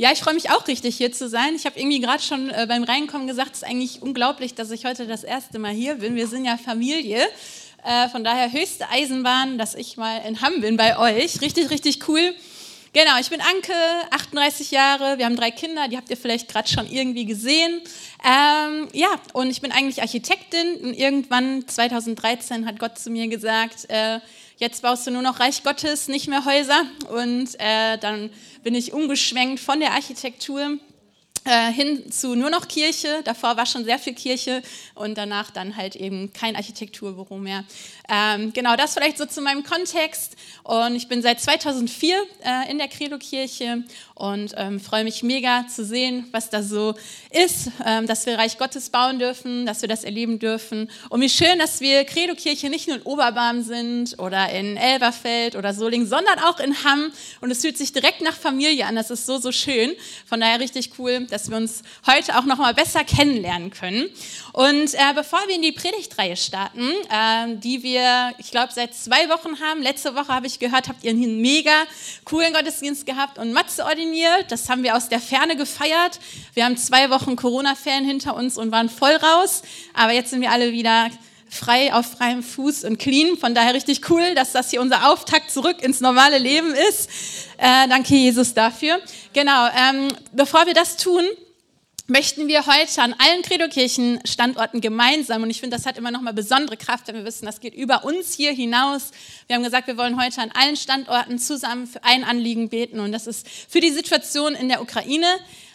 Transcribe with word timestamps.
Ja, 0.00 0.12
ich 0.12 0.20
freue 0.20 0.34
mich 0.34 0.48
auch 0.50 0.68
richtig, 0.68 0.96
hier 0.96 1.10
zu 1.10 1.28
sein. 1.28 1.56
Ich 1.56 1.66
habe 1.66 1.76
irgendwie 1.76 1.98
gerade 1.98 2.22
schon 2.22 2.50
äh, 2.50 2.66
beim 2.68 2.84
Reinkommen 2.84 3.26
gesagt, 3.26 3.54
es 3.54 3.62
ist 3.62 3.68
eigentlich 3.68 4.00
unglaublich, 4.00 4.54
dass 4.54 4.70
ich 4.70 4.84
heute 4.84 5.08
das 5.08 5.24
erste 5.24 5.58
Mal 5.58 5.72
hier 5.72 5.96
bin. 5.96 6.14
Wir 6.14 6.28
sind 6.28 6.44
ja 6.44 6.56
Familie. 6.56 7.18
Äh, 7.84 8.08
von 8.08 8.22
daher 8.22 8.52
höchste 8.52 8.88
Eisenbahn, 8.90 9.58
dass 9.58 9.74
ich 9.74 9.96
mal 9.96 10.18
in 10.18 10.40
Hamm 10.40 10.60
bin 10.60 10.76
bei 10.76 10.96
euch. 10.96 11.40
Richtig, 11.40 11.70
richtig 11.70 12.08
cool. 12.08 12.32
Genau, 12.92 13.18
ich 13.20 13.28
bin 13.28 13.40
Anke, 13.40 13.72
38 14.12 14.70
Jahre, 14.70 15.18
wir 15.18 15.24
haben 15.24 15.34
drei 15.34 15.50
Kinder, 15.50 15.88
die 15.88 15.96
habt 15.96 16.08
ihr 16.10 16.16
vielleicht 16.16 16.48
gerade 16.48 16.68
schon 16.68 16.88
irgendwie 16.88 17.24
gesehen. 17.24 17.80
Ähm, 18.24 18.88
ja, 18.92 19.08
und 19.32 19.50
ich 19.50 19.60
bin 19.60 19.72
eigentlich 19.72 20.00
Architektin 20.00 20.76
und 20.76 20.94
irgendwann 20.94 21.66
2013 21.66 22.66
hat 22.66 22.78
Gott 22.78 23.00
zu 23.00 23.10
mir 23.10 23.26
gesagt, 23.26 23.90
äh, 23.90 24.20
jetzt 24.58 24.82
baust 24.82 25.06
du 25.06 25.10
nur 25.10 25.22
noch 25.22 25.40
Reich 25.40 25.62
Gottes, 25.62 26.08
nicht 26.08 26.28
mehr 26.28 26.44
Häuser. 26.44 26.82
Und 27.10 27.48
äh, 27.58 27.96
dann 27.98 28.30
bin 28.62 28.74
ich 28.74 28.92
umgeschwenkt 28.92 29.60
von 29.60 29.80
der 29.80 29.92
Architektur 29.92 30.78
äh, 31.48 31.72
hin 31.72 32.12
zu 32.12 32.34
nur 32.34 32.50
noch 32.50 32.68
Kirche. 32.68 33.22
Davor 33.24 33.56
war 33.56 33.64
schon 33.64 33.84
sehr 33.84 33.98
viel 33.98 34.14
Kirche 34.14 34.62
und 34.94 35.16
danach 35.16 35.50
dann 35.50 35.76
halt 35.76 35.96
eben 35.96 36.32
kein 36.32 36.56
Architekturbüro 36.56 37.38
mehr. 37.38 37.64
Ähm, 38.10 38.52
genau, 38.52 38.76
das 38.76 38.94
vielleicht 38.94 39.18
so 39.18 39.26
zu 39.26 39.40
meinem 39.40 39.64
Kontext. 39.64 40.36
Und 40.62 40.94
ich 40.94 41.08
bin 41.08 41.22
seit 41.22 41.40
2004 41.40 42.16
äh, 42.44 42.70
in 42.70 42.78
der 42.78 42.88
Credo-Kirche 42.88 43.84
und 44.14 44.52
ähm, 44.56 44.80
freue 44.80 45.04
mich 45.04 45.22
mega 45.22 45.66
zu 45.68 45.84
sehen, 45.84 46.26
was 46.32 46.50
da 46.50 46.62
so 46.62 46.94
ist, 47.30 47.70
ähm, 47.86 48.06
dass 48.06 48.26
wir 48.26 48.38
Reich 48.38 48.58
Gottes 48.58 48.90
bauen 48.90 49.18
dürfen, 49.18 49.64
dass 49.64 49.82
wir 49.82 49.88
das 49.88 50.04
erleben 50.04 50.38
dürfen. 50.38 50.90
Und 51.08 51.20
wie 51.20 51.28
schön, 51.28 51.58
dass 51.58 51.80
wir 51.80 52.04
Credo-Kirche 52.04 52.68
nicht 52.68 52.88
nur 52.88 52.96
in 52.96 53.02
Oberbarm 53.02 53.62
sind 53.62 54.18
oder 54.18 54.50
in 54.50 54.76
Elberfeld 54.76 55.56
oder 55.56 55.72
Solingen, 55.72 56.06
sondern 56.06 56.38
auch 56.40 56.60
in 56.60 56.84
Hamm. 56.84 57.12
Und 57.40 57.50
es 57.50 57.60
fühlt 57.60 57.78
sich 57.78 57.92
direkt 57.92 58.20
nach 58.20 58.36
Familie 58.36 58.86
an. 58.86 58.96
Das 58.96 59.10
ist 59.10 59.24
so, 59.24 59.38
so 59.38 59.52
schön. 59.52 59.94
Von 60.26 60.40
daher 60.40 60.60
richtig 60.60 60.92
cool, 60.98 61.26
dass 61.30 61.37
wir 61.48 61.56
uns 61.56 61.82
heute 62.06 62.36
auch 62.36 62.44
noch 62.44 62.58
mal 62.58 62.74
besser 62.74 63.04
kennenlernen 63.04 63.70
können. 63.70 64.08
Und 64.52 64.94
äh, 64.94 65.14
bevor 65.14 65.40
wir 65.46 65.54
in 65.54 65.62
die 65.62 65.72
Predigtreihe 65.72 66.36
starten, 66.36 66.90
äh, 67.10 67.56
die 67.56 67.82
wir, 67.82 68.32
ich 68.38 68.50
glaube, 68.50 68.72
seit 68.72 68.94
zwei 68.94 69.28
Wochen 69.28 69.60
haben, 69.60 69.82
letzte 69.82 70.14
Woche 70.14 70.28
habe 70.28 70.46
ich 70.46 70.58
gehört, 70.58 70.88
habt 70.88 71.04
ihr 71.04 71.10
einen 71.10 71.40
mega 71.40 71.84
coolen 72.24 72.52
Gottesdienst 72.52 73.06
gehabt 73.06 73.38
und 73.38 73.52
Matze 73.52 73.84
ordiniert. 73.84 74.50
Das 74.50 74.68
haben 74.68 74.82
wir 74.82 74.96
aus 74.96 75.08
der 75.08 75.20
Ferne 75.20 75.56
gefeiert. 75.56 76.18
Wir 76.54 76.64
haben 76.64 76.76
zwei 76.76 77.10
Wochen 77.10 77.36
Corona-Ferien 77.36 78.04
hinter 78.04 78.34
uns 78.34 78.58
und 78.58 78.72
waren 78.72 78.88
voll 78.88 79.14
raus. 79.14 79.62
Aber 79.94 80.12
jetzt 80.12 80.30
sind 80.30 80.40
wir 80.40 80.50
alle 80.50 80.72
wieder 80.72 81.10
frei 81.48 81.92
auf 81.92 82.06
freiem 82.12 82.42
Fuß 82.42 82.84
und 82.84 82.98
clean. 82.98 83.36
Von 83.36 83.54
daher 83.54 83.74
richtig 83.74 84.08
cool, 84.10 84.34
dass 84.34 84.52
das 84.52 84.70
hier 84.70 84.80
unser 84.80 85.10
Auftakt 85.10 85.50
zurück 85.50 85.82
ins 85.82 86.00
normale 86.00 86.38
Leben 86.38 86.74
ist. 86.88 87.08
Äh, 87.56 87.88
danke, 87.88 88.14
Jesus, 88.14 88.54
dafür. 88.54 89.00
Genau, 89.32 89.68
ähm, 89.68 90.08
bevor 90.32 90.66
wir 90.66 90.74
das 90.74 90.96
tun, 90.96 91.24
möchten 92.10 92.48
wir 92.48 92.66
heute 92.66 93.02
an 93.02 93.14
allen 93.18 93.42
Credo-Kirchen-Standorten 93.42 94.80
gemeinsam, 94.80 95.42
und 95.42 95.50
ich 95.50 95.60
finde, 95.60 95.76
das 95.76 95.84
hat 95.84 95.98
immer 95.98 96.10
noch 96.10 96.22
mal 96.22 96.32
besondere 96.32 96.78
Kraft, 96.78 97.06
wenn 97.06 97.16
wir 97.16 97.24
wissen, 97.26 97.44
das 97.44 97.60
geht 97.60 97.74
über 97.74 98.02
uns 98.04 98.32
hier 98.32 98.52
hinaus. 98.52 99.10
Wir 99.46 99.56
haben 99.56 99.62
gesagt, 99.62 99.88
wir 99.88 99.98
wollen 99.98 100.18
heute 100.18 100.40
an 100.40 100.50
allen 100.54 100.76
Standorten 100.76 101.38
zusammen 101.38 101.86
für 101.86 102.02
ein 102.04 102.24
Anliegen 102.24 102.70
beten, 102.70 103.00
und 103.00 103.12
das 103.12 103.26
ist 103.26 103.46
für 103.68 103.80
die 103.80 103.90
Situation 103.90 104.54
in 104.54 104.70
der 104.70 104.80
Ukraine. 104.80 105.26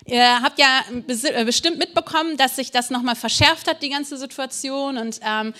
Ihr 0.05 0.41
habt 0.41 0.59
ja 0.59 0.81
äh, 0.89 1.45
bestimmt 1.45 1.77
mitbekommen, 1.77 2.37
dass 2.37 2.55
sich 2.55 2.71
das 2.71 2.89
noch 2.89 3.01
mal 3.01 3.15
verschärft 3.15 3.67
hat, 3.67 3.81
die 3.81 3.89
ganze 3.89 4.17
Situation, 4.17 4.97
und 4.97 5.19
ähm, 5.25 5.53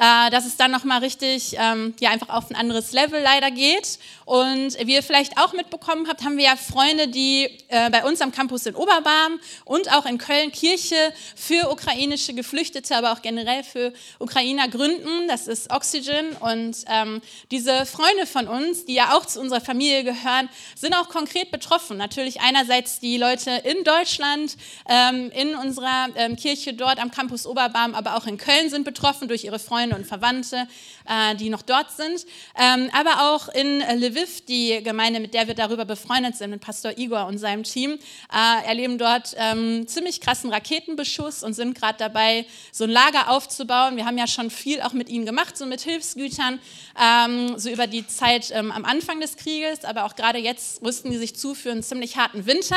äh, 0.00 0.30
dass 0.30 0.46
es 0.46 0.56
dann 0.56 0.70
nochmal 0.70 1.00
richtig, 1.00 1.56
ähm, 1.58 1.94
ja, 2.00 2.08
einfach 2.08 2.30
auf 2.30 2.50
ein 2.50 2.56
anderes 2.56 2.92
Level 2.92 3.20
leider 3.22 3.50
geht. 3.50 3.98
Und 4.24 4.78
wie 4.86 4.94
ihr 4.94 5.02
vielleicht 5.02 5.36
auch 5.36 5.52
mitbekommen 5.52 6.08
habt, 6.08 6.24
haben 6.24 6.38
wir 6.38 6.44
ja 6.44 6.56
Freunde, 6.56 7.08
die 7.08 7.48
äh, 7.68 7.90
bei 7.90 8.04
uns 8.04 8.22
am 8.22 8.32
Campus 8.32 8.64
in 8.64 8.74
Oberbarm 8.74 9.38
und 9.66 9.92
auch 9.92 10.06
in 10.06 10.16
Köln 10.16 10.52
Kirche 10.52 11.12
für 11.36 11.70
ukrainische 11.70 12.32
Geflüchtete, 12.32 12.96
aber 12.96 13.12
auch 13.12 13.20
generell 13.20 13.62
für 13.62 13.92
Ukrainer 14.18 14.68
gründen. 14.68 15.28
Das 15.28 15.48
ist 15.48 15.70
Oxygen. 15.70 16.34
Und 16.40 16.76
ähm, 16.86 17.20
diese 17.50 17.84
Freunde 17.84 18.24
von 18.24 18.48
uns, 18.48 18.86
die 18.86 18.94
ja 18.94 19.14
auch 19.18 19.26
zu 19.26 19.38
unserer 19.38 19.60
Familie 19.60 20.04
gehören, 20.04 20.48
sind 20.76 20.94
auch 20.94 21.10
konkret 21.10 21.50
betroffen. 21.50 21.98
Natürlich 21.98 22.40
einerseits 22.40 23.00
die 23.00 23.18
Leute 23.18 23.50
in 23.50 23.84
Deutschland, 23.84 24.56
ähm, 24.88 25.30
in 25.32 25.54
unserer 25.56 26.08
ähm, 26.14 26.36
Kirche 26.36 26.72
dort 26.72 26.98
am 26.98 27.10
Campus 27.10 27.46
Oberbarm, 27.46 27.94
aber 27.94 28.16
auch 28.16 28.26
in 28.26 28.38
Köln 28.38 28.70
sind 28.70 28.84
betroffen 28.84 29.28
durch 29.28 29.44
ihre 29.44 29.58
Freunde 29.58 29.89
Freunde 29.90 29.96
und 29.96 30.06
Verwandte, 30.06 30.68
äh, 31.06 31.34
die 31.36 31.50
noch 31.50 31.62
dort 31.62 31.90
sind. 31.92 32.24
Ähm, 32.58 32.90
aber 32.92 33.32
auch 33.32 33.48
in 33.48 33.80
Lviv, 33.80 34.44
die 34.46 34.82
Gemeinde, 34.82 35.20
mit 35.20 35.34
der 35.34 35.46
wir 35.48 35.54
darüber 35.54 35.84
befreundet 35.84 36.36
sind, 36.36 36.50
mit 36.50 36.60
Pastor 36.60 36.96
Igor 36.96 37.26
und 37.26 37.38
seinem 37.38 37.64
Team, 37.64 37.98
äh, 38.32 38.66
erleben 38.66 38.98
dort 38.98 39.34
ähm, 39.36 39.86
ziemlich 39.86 40.20
krassen 40.20 40.50
Raketenbeschuss 40.50 41.42
und 41.42 41.54
sind 41.54 41.74
gerade 41.74 41.98
dabei, 41.98 42.46
so 42.72 42.84
ein 42.84 42.90
Lager 42.90 43.30
aufzubauen. 43.30 43.96
Wir 43.96 44.06
haben 44.06 44.18
ja 44.18 44.26
schon 44.26 44.50
viel 44.50 44.80
auch 44.82 44.92
mit 44.92 45.08
ihnen 45.08 45.26
gemacht, 45.26 45.56
so 45.56 45.66
mit 45.66 45.80
Hilfsgütern, 45.80 46.60
ähm, 47.00 47.58
so 47.58 47.70
über 47.70 47.86
die 47.86 48.06
Zeit 48.06 48.50
ähm, 48.52 48.70
am 48.70 48.84
Anfang 48.84 49.20
des 49.20 49.36
Krieges, 49.36 49.84
aber 49.84 50.04
auch 50.04 50.14
gerade 50.14 50.38
jetzt 50.38 50.82
rüsten 50.82 51.10
die 51.10 51.18
sich 51.18 51.36
zu 51.36 51.54
für 51.54 51.72
einen 51.72 51.82
ziemlich 51.82 52.16
harten 52.16 52.46
Winter. 52.46 52.76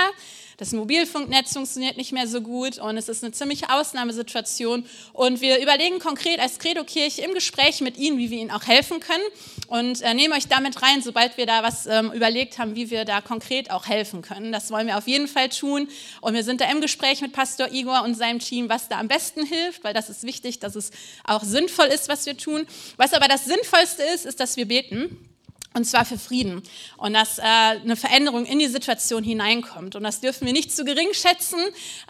Das 0.57 0.71
Mobilfunknetz 0.71 1.53
funktioniert 1.53 1.97
nicht 1.97 2.11
mehr 2.11 2.27
so 2.27 2.41
gut 2.41 2.77
und 2.77 2.97
es 2.97 3.09
ist 3.09 3.23
eine 3.23 3.33
ziemliche 3.33 3.69
Ausnahmesituation. 3.69 4.85
Und 5.13 5.41
wir 5.41 5.61
überlegen 5.61 5.99
konkret 5.99 6.39
als 6.39 6.59
Credo-Kirche 6.59 7.21
im 7.21 7.33
Gespräch 7.33 7.81
mit 7.81 7.97
Ihnen, 7.97 8.17
wie 8.17 8.29
wir 8.29 8.37
Ihnen 8.39 8.51
auch 8.51 8.65
helfen 8.65 8.99
können 8.99 9.23
und 9.67 10.01
äh, 10.01 10.13
nehmen 10.13 10.33
euch 10.33 10.47
damit 10.47 10.81
rein, 10.81 11.01
sobald 11.01 11.37
wir 11.37 11.45
da 11.45 11.63
was 11.63 11.85
ähm, 11.85 12.11
überlegt 12.11 12.57
haben, 12.57 12.75
wie 12.75 12.89
wir 12.89 13.05
da 13.05 13.21
konkret 13.21 13.71
auch 13.71 13.87
helfen 13.87 14.21
können. 14.21 14.51
Das 14.51 14.71
wollen 14.71 14.87
wir 14.87 14.97
auf 14.97 15.07
jeden 15.07 15.27
Fall 15.27 15.49
tun. 15.49 15.87
Und 16.21 16.33
wir 16.33 16.43
sind 16.43 16.61
da 16.61 16.69
im 16.69 16.81
Gespräch 16.81 17.21
mit 17.21 17.33
Pastor 17.33 17.71
Igor 17.71 18.03
und 18.03 18.15
seinem 18.15 18.39
Team, 18.39 18.69
was 18.69 18.89
da 18.89 18.99
am 18.99 19.07
besten 19.07 19.45
hilft, 19.45 19.83
weil 19.83 19.93
das 19.93 20.09
ist 20.09 20.23
wichtig, 20.23 20.59
dass 20.59 20.75
es 20.75 20.91
auch 21.23 21.43
sinnvoll 21.43 21.87
ist, 21.87 22.09
was 22.09 22.25
wir 22.25 22.37
tun. 22.37 22.65
Was 22.97 23.13
aber 23.13 23.27
das 23.27 23.45
Sinnvollste 23.45 24.03
ist, 24.03 24.25
ist, 24.25 24.39
dass 24.39 24.57
wir 24.57 24.67
beten. 24.67 25.32
Und 25.75 25.85
zwar 25.85 26.05
für 26.05 26.19
Frieden. 26.19 26.61
Und 26.97 27.13
dass 27.13 27.39
äh, 27.39 27.41
eine 27.41 27.95
Veränderung 27.95 28.45
in 28.45 28.59
die 28.59 28.67
Situation 28.67 29.23
hineinkommt. 29.23 29.95
Und 29.95 30.03
das 30.03 30.19
dürfen 30.19 30.45
wir 30.45 30.53
nicht 30.53 30.71
zu 30.71 30.85
gering 30.85 31.13
schätzen. 31.13 31.59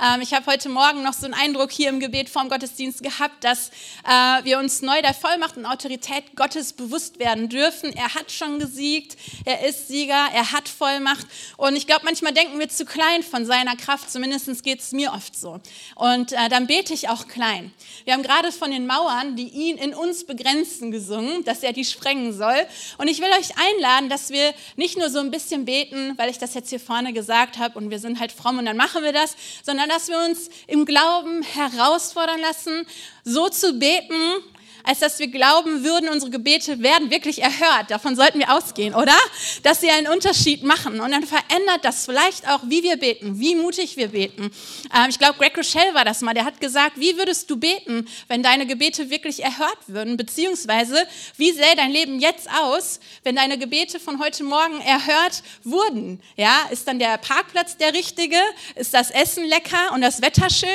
Ähm, 0.01 0.19
ich 0.19 0.33
habe 0.33 0.45
heute 0.47 0.67
Morgen 0.67 1.01
noch 1.01 1.13
so 1.13 1.25
einen 1.25 1.33
Eindruck 1.33 1.71
hier 1.71 1.87
im 1.87 2.01
Gebet 2.01 2.29
vorm 2.29 2.49
Gottesdienst 2.49 3.01
gehabt, 3.01 3.43
dass 3.45 3.69
äh, 4.03 4.43
wir 4.43 4.59
uns 4.59 4.81
neu 4.81 5.01
der 5.01 5.13
Vollmacht 5.13 5.55
und 5.55 5.65
Autorität 5.65 6.35
Gottes 6.35 6.73
bewusst 6.73 7.19
werden 7.19 7.47
dürfen. 7.47 7.93
Er 7.93 8.13
hat 8.13 8.31
schon 8.31 8.59
gesiegt, 8.59 9.15
er 9.45 9.65
ist 9.65 9.87
Sieger, 9.87 10.27
er 10.33 10.51
hat 10.51 10.67
Vollmacht. 10.67 11.25
Und 11.55 11.77
ich 11.77 11.87
glaube, 11.87 12.03
manchmal 12.03 12.33
denken 12.33 12.59
wir 12.59 12.67
zu 12.67 12.83
klein 12.83 13.23
von 13.23 13.45
seiner 13.45 13.77
Kraft. 13.77 14.11
Zumindest 14.11 14.63
geht 14.63 14.81
es 14.81 14.91
mir 14.91 15.13
oft 15.13 15.37
so. 15.37 15.61
Und 15.95 16.33
äh, 16.33 16.49
dann 16.49 16.67
bete 16.67 16.93
ich 16.93 17.07
auch 17.07 17.29
klein. 17.29 17.71
Wir 18.03 18.13
haben 18.13 18.23
gerade 18.23 18.51
von 18.51 18.71
den 18.71 18.87
Mauern, 18.87 19.37
die 19.37 19.47
ihn 19.47 19.77
in 19.77 19.93
uns 19.93 20.25
begrenzen, 20.25 20.91
gesungen, 20.91 21.45
dass 21.45 21.63
er 21.63 21.71
die 21.71 21.85
sprengen 21.85 22.33
soll. 22.33 22.65
Und 22.97 23.07
ich 23.07 23.21
will 23.21 23.29
euch 23.39 23.52
einladen, 23.57 24.09
dass 24.09 24.29
wir 24.29 24.53
nicht 24.75 24.97
nur 24.97 25.09
so 25.09 25.19
ein 25.19 25.31
bisschen 25.31 25.65
beten, 25.65 26.13
weil 26.17 26.29
ich 26.29 26.37
das 26.37 26.53
jetzt 26.53 26.69
hier 26.69 26.79
vorne 26.79 27.13
gesagt 27.13 27.57
habe 27.57 27.77
und 27.77 27.89
wir 27.89 27.99
sind 27.99 28.19
halt 28.19 28.31
fromm 28.31 28.59
und 28.59 28.65
dann 28.65 28.77
machen 28.77 29.03
wir 29.03 29.13
das, 29.13 29.35
sondern 29.63 29.89
dass 29.89 30.07
wir 30.07 30.19
uns 30.19 30.49
im 30.67 30.85
Glauben 30.85 31.43
herausfordern 31.43 32.39
lassen, 32.39 32.85
so 33.23 33.49
zu 33.49 33.73
beten, 33.79 34.43
als 34.83 34.99
dass 34.99 35.19
wir 35.19 35.27
glauben 35.27 35.83
würden, 35.83 36.09
unsere 36.09 36.29
Gebete 36.29 36.81
werden 36.81 37.09
wirklich 37.09 37.41
erhört. 37.41 37.89
Davon 37.89 38.15
sollten 38.15 38.39
wir 38.39 38.53
ausgehen, 38.53 38.93
oder? 38.93 39.15
Dass 39.63 39.79
sie 39.81 39.89
einen 39.89 40.07
Unterschied 40.07 40.63
machen. 40.63 40.99
Und 40.99 41.11
dann 41.11 41.23
verändert 41.23 41.83
das 41.83 42.05
vielleicht 42.05 42.47
auch, 42.49 42.59
wie 42.65 42.83
wir 42.83 42.97
beten, 42.97 43.39
wie 43.39 43.55
mutig 43.55 43.95
wir 43.95 44.09
beten. 44.09 44.51
Ähm, 44.93 45.09
ich 45.09 45.17
glaube, 45.17 45.37
Greg 45.37 45.57
Rochelle 45.57 45.93
war 45.93 46.03
das 46.03 46.21
mal. 46.21 46.33
Der 46.33 46.45
hat 46.45 46.59
gesagt, 46.59 46.99
wie 46.99 47.17
würdest 47.17 47.49
du 47.49 47.55
beten, 47.55 48.07
wenn 48.27 48.43
deine 48.43 48.65
Gebete 48.65 49.09
wirklich 49.09 49.41
erhört 49.41 49.77
würden? 49.87 50.17
Beziehungsweise, 50.17 51.07
wie 51.37 51.51
sähe 51.51 51.75
dein 51.75 51.91
Leben 51.91 52.19
jetzt 52.19 52.49
aus, 52.49 52.99
wenn 53.23 53.35
deine 53.35 53.57
Gebete 53.57 53.99
von 53.99 54.19
heute 54.19 54.43
Morgen 54.43 54.81
erhört 54.81 55.43
wurden? 55.63 56.21
Ja, 56.35 56.67
ist 56.71 56.87
dann 56.87 56.99
der 56.99 57.17
Parkplatz 57.17 57.77
der 57.77 57.93
richtige? 57.93 58.37
Ist 58.75 58.93
das 58.93 59.11
Essen 59.11 59.45
lecker 59.45 59.93
und 59.93 60.01
das 60.01 60.21
Wetter 60.21 60.49
schön? 60.49 60.69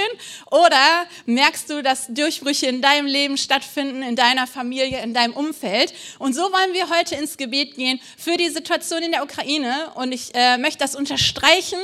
Oder 0.50 1.06
merkst 1.26 1.68
du, 1.68 1.82
dass 1.82 2.06
Durchbrüche 2.08 2.66
in 2.66 2.80
deinem 2.80 3.06
Leben 3.06 3.36
stattfinden? 3.36 3.97
In 4.02 4.16
deiner 4.16 4.46
Familie, 4.46 5.02
in 5.02 5.14
deinem 5.14 5.34
Umfeld. 5.34 5.92
Und 6.18 6.34
so 6.34 6.42
wollen 6.42 6.74
wir 6.74 6.90
heute 6.90 7.14
ins 7.14 7.36
Gebet 7.36 7.76
gehen 7.76 8.00
für 8.16 8.36
die 8.36 8.48
Situation 8.48 9.02
in 9.02 9.12
der 9.12 9.22
Ukraine. 9.22 9.92
Und 9.94 10.12
ich 10.12 10.34
äh, 10.34 10.58
möchte 10.58 10.78
das 10.78 10.96
unterstreichen, 10.96 11.78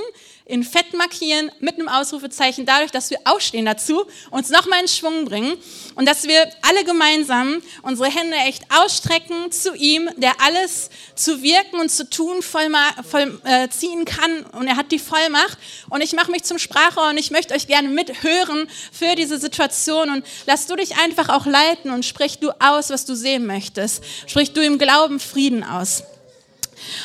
in 0.46 0.62
Fett 0.62 0.92
markieren 0.92 1.50
mit 1.60 1.76
einem 1.76 1.88
Ausrufezeichen, 1.88 2.66
dadurch, 2.66 2.90
dass 2.90 3.08
wir 3.08 3.18
aufstehen 3.24 3.64
dazu, 3.64 4.04
uns 4.30 4.50
nochmal 4.50 4.82
in 4.82 4.88
Schwung 4.88 5.24
bringen 5.24 5.56
und 5.94 6.06
dass 6.06 6.24
wir 6.24 6.46
alle 6.60 6.84
gemeinsam 6.84 7.62
unsere 7.80 8.10
Hände 8.10 8.36
echt 8.36 8.64
ausstrecken 8.70 9.50
zu 9.50 9.74
ihm, 9.74 10.10
der 10.18 10.32
alles 10.42 10.90
zu 11.14 11.42
wirken 11.42 11.80
und 11.80 11.90
zu 11.90 12.10
tun 12.10 12.42
vollziehen 12.42 14.02
äh, 14.02 14.04
kann 14.04 14.44
und 14.52 14.66
er 14.66 14.76
hat 14.76 14.92
die 14.92 14.98
Vollmacht. 14.98 15.56
Und 15.88 16.02
ich 16.02 16.12
mache 16.12 16.30
mich 16.30 16.44
zum 16.44 16.58
Sprachrohr 16.58 17.08
und 17.08 17.16
ich 17.16 17.30
möchte 17.30 17.54
euch 17.54 17.66
gerne 17.66 17.88
mithören 17.88 18.68
für 18.92 19.14
diese 19.14 19.38
Situation 19.38 20.10
und 20.10 20.26
lass 20.46 20.66
du 20.66 20.76
dich 20.76 20.98
einfach 20.98 21.30
auch 21.30 21.46
leiten 21.46 21.90
und 21.90 22.04
sprich 22.04 22.38
du 22.38 22.50
aus, 22.60 22.90
was 22.90 23.06
du 23.06 23.14
sehen 23.14 23.46
möchtest. 23.46 24.04
Sprich 24.26 24.52
du 24.52 24.62
im 24.62 24.78
Glauben 24.78 25.20
Frieden 25.20 25.64
aus. 25.64 26.02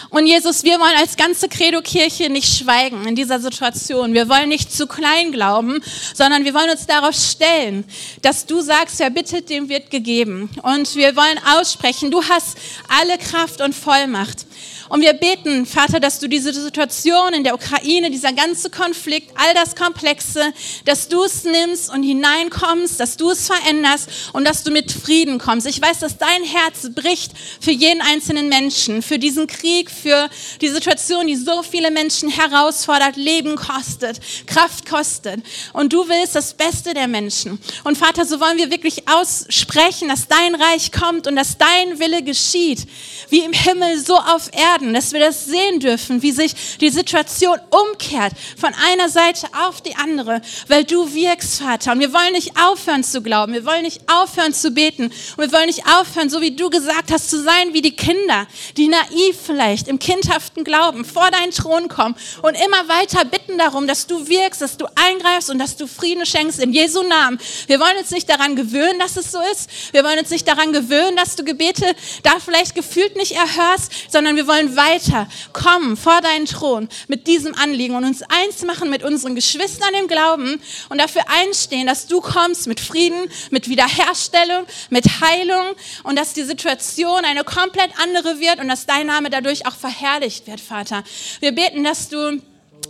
Und 0.10 0.26
Jesus, 0.26 0.64
wir 0.64 0.80
wollen 0.80 0.96
als 0.98 1.16
ganze 1.16 1.50
Credo-Kirche 1.50 2.30
nicht 2.30 2.58
schweigen 2.58 3.08
in 3.08 3.16
dieser 3.16 3.40
Situation. 3.40 4.14
Wir 4.14 4.30
wollen 4.30 4.50
nicht 4.50 4.72
zu 4.72 4.88
klein 4.88 5.32
glauben, 5.32 5.82
sondern 6.14 6.46
wir 6.46 6.54
wollen 6.54 6.70
uns 6.70 6.86
darauf 6.86 7.16
stellen, 7.16 7.86
dass 8.22 8.46
du 8.46 8.62
sagst, 8.62 9.00
wer 9.00 9.10
bittet, 9.10 9.50
dem 9.50 9.70
wird 9.70 9.92
gegeben. 9.92 10.50
Und 10.64 10.96
wir 10.96 11.16
wollen 11.16 11.40
aussprechen, 11.58 12.12
du 12.12 12.24
hast 12.24 12.58
alle 12.88 13.18
Kraft 13.18 13.62
und 13.62 13.76
Vollmacht. 13.76 14.46
Und 14.90 15.02
wir 15.02 15.14
beten, 15.14 15.68
Vater, 15.68 16.00
dass 16.00 16.20
du 16.20 16.28
diese 16.28 16.52
Situation 16.52 17.34
in 17.36 17.44
der 17.44 17.54
Ukraine, 17.54 18.10
dieser 18.10 18.34
ganze 18.34 18.72
Konflikt, 18.72 19.32
all 19.36 19.54
das 19.54 19.76
Komplexe, 19.76 20.52
dass 20.86 21.08
du 21.08 21.24
es 21.24 21.44
nimmst 21.44 21.94
und 21.94 22.02
hineinkommst, 22.02 23.00
dass 23.00 23.16
du 23.16 23.30
es 23.30 23.46
veränderst 23.46 24.10
und 24.34 24.46
dass 24.46 24.64
du 24.64 24.72
mit 24.72 24.92
Frieden 24.92 25.38
kommst. 25.38 25.68
Ich 25.68 25.80
weiß, 25.80 26.00
dass 26.00 26.18
dein 26.18 26.44
Herz 26.44 26.90
bricht 26.96 27.34
für 27.62 27.72
jeden 27.72 28.02
einzelnen 28.02 28.50
Menschen, 28.50 29.04
für 29.04 29.20
diesen 29.20 29.46
Krieg, 29.46 29.92
für 29.92 30.28
die 30.60 30.70
Situation, 30.70 31.28
die 31.28 31.36
so 31.36 31.62
viele 31.62 31.92
Menschen 31.92 32.30
herausfordert, 32.30 33.16
Leben 33.16 33.58
kostet, 33.58 34.20
Kraft 34.48 34.90
kostet. 34.90 35.44
Und 35.72 35.94
du 35.94 36.10
willst 36.10 36.36
das 36.36 36.56
Beste 36.56 36.96
der 36.96 37.08
Menschen. 37.08 37.60
Und 37.84 37.96
Vater, 37.96 38.26
so 38.26 38.40
wollen 38.40 38.58
wir 38.58 38.72
wirklich 38.72 39.08
aussprechen, 39.08 40.10
dass 40.10 40.28
dein 40.28 40.56
Reich 40.56 40.92
kommt 40.92 41.28
und 41.28 41.36
dass 41.36 41.60
dein 41.60 42.00
Wille 42.00 42.24
geschieht, 42.24 42.88
wie 43.30 43.42
im 43.42 43.54
Himmel, 43.54 44.04
so 44.04 44.16
auf 44.16 44.50
Erden 44.52 44.79
werden, 44.80 44.94
dass 44.94 45.12
wir 45.14 45.20
das 45.20 45.46
sehen 45.46 45.80
dürfen, 45.80 46.22
wie 46.22 46.32
sich 46.32 46.78
die 46.80 46.90
Situation 46.90 47.58
umkehrt 47.70 48.34
von 48.58 48.74
einer 48.92 49.10
Seite 49.10 49.48
auf 49.68 49.82
die 49.82 49.96
andere, 49.96 50.42
weil 50.68 50.84
du 50.84 51.14
wirkst, 51.14 51.62
Vater. 51.62 51.92
Und 51.92 52.00
wir 52.00 52.14
wollen 52.14 52.34
nicht 52.34 52.54
aufhören 52.58 53.04
zu 53.04 53.22
glauben, 53.22 53.54
wir 53.54 53.66
wollen 53.66 53.82
nicht 53.82 54.02
aufhören 54.08 54.54
zu 54.54 54.72
beten 54.72 55.06
und 55.06 55.38
wir 55.38 55.52
wollen 55.52 55.68
nicht 55.68 55.86
aufhören, 55.88 56.30
so 56.30 56.42
wie 56.42 56.56
du 56.56 56.70
gesagt 56.70 57.12
hast, 57.12 57.30
zu 57.30 57.42
sein 57.42 57.74
wie 57.74 57.82
die 57.82 57.96
Kinder, 57.96 58.48
die 58.78 58.88
naiv 58.88 59.38
vielleicht 59.46 59.88
im 59.88 60.00
kindhaften 60.00 60.64
Glauben 60.64 61.06
vor 61.06 61.30
deinen 61.32 61.52
Thron 61.52 61.88
kommen 61.88 62.16
und 62.42 62.56
immer 62.56 62.88
weiter 62.88 63.26
bitten 63.26 63.58
darum, 63.58 63.88
dass 63.88 64.08
du 64.08 64.28
wirkst, 64.28 64.62
dass 64.62 64.78
du 64.78 64.86
eingreifst 64.96 65.50
und 65.50 65.60
dass 65.60 65.76
du 65.76 65.88
Frieden 65.88 66.26
schenkst 66.26 66.60
in 66.60 66.74
Jesu 66.74 67.04
Namen. 67.04 67.40
Wir 67.68 67.80
wollen 67.80 67.98
uns 67.98 68.12
nicht 68.12 68.30
daran 68.30 68.56
gewöhnen, 68.56 69.00
dass 69.00 69.18
es 69.18 69.32
so 69.32 69.40
ist. 69.52 69.70
Wir 69.92 70.04
wollen 70.04 70.20
uns 70.20 70.30
nicht 70.30 70.48
daran 70.48 70.74
gewöhnen, 70.74 71.16
dass 71.16 71.36
du 71.36 71.44
Gebete 71.44 71.96
da 72.24 72.32
vielleicht 72.44 72.76
gefühlt 72.76 73.16
nicht 73.16 73.34
erhörst, 73.34 73.92
sondern 74.10 74.36
wir 74.36 74.48
wollen 74.48 74.69
weiter 74.76 75.28
kommen 75.54 75.98
vor 75.98 76.22
deinen 76.22 76.46
Thron 76.46 76.90
mit 77.08 77.28
diesem 77.28 77.56
Anliegen 77.56 77.96
und 77.96 78.06
uns 78.06 78.22
eins 78.24 78.64
machen 78.64 78.90
mit 78.90 79.04
unseren 79.04 79.36
Geschwistern 79.36 79.94
im 80.00 80.08
Glauben 80.08 80.62
und 80.90 81.00
dafür 81.00 81.24
einstehen, 81.28 81.88
dass 81.88 82.08
du 82.08 82.22
kommst 82.22 82.68
mit 82.68 82.80
Frieden, 82.80 83.30
mit 83.52 83.70
Wiederherstellung, 83.70 84.66
mit 84.90 85.06
Heilung 85.22 85.76
und 86.04 86.18
dass 86.18 86.34
die 86.34 86.44
Situation 86.44 87.26
eine 87.26 87.44
komplett 87.44 87.92
andere 88.02 88.40
wird 88.40 88.60
und 88.60 88.68
dass 88.68 88.86
dein 88.86 89.08
Name 89.08 89.30
dadurch 89.30 89.66
auch 89.66 89.76
verherrlicht 89.76 90.48
wird, 90.48 90.60
Vater. 90.60 91.04
Wir 91.40 91.52
beten, 91.52 91.84
dass 91.84 92.10
du 92.10 92.42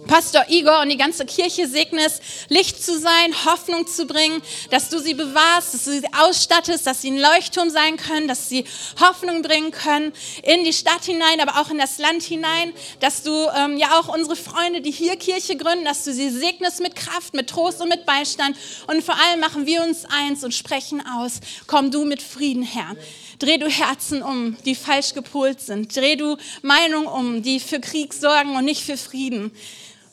Pastor 0.10 0.44
Igor 0.50 0.82
und 0.82 0.90
die 0.90 0.98
ganze 0.98 1.24
Kirche 1.24 1.68
segnest, 1.68 2.24
Licht 2.50 2.84
zu 2.84 2.98
sein, 2.98 3.32
Hoffnung 3.46 3.86
zu 3.86 4.08
bringen, 4.08 4.42
dass 4.72 4.90
du 4.90 4.98
sie 4.98 5.14
bewahrst, 5.14 5.76
dass 5.76 5.86
du 5.86 5.92
sie 5.92 6.08
ausstattest, 6.20 6.88
dass 6.88 7.04
sie 7.04 7.12
ein 7.12 7.20
Leuchtturm 7.20 7.70
sein 7.70 7.96
können, 7.96 8.28
dass 8.28 8.50
sie 8.50 8.66
Hoffnung 9.00 9.44
bringen 9.44 9.70
können 9.70 10.12
in 10.42 10.64
die 10.64 10.74
Stadt 10.74 11.06
hinein, 11.06 11.40
aber 11.42 11.62
auch 11.62 11.70
in 11.70 11.78
das 11.78 12.00
Land 12.00 12.24
hinein, 12.24 12.74
dass 13.02 13.22
du 13.22 13.32
ähm, 13.56 13.78
ja 13.78 14.00
auch 14.00 14.08
unsere 14.08 14.36
Freunde, 14.36 14.82
die 14.82 14.90
hier 14.90 15.16
Kirche 15.16 15.56
gründen, 15.56 15.86
dass 15.86 16.06
du 16.06 16.12
sie 16.12 16.32
segnest 16.32 16.82
mit 16.82 16.96
Kraft, 16.96 17.36
mit 17.36 17.48
Trost 17.48 17.80
und 17.80 17.90
mit 17.90 18.08
Beistand 18.08 18.58
und 18.88 19.04
vor 19.04 19.16
allem 19.16 19.40
machen 19.40 19.68
wir 19.68 19.84
uns 19.84 20.06
eins 20.06 20.44
und 20.44 20.56
sprechen 20.56 21.04
aus, 21.06 21.34
komm 21.68 21.92
du 21.92 22.04
mit 22.04 22.24
Frieden 22.24 22.64
her. 22.64 22.96
Dreh 23.38 23.58
du 23.58 23.70
Herzen 23.70 24.22
um, 24.22 24.58
die 24.66 24.76
falsch 24.76 25.14
gepolt 25.14 25.62
sind. 25.62 25.96
Dreh 25.96 26.18
du 26.18 26.36
Meinungen 26.62 27.08
um, 27.08 27.42
die 27.42 27.62
für 27.62 27.80
Krieg 27.80 28.14
sorgen 28.14 28.58
und 28.58 28.66
nicht 28.66 28.84
für 28.84 28.98
Frieden. 28.98 29.54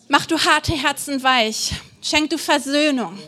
Mach 0.08 0.24
du 0.26 0.38
harte 0.38 0.72
Herzen 0.72 1.20
weich. 1.24 1.72
Schenk 2.00 2.30
du 2.30 2.38
Versöhnung. 2.38 3.18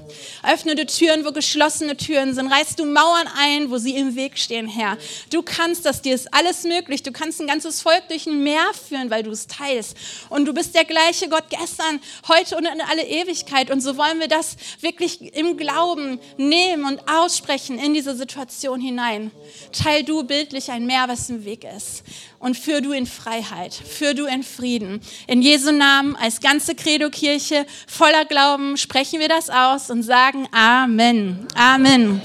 Öffne 0.45 0.77
du 0.77 0.87
Türen, 0.87 1.25
wo 1.25 1.33
geschlossene 1.33 1.97
Türen 1.97 2.33
sind. 2.33 2.47
Reiß 2.47 2.77
du 2.77 2.85
Mauern 2.85 3.29
ein, 3.37 3.73
wo 3.73 3.79
sie 3.79 3.97
im 3.97 4.15
Weg 4.15 4.39
stehen, 4.39 4.69
Herr. 4.69 4.97
Du 5.31 5.43
kannst 5.43 5.85
das, 5.85 6.03
dir 6.03 6.15
ist 6.15 6.33
alles 6.33 6.63
möglich. 6.63 7.03
Du 7.03 7.11
kannst 7.11 7.41
ein 7.41 7.49
ganzes 7.49 7.83
Volk 7.83 8.07
durch 8.09 8.29
ein 8.29 8.45
Meer 8.45 8.63
führen, 8.87 9.11
weil 9.11 9.25
du 9.25 9.33
es 9.33 9.49
teilst. 9.49 9.97
Und 10.29 10.45
du 10.45 10.55
bist 10.55 10.77
der 10.77 10.85
gleiche 10.85 11.29
Gott 11.29 11.47
gestern, 11.51 11.99
heute 12.29 12.57
und 12.57 12.67
in 12.67 12.81
alle 12.81 13.05
Ewigkeit. 13.05 13.73
Und 13.73 13.81
so 13.81 13.97
wollen 13.97 14.21
wir 14.21 14.29
das 14.29 14.57
wirklich 14.81 15.35
im 15.35 15.57
Glauben 15.57 16.21
nehmen 16.37 16.85
und 16.85 17.01
aussprechen 17.11 17.81
in 17.81 17.95
diese 17.95 18.15
Situation 18.15 18.81
hinein. 18.81 19.33
Teil 19.73 20.05
du 20.05 20.23
bildlich 20.23 20.71
ein 20.71 20.87
Meer, 20.87 21.07
was 21.09 21.29
im 21.29 21.45
Weg 21.45 21.65
ist 21.65 22.05
und 22.39 22.57
führ 22.57 22.81
du 22.81 22.93
in 22.93 23.07
Freiheit, 23.07 23.75
führ 23.75 24.15
du 24.15 24.27
in 24.27 24.43
Frieden. 24.43 25.01
In 25.27 25.43
Jesu 25.43 25.73
Namen 25.73 26.17
als 26.17 26.41
ganze 26.41 26.75
Credo-Kirche 26.75 27.67
voller 27.87 28.25
Glauben 28.25 28.77
sprechen 28.77 29.21
wir 29.21 29.29
das 29.29 29.51
aus 29.51 29.91
und 29.91 30.03
sagen 30.03 30.49
Amen. 30.53 31.47
Amen. 31.55 32.21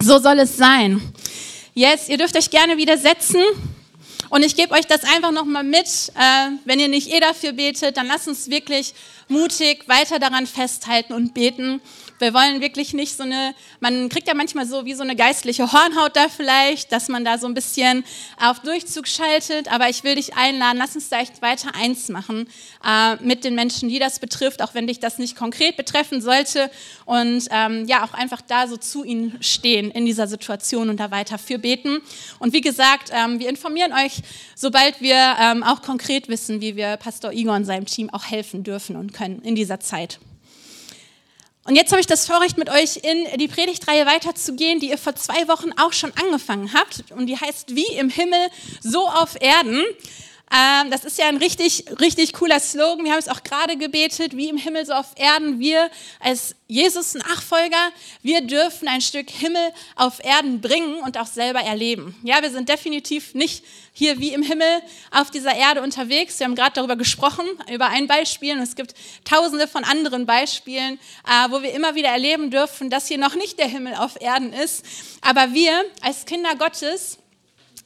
So 0.00 0.18
soll 0.18 0.38
es 0.38 0.56
sein. 0.56 1.00
Jetzt, 1.74 2.08
ihr 2.08 2.16
dürft 2.16 2.36
euch 2.36 2.50
gerne 2.50 2.76
wieder 2.76 2.96
setzen. 2.96 3.42
Und 4.30 4.44
ich 4.44 4.54
gebe 4.54 4.72
euch 4.74 4.86
das 4.86 5.02
einfach 5.02 5.32
nochmal 5.32 5.64
mit. 5.64 6.12
Äh, 6.14 6.50
wenn 6.64 6.78
ihr 6.78 6.88
nicht 6.88 7.12
eh 7.12 7.18
dafür 7.18 7.52
betet, 7.52 7.96
dann 7.96 8.06
lasst 8.06 8.28
uns 8.28 8.48
wirklich 8.48 8.94
mutig 9.30 9.88
weiter 9.88 10.18
daran 10.18 10.46
festhalten 10.46 11.12
und 11.12 11.34
beten. 11.34 11.80
Wir 12.18 12.34
wollen 12.34 12.60
wirklich 12.60 12.92
nicht 12.92 13.16
so 13.16 13.22
eine, 13.22 13.54
man 13.80 14.10
kriegt 14.10 14.28
ja 14.28 14.34
manchmal 14.34 14.66
so 14.66 14.84
wie 14.84 14.92
so 14.92 15.02
eine 15.02 15.16
geistliche 15.16 15.72
Hornhaut 15.72 16.16
da 16.16 16.28
vielleicht, 16.28 16.92
dass 16.92 17.08
man 17.08 17.24
da 17.24 17.38
so 17.38 17.46
ein 17.46 17.54
bisschen 17.54 18.04
auf 18.38 18.60
Durchzug 18.60 19.08
schaltet, 19.08 19.72
aber 19.72 19.88
ich 19.88 20.04
will 20.04 20.16
dich 20.16 20.36
einladen, 20.36 20.76
lass 20.76 20.94
uns 20.94 21.08
da 21.08 21.20
echt 21.20 21.40
weiter 21.40 21.74
eins 21.74 22.10
machen 22.10 22.46
äh, 22.84 23.16
mit 23.24 23.44
den 23.44 23.54
Menschen, 23.54 23.88
die 23.88 23.98
das 23.98 24.18
betrifft, 24.18 24.60
auch 24.60 24.74
wenn 24.74 24.86
dich 24.86 25.00
das 25.00 25.16
nicht 25.16 25.34
konkret 25.34 25.78
betreffen 25.78 26.20
sollte 26.20 26.70
und 27.06 27.48
ähm, 27.50 27.86
ja, 27.86 28.04
auch 28.04 28.12
einfach 28.12 28.42
da 28.42 28.66
so 28.66 28.76
zu 28.76 29.02
ihnen 29.02 29.38
stehen 29.42 29.90
in 29.90 30.04
dieser 30.04 30.26
Situation 30.26 30.90
und 30.90 30.98
da 30.98 31.10
weiter 31.10 31.38
für 31.38 31.58
beten. 31.58 32.00
Und 32.38 32.52
wie 32.52 32.60
gesagt, 32.60 33.10
ähm, 33.12 33.38
wir 33.38 33.48
informieren 33.48 33.92
euch, 33.92 34.20
sobald 34.54 35.00
wir 35.00 35.36
ähm, 35.40 35.62
auch 35.62 35.80
konkret 35.80 36.28
wissen, 36.28 36.60
wie 36.60 36.76
wir 36.76 36.98
Pastor 36.98 37.32
Igor 37.32 37.54
und 37.54 37.64
seinem 37.64 37.86
Team 37.86 38.10
auch 38.10 38.24
helfen 38.24 38.62
dürfen 38.62 38.96
und 38.96 39.14
können 39.14 39.19
in 39.20 39.54
dieser 39.54 39.80
Zeit. 39.80 40.18
Und 41.64 41.76
jetzt 41.76 41.92
habe 41.92 42.00
ich 42.00 42.06
das 42.06 42.26
Vorrecht, 42.26 42.56
mit 42.58 42.70
euch 42.70 42.96
in 42.96 43.38
die 43.38 43.46
Predigtreihe 43.46 44.06
weiterzugehen, 44.06 44.80
die 44.80 44.90
ihr 44.90 44.98
vor 44.98 45.14
zwei 45.14 45.46
Wochen 45.46 45.70
auch 45.76 45.92
schon 45.92 46.12
angefangen 46.14 46.72
habt. 46.72 47.12
Und 47.12 47.26
die 47.26 47.36
heißt 47.36 47.76
Wie 47.76 47.86
im 47.96 48.08
Himmel, 48.08 48.48
so 48.80 49.06
auf 49.06 49.40
Erden. 49.40 49.84
Ähm, 50.52 50.90
das 50.90 51.04
ist 51.04 51.16
ja 51.16 51.28
ein 51.28 51.36
richtig, 51.36 51.84
richtig 52.00 52.32
cooler 52.32 52.58
Slogan. 52.58 53.04
Wir 53.04 53.12
haben 53.12 53.20
es 53.20 53.28
auch 53.28 53.44
gerade 53.44 53.76
gebetet, 53.76 54.36
wie 54.36 54.48
im 54.48 54.56
Himmel 54.56 54.84
so 54.84 54.92
auf 54.94 55.12
Erden. 55.14 55.60
Wir 55.60 55.90
als 56.18 56.56
Jesus-Nachfolger, 56.66 57.90
wir 58.22 58.40
dürfen 58.40 58.88
ein 58.88 59.00
Stück 59.00 59.30
Himmel 59.30 59.72
auf 59.94 60.18
Erden 60.24 60.60
bringen 60.60 60.96
und 61.04 61.18
auch 61.18 61.26
selber 61.26 61.60
erleben. 61.60 62.16
Ja, 62.24 62.42
wir 62.42 62.50
sind 62.50 62.68
definitiv 62.68 63.34
nicht 63.34 63.64
hier 63.92 64.18
wie 64.18 64.32
im 64.32 64.42
Himmel 64.42 64.66
auf 65.12 65.30
dieser 65.30 65.54
Erde 65.54 65.82
unterwegs. 65.82 66.40
Wir 66.40 66.46
haben 66.46 66.56
gerade 66.56 66.72
darüber 66.74 66.96
gesprochen, 66.96 67.46
über 67.72 67.86
ein 67.86 68.08
Beispiel. 68.08 68.56
Und 68.56 68.62
es 68.62 68.74
gibt 68.74 68.94
tausende 69.24 69.68
von 69.68 69.84
anderen 69.84 70.26
Beispielen, 70.26 70.98
äh, 71.28 71.50
wo 71.50 71.62
wir 71.62 71.72
immer 71.74 71.94
wieder 71.94 72.08
erleben 72.08 72.50
dürfen, 72.50 72.90
dass 72.90 73.06
hier 73.06 73.18
noch 73.18 73.36
nicht 73.36 73.58
der 73.60 73.68
Himmel 73.68 73.94
auf 73.94 74.20
Erden 74.20 74.52
ist. 74.52 74.84
Aber 75.20 75.52
wir 75.52 75.84
als 76.00 76.24
Kinder 76.24 76.56
Gottes, 76.56 77.19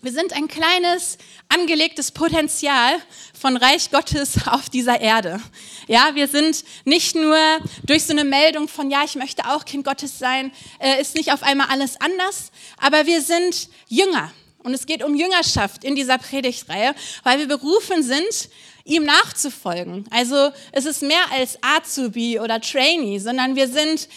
wir 0.04 0.12
sind 0.12 0.34
ein 0.34 0.48
kleines, 0.48 1.16
angelegtes 1.48 2.12
Potenzial 2.12 2.92
von 3.32 3.56
Reich 3.56 3.90
Gottes 3.90 4.46
auf 4.46 4.68
dieser 4.68 5.00
Erde. 5.00 5.40
Ja, 5.86 6.14
wir 6.14 6.28
sind 6.28 6.62
nicht 6.84 7.14
nur 7.14 7.38
durch 7.84 8.04
so 8.04 8.12
eine 8.12 8.24
Meldung 8.24 8.68
von, 8.68 8.90
ja, 8.90 9.02
ich 9.02 9.14
möchte 9.14 9.46
auch 9.48 9.64
Kind 9.64 9.86
Gottes 9.86 10.18
sein, 10.18 10.52
äh, 10.78 11.00
ist 11.00 11.14
nicht 11.14 11.32
auf 11.32 11.42
einmal 11.42 11.68
alles 11.70 11.98
anders, 12.02 12.52
aber 12.76 13.06
wir 13.06 13.22
sind 13.22 13.70
Jünger. 13.88 14.30
Und 14.58 14.74
es 14.74 14.84
geht 14.84 15.02
um 15.02 15.14
Jüngerschaft 15.14 15.84
in 15.84 15.94
dieser 15.94 16.18
Predigtreihe, 16.18 16.94
weil 17.22 17.38
wir 17.38 17.48
berufen 17.48 18.02
sind, 18.02 18.50
ihm 18.84 19.04
nachzufolgen. 19.04 20.06
Also 20.10 20.50
es 20.72 20.84
ist 20.84 21.02
mehr 21.02 21.32
als 21.32 21.58
Azubi 21.62 22.40
oder 22.40 22.60
Trainee, 22.60 23.18
sondern 23.18 23.56
wir 23.56 23.68
sind 23.68 24.08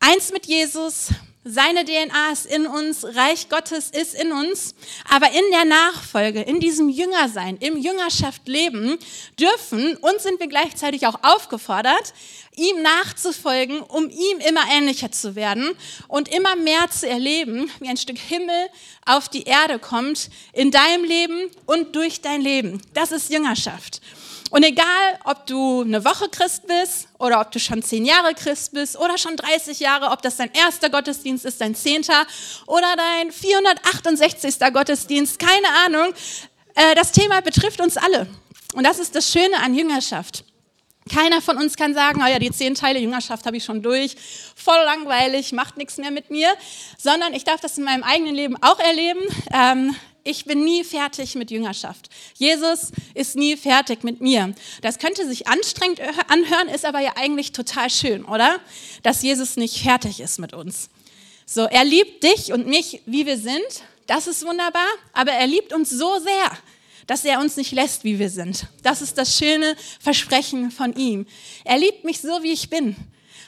eins 0.00 0.32
mit 0.32 0.46
Jesus, 0.46 1.10
seine 1.44 1.84
DNA 1.84 2.30
ist 2.32 2.46
in 2.46 2.66
uns, 2.66 3.04
Reich 3.04 3.48
Gottes 3.48 3.90
ist 3.90 4.14
in 4.14 4.30
uns, 4.30 4.76
aber 5.08 5.26
in 5.28 5.42
der 5.50 5.64
Nachfolge, 5.64 6.40
in 6.40 6.60
diesem 6.60 6.88
Jüngersein, 6.88 7.56
im 7.56 7.76
Jüngerschaft 7.76 8.46
leben, 8.46 8.96
dürfen 9.40 9.96
und 9.96 10.20
sind 10.20 10.38
wir 10.38 10.46
gleichzeitig 10.46 11.06
auch 11.06 11.18
aufgefordert, 11.22 12.14
ihm 12.54 12.82
nachzufolgen, 12.82 13.80
um 13.80 14.08
ihm 14.08 14.38
immer 14.46 14.62
ähnlicher 14.70 15.10
zu 15.10 15.34
werden 15.34 15.70
und 16.06 16.28
immer 16.28 16.54
mehr 16.54 16.88
zu 16.90 17.08
erleben, 17.08 17.70
wie 17.80 17.88
ein 17.88 17.96
Stück 17.96 18.18
Himmel 18.18 18.68
auf 19.04 19.28
die 19.28 19.42
Erde 19.42 19.78
kommt, 19.78 20.30
in 20.52 20.70
deinem 20.70 21.04
Leben 21.04 21.50
und 21.66 21.96
durch 21.96 22.20
dein 22.20 22.40
Leben. 22.40 22.80
Das 22.94 23.10
ist 23.10 23.32
Jüngerschaft. 23.32 24.00
Und 24.52 24.64
egal, 24.64 25.18
ob 25.24 25.46
du 25.46 25.80
eine 25.80 26.04
Woche 26.04 26.28
Christ 26.28 26.66
bist 26.66 27.08
oder 27.18 27.40
ob 27.40 27.50
du 27.52 27.58
schon 27.58 27.82
zehn 27.82 28.04
Jahre 28.04 28.34
Christ 28.34 28.74
bist 28.74 28.98
oder 28.98 29.16
schon 29.16 29.34
30 29.34 29.80
Jahre, 29.80 30.10
ob 30.10 30.20
das 30.20 30.36
dein 30.36 30.52
erster 30.52 30.90
Gottesdienst 30.90 31.46
ist, 31.46 31.62
dein 31.62 31.74
zehnter 31.74 32.26
oder 32.66 32.94
dein 32.94 33.32
468. 33.32 34.56
Gottesdienst, 34.74 35.38
keine 35.38 35.68
Ahnung. 35.86 36.12
äh, 36.74 36.94
das 36.94 37.12
Thema 37.12 37.40
betrifft 37.40 37.80
uns 37.80 37.96
alle. 37.96 38.26
Und 38.74 38.84
das 38.84 38.98
ist 38.98 39.14
das 39.14 39.32
Schöne 39.32 39.56
an 39.58 39.74
Jüngerschaft. 39.74 40.44
Keiner 41.10 41.40
von 41.40 41.56
uns 41.56 41.74
kann 41.74 41.94
sagen, 41.94 42.20
oh 42.22 42.28
ja, 42.28 42.38
die 42.38 42.50
zehn 42.50 42.74
Teile 42.74 42.98
Jüngerschaft 42.98 43.46
habe 43.46 43.56
ich 43.56 43.64
schon 43.64 43.80
durch, 43.80 44.16
voll 44.54 44.84
langweilig, 44.84 45.52
macht 45.52 45.78
nichts 45.78 45.96
mehr 45.96 46.10
mit 46.10 46.28
mir, 46.28 46.52
sondern 46.98 47.32
ich 47.32 47.44
darf 47.44 47.62
das 47.62 47.78
in 47.78 47.84
meinem 47.84 48.02
eigenen 48.02 48.34
Leben 48.34 48.62
auch 48.62 48.78
erleben. 48.78 49.22
Ähm, 49.50 49.96
ich 50.24 50.44
bin 50.44 50.64
nie 50.64 50.84
fertig 50.84 51.34
mit 51.34 51.50
Jüngerschaft. 51.50 52.08
Jesus 52.34 52.92
ist 53.14 53.36
nie 53.36 53.56
fertig 53.56 54.04
mit 54.04 54.20
mir. 54.20 54.54
Das 54.80 54.98
könnte 54.98 55.26
sich 55.26 55.48
anstrengend 55.48 56.00
anhören, 56.28 56.68
ist 56.68 56.84
aber 56.84 57.00
ja 57.00 57.12
eigentlich 57.16 57.52
total 57.52 57.90
schön, 57.90 58.24
oder? 58.24 58.60
Dass 59.02 59.22
Jesus 59.22 59.56
nicht 59.56 59.82
fertig 59.82 60.20
ist 60.20 60.38
mit 60.38 60.52
uns. 60.52 60.88
So, 61.46 61.62
er 61.62 61.84
liebt 61.84 62.22
dich 62.22 62.52
und 62.52 62.66
mich, 62.66 63.02
wie 63.06 63.26
wir 63.26 63.36
sind. 63.36 63.82
Das 64.06 64.26
ist 64.26 64.44
wunderbar, 64.44 64.86
aber 65.12 65.32
er 65.32 65.46
liebt 65.46 65.72
uns 65.72 65.90
so 65.90 66.18
sehr, 66.18 66.58
dass 67.06 67.24
er 67.24 67.40
uns 67.40 67.56
nicht 67.56 67.72
lässt, 67.72 68.04
wie 68.04 68.18
wir 68.18 68.30
sind. 68.30 68.66
Das 68.82 69.02
ist 69.02 69.18
das 69.18 69.36
schöne 69.36 69.76
Versprechen 70.00 70.70
von 70.70 70.94
ihm. 70.94 71.26
Er 71.64 71.78
liebt 71.78 72.04
mich 72.04 72.20
so, 72.20 72.42
wie 72.42 72.52
ich 72.52 72.70
bin. 72.70 72.96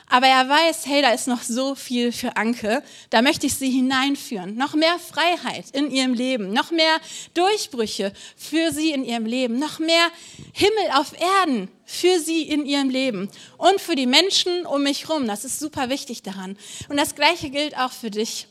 Aber 0.08 0.26
er 0.26 0.49
weiß, 0.49 0.87
hey, 0.87 1.02
da 1.02 1.11
ist 1.11 1.26
noch 1.26 1.42
so 1.42 1.75
viel 1.75 2.12
für 2.12 2.37
Anke. 2.37 2.82
Da 3.11 3.23
möchte 3.23 3.46
ich 3.46 3.54
sie 3.54 3.70
hineinführen. 3.70 4.56
Noch 4.56 4.75
mehr 4.75 4.99
Freiheit 4.99 5.70
in 5.73 5.90
ihrem 5.90 6.14
Leben, 6.14 6.52
noch 6.52 6.70
mehr 6.70 7.00
Durchbrüche 7.32 8.12
für 8.37 8.70
sie 8.70 8.92
in 8.92 9.04
ihrem 9.04 9.26
Leben, 9.26 9.58
noch 9.58 9.78
mehr 9.78 10.08
Himmel 10.52 10.90
auf 10.94 11.12
Erden 11.18 11.68
für 11.87 12.20
sie 12.20 12.42
in 12.42 12.66
ihrem 12.66 12.90
Leben 12.90 13.30
und 13.56 13.80
für 13.80 13.94
die 13.94 14.06
Menschen 14.06 14.66
um 14.66 14.82
mich 14.82 15.08
herum. 15.08 15.26
Das 15.26 15.44
ist 15.44 15.58
super 15.58 15.88
wichtig 15.88 16.23
daran. 16.23 16.56
Und 16.88 16.99
das 16.99 17.14
Gleiche 17.14 17.50
gilt 17.50 17.76
auch 17.76 17.92
für 17.92 18.11
dich. 18.11 18.46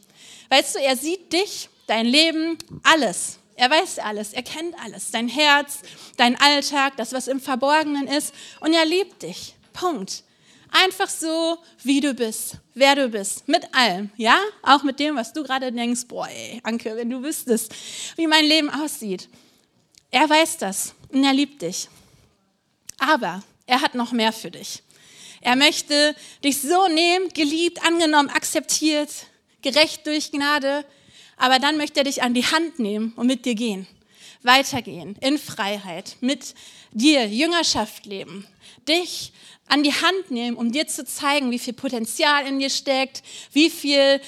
Weißt 0.49 0.75
du, 0.75 0.79
er 0.79 0.97
sieht 0.97 1.31
dich, 1.33 1.69
dein 1.87 2.05
Leben, 2.05 2.57
alles. 2.83 3.39
Er 3.55 3.69
weiß 3.69 3.99
alles, 3.99 4.33
er 4.33 4.41
kennt 4.41 4.75
alles, 4.83 5.11
dein 5.11 5.27
Herz, 5.27 5.79
dein 6.17 6.39
Alltag, 6.41 6.93
das, 6.97 7.13
was 7.13 7.27
im 7.27 7.39
Verborgenen 7.39 8.07
ist. 8.07 8.33
Und 8.59 8.73
er 8.73 8.85
liebt 8.85 9.21
dich. 9.21 9.55
Punkt. 9.73 10.23
Einfach 10.75 11.07
so, 11.07 11.59
wie 11.83 12.01
du 12.01 12.15
bist, 12.15 12.57
wer 12.73 12.95
du 12.95 13.07
bist, 13.07 13.47
mit 13.47 13.63
allem, 13.75 14.09
ja? 14.17 14.39
Auch 14.63 14.81
mit 14.81 14.99
dem, 14.99 15.15
was 15.15 15.31
du 15.31 15.43
gerade 15.43 15.71
denkst, 15.71 16.07
boah, 16.07 16.27
ey, 16.27 16.59
Anke, 16.63 16.95
wenn 16.95 17.11
du 17.11 17.21
wüsstest, 17.21 17.71
wie 18.15 18.25
mein 18.25 18.43
Leben 18.43 18.71
aussieht. 18.71 19.29
Er 20.09 20.27
weiß 20.27 20.57
das 20.57 20.95
und 21.09 21.23
er 21.23 21.33
liebt 21.33 21.61
dich. 21.61 21.89
Aber 22.97 23.43
er 23.67 23.81
hat 23.81 23.93
noch 23.93 24.13
mehr 24.13 24.33
für 24.33 24.49
dich. 24.49 24.81
Er 25.41 25.55
möchte 25.55 26.15
dich 26.43 26.59
so 26.59 26.87
nehmen, 26.87 27.29
geliebt, 27.29 27.85
angenommen, 27.85 28.29
akzeptiert, 28.29 29.11
gerecht 29.61 30.07
durch 30.07 30.31
Gnade, 30.31 30.85
aber 31.37 31.59
dann 31.59 31.77
möchte 31.77 31.99
er 31.99 32.05
dich 32.05 32.23
an 32.23 32.33
die 32.33 32.47
Hand 32.47 32.79
nehmen 32.79 33.13
und 33.15 33.27
mit 33.27 33.45
dir 33.45 33.53
gehen, 33.53 33.85
weitergehen, 34.43 35.15
in 35.21 35.37
Freiheit, 35.37 36.17
mit 36.21 36.55
dir 36.91 37.27
Jüngerschaft 37.27 38.05
leben, 38.05 38.45
dich 38.87 39.31
an 39.67 39.83
die 39.83 39.93
Hand 39.93 40.29
nehmen, 40.29 40.57
um 40.57 40.71
dir 40.71 40.87
zu 40.87 41.05
zeigen, 41.05 41.51
wie 41.51 41.59
viel 41.59 41.73
Potenzial 41.73 42.45
in 42.45 42.59
dir 42.59 42.69
steckt, 42.69 43.23
wie 43.51 43.69
viel 43.69 44.19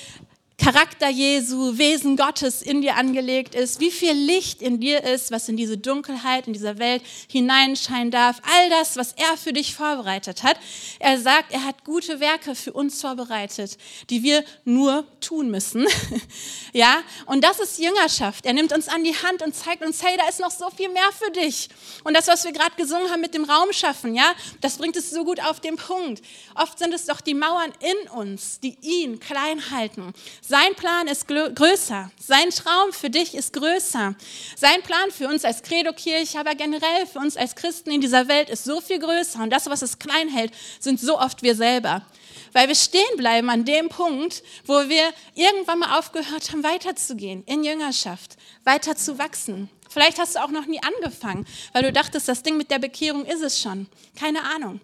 Charakter 0.57 1.09
Jesu, 1.09 1.77
Wesen 1.77 2.15
Gottes 2.15 2.61
in 2.61 2.81
dir 2.81 2.95
angelegt 2.95 3.55
ist, 3.55 3.81
wie 3.81 3.91
viel 3.91 4.13
Licht 4.13 4.61
in 4.61 4.79
dir 4.79 5.03
ist, 5.03 5.29
was 5.29 5.49
in 5.49 5.57
diese 5.57 5.77
Dunkelheit, 5.77 6.47
in 6.47 6.53
dieser 6.53 6.79
Welt 6.79 7.03
hineinscheinen 7.29 8.09
darf. 8.09 8.41
All 8.41 8.69
das, 8.69 8.95
was 8.95 9.11
er 9.13 9.35
für 9.37 9.51
dich 9.51 9.75
vorbereitet 9.75 10.43
hat. 10.43 10.57
Er 10.99 11.19
sagt, 11.19 11.51
er 11.51 11.65
hat 11.65 11.83
gute 11.83 12.21
Werke 12.21 12.55
für 12.55 12.71
uns 12.71 13.01
vorbereitet, 13.01 13.77
die 14.09 14.23
wir 14.23 14.45
nur 14.63 15.05
tun 15.19 15.51
müssen. 15.51 15.87
ja, 16.73 17.01
und 17.25 17.43
das 17.43 17.59
ist 17.59 17.77
Jüngerschaft. 17.77 18.45
Er 18.45 18.53
nimmt 18.53 18.71
uns 18.71 18.87
an 18.87 19.03
die 19.03 19.13
Hand 19.13 19.41
und 19.41 19.53
zeigt 19.53 19.83
uns, 19.83 20.01
hey, 20.03 20.15
da 20.17 20.27
ist 20.29 20.39
noch 20.39 20.51
so 20.51 20.69
viel 20.69 20.89
mehr 20.89 21.11
für 21.11 21.31
dich. 21.31 21.67
Und 22.05 22.15
das, 22.15 22.27
was 22.27 22.45
wir 22.45 22.53
gerade 22.53 22.75
gesungen 22.77 23.11
haben 23.11 23.21
mit 23.21 23.33
dem 23.33 23.43
Raum 23.43 23.73
schaffen, 23.73 24.15
ja, 24.15 24.33
das 24.61 24.77
bringt 24.77 24.95
es 24.95 25.09
so 25.11 25.25
gut 25.25 25.41
auf 25.43 25.59
den 25.59 25.75
Punkt. 25.75 26.23
Oft 26.55 26.79
sind 26.79 26.93
es 26.93 27.05
doch 27.05 27.19
die 27.19 27.33
Mauern 27.33 27.73
in 27.81 28.09
uns, 28.11 28.61
die 28.61 28.77
ihn 28.81 29.19
klein 29.19 29.69
halten 29.69 30.13
sein 30.47 30.75
Plan 30.75 31.07
ist 31.07 31.27
größer. 31.27 32.11
Sein 32.19 32.49
Traum 32.51 32.93
für 32.93 33.09
dich 33.09 33.33
ist 33.33 33.53
größer. 33.53 34.13
Sein 34.55 34.81
Plan 34.83 35.09
für 35.09 35.27
uns 35.27 35.43
als 35.43 35.63
Credo-Kirche, 35.63 36.39
aber 36.39 36.53
generell 36.53 37.07
für 37.11 37.17
uns 37.17 37.35
als 37.35 37.55
Christen 37.55 37.89
in 37.89 37.99
dieser 37.99 38.27
Welt 38.27 38.51
ist 38.51 38.63
so 38.63 38.79
viel 38.79 38.99
größer. 38.99 39.41
Und 39.41 39.49
das, 39.49 39.65
was 39.67 39.81
es 39.81 39.97
klein 39.97 40.29
hält, 40.29 40.51
sind 40.79 40.99
so 40.99 41.19
oft 41.19 41.41
wir 41.41 41.55
selber. 41.55 42.05
Weil 42.53 42.67
wir 42.67 42.75
stehen 42.75 43.17
bleiben 43.17 43.49
an 43.49 43.65
dem 43.65 43.89
Punkt, 43.89 44.43
wo 44.65 44.87
wir 44.87 45.11
irgendwann 45.33 45.79
mal 45.79 45.97
aufgehört 45.97 46.51
haben, 46.51 46.63
weiterzugehen 46.63 47.43
in 47.47 47.63
Jüngerschaft, 47.63 48.37
weiter 48.63 48.95
zu 48.95 49.17
wachsen. 49.17 49.69
Vielleicht 49.89 50.19
hast 50.19 50.35
du 50.35 50.43
auch 50.43 50.51
noch 50.51 50.67
nie 50.67 50.79
angefangen, 50.83 51.47
weil 51.73 51.83
du 51.83 51.91
dachtest, 51.91 52.27
das 52.27 52.43
Ding 52.43 52.55
mit 52.57 52.69
der 52.69 52.79
Bekehrung 52.79 53.25
ist 53.25 53.41
es 53.41 53.59
schon. 53.59 53.87
Keine 54.15 54.43
Ahnung. 54.43 54.79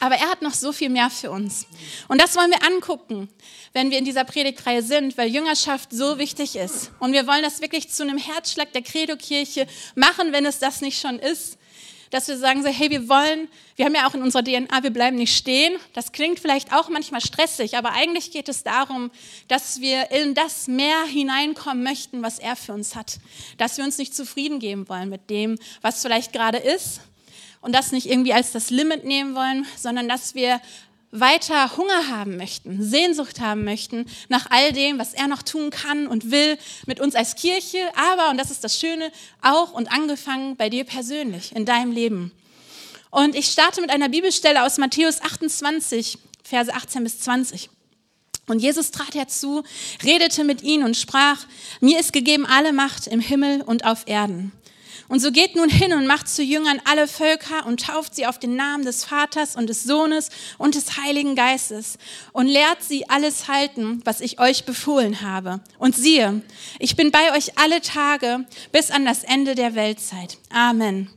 Aber 0.00 0.14
er 0.14 0.30
hat 0.30 0.40
noch 0.40 0.54
so 0.54 0.72
viel 0.72 0.88
mehr 0.88 1.10
für 1.10 1.30
uns. 1.30 1.66
Und 2.08 2.20
das 2.20 2.34
wollen 2.34 2.50
wir 2.50 2.66
angucken, 2.66 3.28
wenn 3.74 3.90
wir 3.90 3.98
in 3.98 4.06
dieser 4.06 4.24
Predigtreihe 4.24 4.82
sind, 4.82 5.16
weil 5.18 5.28
Jüngerschaft 5.28 5.92
so 5.92 6.18
wichtig 6.18 6.56
ist. 6.56 6.90
Und 6.98 7.12
wir 7.12 7.26
wollen 7.26 7.42
das 7.42 7.60
wirklich 7.60 7.90
zu 7.90 8.02
einem 8.02 8.16
Herzschlag 8.16 8.72
der 8.72 8.82
Credo-Kirche 8.82 9.66
machen, 9.94 10.32
wenn 10.32 10.46
es 10.46 10.58
das 10.58 10.80
nicht 10.80 10.98
schon 10.98 11.18
ist. 11.18 11.58
Dass 12.08 12.26
wir 12.26 12.38
sagen 12.38 12.62
so, 12.62 12.68
hey, 12.68 12.90
wir 12.90 13.08
wollen, 13.08 13.46
wir 13.76 13.84
haben 13.84 13.94
ja 13.94 14.08
auch 14.08 14.14
in 14.14 14.22
unserer 14.22 14.42
DNA, 14.42 14.82
wir 14.82 14.90
bleiben 14.90 15.16
nicht 15.16 15.36
stehen. 15.36 15.78
Das 15.92 16.10
klingt 16.10 16.40
vielleicht 16.40 16.72
auch 16.72 16.88
manchmal 16.88 17.20
stressig, 17.20 17.76
aber 17.76 17.92
eigentlich 17.92 18.32
geht 18.32 18.48
es 18.48 18.64
darum, 18.64 19.12
dass 19.46 19.80
wir 19.80 20.10
in 20.10 20.34
das 20.34 20.66
mehr 20.66 21.04
hineinkommen 21.04 21.84
möchten, 21.84 22.22
was 22.22 22.40
er 22.40 22.56
für 22.56 22.72
uns 22.72 22.96
hat. 22.96 23.20
Dass 23.58 23.76
wir 23.76 23.84
uns 23.84 23.98
nicht 23.98 24.16
zufrieden 24.16 24.58
geben 24.58 24.88
wollen 24.88 25.08
mit 25.08 25.30
dem, 25.30 25.56
was 25.82 26.02
vielleicht 26.02 26.32
gerade 26.32 26.58
ist, 26.58 27.00
und 27.60 27.74
das 27.74 27.92
nicht 27.92 28.06
irgendwie 28.06 28.32
als 28.32 28.52
das 28.52 28.70
Limit 28.70 29.04
nehmen 29.04 29.34
wollen, 29.34 29.66
sondern 29.76 30.08
dass 30.08 30.34
wir 30.34 30.60
weiter 31.12 31.76
Hunger 31.76 32.08
haben 32.08 32.36
möchten, 32.36 32.82
Sehnsucht 32.82 33.40
haben 33.40 33.64
möchten 33.64 34.06
nach 34.28 34.46
all 34.50 34.72
dem, 34.72 34.98
was 34.98 35.12
er 35.12 35.26
noch 35.26 35.42
tun 35.42 35.70
kann 35.70 36.06
und 36.06 36.30
will 36.30 36.56
mit 36.86 37.00
uns 37.00 37.14
als 37.14 37.34
Kirche, 37.34 37.78
aber, 37.96 38.30
und 38.30 38.36
das 38.38 38.50
ist 38.50 38.62
das 38.62 38.78
Schöne, 38.78 39.10
auch 39.42 39.72
und 39.72 39.90
angefangen 39.90 40.56
bei 40.56 40.68
dir 40.68 40.84
persönlich, 40.84 41.54
in 41.54 41.64
deinem 41.64 41.90
Leben. 41.90 42.32
Und 43.10 43.34
ich 43.34 43.46
starte 43.46 43.80
mit 43.80 43.90
einer 43.90 44.08
Bibelstelle 44.08 44.64
aus 44.64 44.78
Matthäus 44.78 45.20
28, 45.20 46.18
Verse 46.44 46.72
18 46.72 47.02
bis 47.02 47.20
20. 47.20 47.70
Und 48.46 48.60
Jesus 48.60 48.90
trat 48.90 49.14
herzu, 49.14 49.62
redete 50.02 50.44
mit 50.44 50.62
ihnen 50.62 50.84
und 50.84 50.96
sprach, 50.96 51.38
mir 51.80 51.98
ist 51.98 52.12
gegeben 52.12 52.46
alle 52.46 52.72
Macht 52.72 53.06
im 53.06 53.20
Himmel 53.20 53.62
und 53.62 53.84
auf 53.84 54.04
Erden. 54.06 54.52
Und 55.10 55.18
so 55.18 55.32
geht 55.32 55.56
nun 55.56 55.68
hin 55.68 55.92
und 55.92 56.06
macht 56.06 56.28
zu 56.28 56.40
Jüngern 56.40 56.80
alle 56.84 57.08
Völker 57.08 57.66
und 57.66 57.84
tauft 57.84 58.14
sie 58.14 58.26
auf 58.26 58.38
den 58.38 58.54
Namen 58.54 58.84
des 58.84 59.02
Vaters 59.02 59.56
und 59.56 59.66
des 59.66 59.82
Sohnes 59.82 60.28
und 60.56 60.76
des 60.76 60.98
Heiligen 60.98 61.34
Geistes 61.34 61.98
und 62.32 62.46
lehrt 62.46 62.84
sie 62.84 63.08
alles 63.08 63.48
halten, 63.48 64.02
was 64.04 64.20
ich 64.20 64.38
euch 64.38 64.66
befohlen 64.66 65.20
habe. 65.22 65.58
Und 65.80 65.96
siehe, 65.96 66.42
ich 66.78 66.94
bin 66.94 67.10
bei 67.10 67.36
euch 67.36 67.58
alle 67.58 67.80
Tage 67.80 68.46
bis 68.70 68.92
an 68.92 69.04
das 69.04 69.24
Ende 69.24 69.56
der 69.56 69.74
Weltzeit. 69.74 70.38
Amen. 70.48 71.10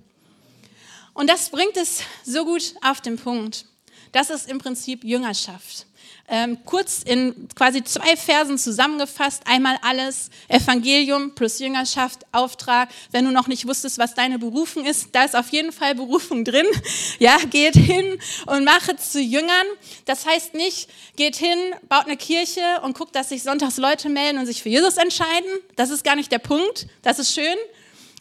Und 1.14 1.30
das 1.30 1.52
bringt 1.52 1.78
es 1.78 2.02
so 2.26 2.46
gut 2.46 2.74
auf 2.82 3.00
den 3.00 3.18
Punkt. 3.18 3.68
Das 4.12 4.32
ist 4.32 4.50
im 4.50 4.58
Prinzip 4.58 5.04
Jüngerschaft. 5.04 5.86
Ähm, 6.30 6.60
kurz 6.64 7.04
in 7.04 7.50
quasi 7.54 7.84
zwei 7.84 8.16
Versen 8.16 8.58
zusammengefasst, 8.58 9.44
einmal 9.46 9.78
alles, 9.82 10.30
Evangelium 10.48 11.36
plus 11.36 11.60
Jüngerschaft, 11.60 12.22
Auftrag. 12.32 12.90
Wenn 13.12 13.26
du 13.26 13.32
noch 13.32 13.48
nicht 13.48 13.68
wusstest, 13.68 13.98
was 13.98 14.14
deine 14.14 14.40
Berufung 14.40 14.86
ist, 14.86 15.10
da 15.12 15.26
ist 15.26 15.36
auf 15.36 15.50
jeden 15.50 15.74
Fall 15.74 15.96
Berufung 15.96 16.46
drin. 16.46 16.66
Ja, 17.20 17.38
geht 17.38 17.76
hin 17.76 18.20
und 18.48 18.64
mache 18.66 18.96
zu 18.98 19.22
Jüngern. 19.22 19.66
Das 20.06 20.26
heißt 20.26 20.56
nicht, 20.56 20.90
geht 21.16 21.36
hin, 21.36 21.58
baut 21.88 22.06
eine 22.06 22.18
Kirche 22.18 22.62
und 22.84 22.98
guckt, 22.98 23.16
dass 23.16 23.30
sich 23.30 23.44
sonntags 23.44 23.78
Leute 23.78 24.10
melden 24.10 24.40
und 24.40 24.46
sich 24.46 24.62
für 24.64 24.70
Jesus 24.70 24.98
entscheiden. 24.98 25.50
Das 25.76 25.90
ist 25.90 26.04
gar 26.04 26.16
nicht 26.16 26.32
der 26.32 26.40
Punkt. 26.40 26.88
Das 27.02 27.20
ist 27.20 27.34
schön. 27.34 27.56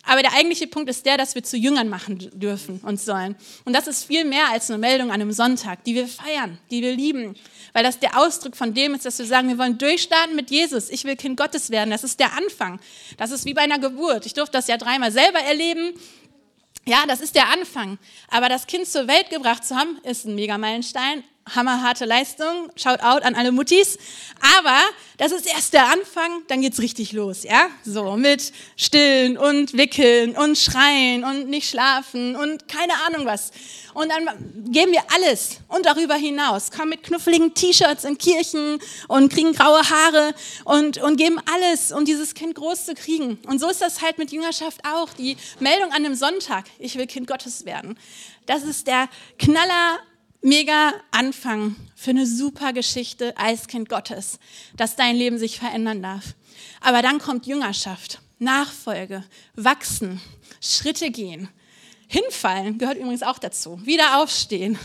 Aber 0.04 0.20
der 0.20 0.32
eigentliche 0.32 0.66
Punkt 0.66 0.90
ist 0.90 1.06
der, 1.06 1.16
dass 1.16 1.34
wir 1.34 1.44
zu 1.44 1.56
Jüngern 1.56 1.88
machen 1.88 2.18
dürfen 2.34 2.80
und 2.80 3.00
sollen. 3.00 3.36
Und 3.64 3.72
das 3.72 3.86
ist 3.86 4.04
viel 4.04 4.24
mehr 4.24 4.48
als 4.50 4.68
eine 4.68 4.78
Meldung 4.78 5.10
an 5.10 5.20
einem 5.20 5.32
Sonntag, 5.32 5.84
die 5.84 5.94
wir 5.94 6.08
feiern, 6.08 6.58
die 6.70 6.82
wir 6.82 6.94
lieben. 6.94 7.36
Weil 7.72 7.84
das 7.84 8.00
der 8.00 8.18
Ausdruck 8.18 8.56
von 8.56 8.74
dem 8.74 8.94
ist, 8.94 9.04
dass 9.04 9.18
wir 9.18 9.26
sagen, 9.26 9.48
wir 9.48 9.58
wollen 9.58 9.78
durchstarten 9.78 10.34
mit 10.34 10.50
Jesus. 10.50 10.90
Ich 10.90 11.04
will 11.04 11.14
Kind 11.16 11.36
Gottes 11.36 11.70
werden. 11.70 11.90
Das 11.90 12.02
ist 12.02 12.18
der 12.18 12.36
Anfang. 12.36 12.80
Das 13.16 13.30
ist 13.30 13.44
wie 13.44 13.54
bei 13.54 13.62
einer 13.62 13.78
Geburt. 13.78 14.26
Ich 14.26 14.34
durfte 14.34 14.58
das 14.58 14.66
ja 14.66 14.76
dreimal 14.76 15.12
selber 15.12 15.38
erleben. 15.38 15.94
Ja, 16.84 17.04
das 17.06 17.20
ist 17.20 17.36
der 17.36 17.48
Anfang. 17.50 17.98
Aber 18.28 18.48
das 18.48 18.66
Kind 18.66 18.88
zur 18.88 19.06
Welt 19.06 19.30
gebracht 19.30 19.64
zu 19.64 19.76
haben, 19.76 19.98
ist 20.02 20.26
ein 20.26 20.34
Megameilenstein. 20.34 21.22
Hammerharte 21.48 22.04
Leistung. 22.04 22.70
Shout 22.76 23.00
out 23.02 23.22
an 23.22 23.34
alle 23.34 23.52
Muttis. 23.52 23.98
Aber 24.58 24.78
das 25.18 25.32
ist 25.32 25.46
erst 25.46 25.72
der 25.72 25.86
Anfang, 25.86 26.42
dann 26.48 26.62
geht's 26.62 26.80
richtig 26.80 27.12
los, 27.12 27.44
ja? 27.44 27.68
So 27.84 28.16
mit 28.16 28.52
Stillen 28.76 29.38
und 29.38 29.76
Wickeln 29.76 30.36
und 30.36 30.58
Schreien 30.58 31.24
und 31.24 31.48
nicht 31.48 31.68
schlafen 31.68 32.36
und 32.36 32.68
keine 32.68 32.94
Ahnung 33.06 33.26
was. 33.26 33.52
Und 33.94 34.10
dann 34.10 34.72
geben 34.72 34.92
wir 34.92 35.02
alles 35.14 35.58
und 35.68 35.84
darüber 35.84 36.14
hinaus, 36.14 36.70
kommen 36.70 36.90
mit 36.90 37.02
knuffeligen 37.02 37.52
T-Shirts 37.54 38.04
in 38.04 38.16
Kirchen 38.16 38.78
und 39.08 39.32
kriegen 39.32 39.52
graue 39.52 39.82
Haare 39.88 40.34
und, 40.64 40.98
und 40.98 41.16
geben 41.16 41.38
alles, 41.54 41.92
um 41.92 42.04
dieses 42.04 42.34
Kind 42.34 42.54
groß 42.54 42.86
zu 42.86 42.94
kriegen. 42.94 43.38
Und 43.46 43.60
so 43.60 43.68
ist 43.68 43.82
das 43.82 44.00
halt 44.00 44.18
mit 44.18 44.32
Jüngerschaft 44.32 44.80
auch. 44.86 45.10
Die 45.12 45.36
Meldung 45.60 45.90
an 45.90 46.04
einem 46.04 46.14
Sonntag, 46.14 46.64
ich 46.78 46.96
will 46.96 47.06
Kind 47.06 47.26
Gottes 47.26 47.66
werden. 47.66 47.98
Das 48.46 48.62
ist 48.62 48.86
der 48.86 49.08
Knaller 49.38 49.98
mega 50.42 50.92
Anfang 51.10 51.76
für 51.94 52.10
eine 52.10 52.26
super 52.26 52.72
Geschichte 52.72 53.36
als 53.38 53.68
Kind 53.68 53.88
Gottes, 53.88 54.38
dass 54.76 54.96
dein 54.96 55.16
Leben 55.16 55.38
sich 55.38 55.58
verändern 55.58 56.02
darf. 56.02 56.34
Aber 56.80 57.00
dann 57.00 57.18
kommt 57.18 57.46
Jüngerschaft, 57.46 58.20
Nachfolge, 58.38 59.24
wachsen, 59.54 60.20
Schritte 60.60 61.10
gehen. 61.10 61.48
Hinfallen 62.08 62.76
gehört 62.76 62.98
übrigens 62.98 63.22
auch 63.22 63.38
dazu. 63.38 63.80
Wieder 63.86 64.20
aufstehen. 64.20 64.78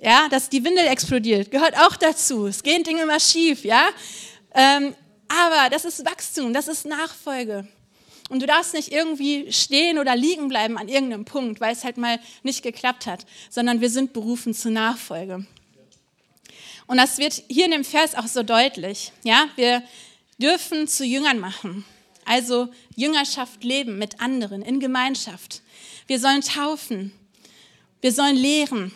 Ja, 0.00 0.28
dass 0.28 0.48
die 0.48 0.62
Windel 0.62 0.86
explodiert, 0.86 1.50
gehört 1.50 1.76
auch 1.78 1.96
dazu. 1.96 2.46
Es 2.46 2.62
gehen 2.62 2.84
Dinge 2.84 3.02
immer 3.02 3.18
schief, 3.18 3.64
ja. 3.64 3.88
Ähm, 4.54 4.94
aber 5.28 5.70
das 5.70 5.84
ist 5.84 6.04
Wachstum, 6.04 6.52
das 6.52 6.68
ist 6.68 6.86
Nachfolge. 6.86 7.66
Und 8.28 8.42
du 8.42 8.46
darfst 8.46 8.74
nicht 8.74 8.92
irgendwie 8.92 9.52
stehen 9.52 9.98
oder 9.98 10.14
liegen 10.14 10.48
bleiben 10.48 10.76
an 10.76 10.88
irgendeinem 10.88 11.24
Punkt, 11.24 11.60
weil 11.60 11.72
es 11.72 11.84
halt 11.84 11.96
mal 11.96 12.20
nicht 12.42 12.62
geklappt 12.62 13.06
hat, 13.06 13.24
sondern 13.48 13.80
wir 13.80 13.90
sind 13.90 14.12
berufen 14.12 14.52
zur 14.54 14.70
Nachfolge. 14.70 15.46
Und 16.86 16.96
das 16.96 17.18
wird 17.18 17.42
hier 17.48 17.66
in 17.66 17.70
dem 17.70 17.84
Vers 17.84 18.14
auch 18.14 18.26
so 18.26 18.42
deutlich. 18.42 19.12
Ja, 19.22 19.48
wir 19.56 19.82
dürfen 20.38 20.88
zu 20.88 21.04
Jüngern 21.04 21.38
machen. 21.38 21.84
Also 22.24 22.68
Jüngerschaft 22.96 23.64
leben 23.64 23.98
mit 23.98 24.20
anderen 24.20 24.62
in 24.62 24.80
Gemeinschaft. 24.80 25.62
Wir 26.06 26.20
sollen 26.20 26.42
taufen. 26.42 27.12
Wir 28.00 28.12
sollen 28.12 28.36
lehren. 28.36 28.92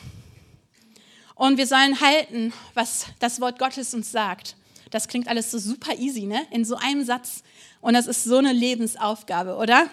Und 1.35 1.57
wir 1.57 1.67
sollen 1.67 2.01
halten, 2.01 2.53
was 2.75 3.07
das 3.19 3.41
Wort 3.41 3.59
Gottes 3.59 3.95
uns 3.95 4.13
sagt. 4.13 4.57
Das 4.91 5.09
klingt 5.09 5.29
alles 5.29 5.51
so 5.51 5.59
super 5.59 5.99
easy, 5.99 6.23
ne? 6.23 6.47
In 6.51 6.65
so 6.65 6.77
einem 6.77 7.05
Satz. 7.05 7.43
Und 7.83 7.95
das 7.95 8.07
ist 8.07 8.25
so 8.25 8.39
eine 8.39 8.53
Lebensaufgabe, 8.53 9.57
oder? 9.57 9.89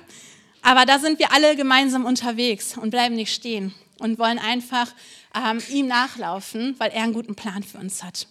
Aber 0.61 0.85
da 0.85 0.99
sind 0.99 1.19
wir 1.19 1.33
alle 1.33 1.55
gemeinsam 1.55 2.05
unterwegs 2.05 2.77
und 2.77 2.91
bleiben 2.91 3.15
nicht 3.15 3.33
stehen 3.33 3.73
und 3.99 4.19
wollen 4.19 4.39
einfach 4.39 4.93
ähm, 5.35 5.61
ihm 5.69 5.87
nachlaufen, 5.87 6.75
weil 6.77 6.91
er 6.91 7.03
einen 7.03 7.13
guten 7.13 7.35
Plan 7.35 7.63
für 7.63 7.79
uns 7.79 8.03
hat. 8.03 8.27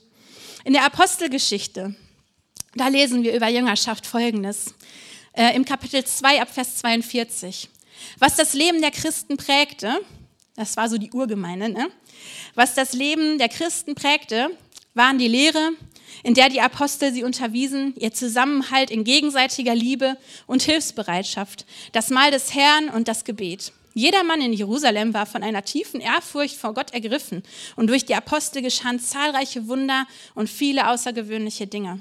In 0.64 0.72
der 0.72 0.84
Apostelgeschichte, 0.84 1.94
da 2.74 2.88
lesen 2.88 3.24
wir 3.24 3.34
über 3.34 3.48
Jüngerschaft 3.48 4.06
Folgendes. 4.06 4.74
Äh, 5.32 5.56
Im 5.56 5.64
Kapitel 5.64 6.04
2 6.04 6.40
ab 6.40 6.52
Vers 6.52 6.76
42. 6.78 7.68
Was 8.18 8.36
das 8.36 8.54
Leben 8.54 8.80
der 8.80 8.92
Christen 8.92 9.36
prägte, 9.36 9.98
das 10.54 10.76
war 10.76 10.88
so 10.88 10.98
die 10.98 11.10
Urgemeinde, 11.10 11.68
ne? 11.68 11.90
was 12.54 12.74
das 12.74 12.92
Leben 12.92 13.38
der 13.38 13.48
Christen 13.48 13.96
prägte, 13.96 14.50
waren 14.94 15.18
die 15.18 15.28
Lehre, 15.28 15.72
in 16.22 16.34
der 16.34 16.48
die 16.48 16.60
Apostel 16.60 17.12
sie 17.12 17.24
unterwiesen, 17.24 17.94
ihr 17.98 18.12
Zusammenhalt 18.12 18.90
in 18.90 19.04
gegenseitiger 19.04 19.74
Liebe 19.74 20.16
und 20.46 20.62
Hilfsbereitschaft, 20.62 21.66
das 21.92 22.10
Mahl 22.10 22.30
des 22.30 22.54
Herrn 22.54 22.88
und 22.88 23.08
das 23.08 23.24
Gebet. 23.24 23.72
Jeder 23.94 24.22
Mann 24.22 24.40
in 24.40 24.52
Jerusalem 24.52 25.12
war 25.12 25.26
von 25.26 25.42
einer 25.42 25.64
tiefen 25.64 26.00
Ehrfurcht 26.00 26.56
vor 26.56 26.72
Gott 26.72 26.92
ergriffen 26.92 27.42
und 27.74 27.88
durch 27.88 28.04
die 28.04 28.14
Apostel 28.14 28.62
geschahen 28.62 29.00
zahlreiche 29.00 29.66
Wunder 29.66 30.06
und 30.34 30.48
viele 30.48 30.88
außergewöhnliche 30.88 31.66
Dinge. 31.66 32.00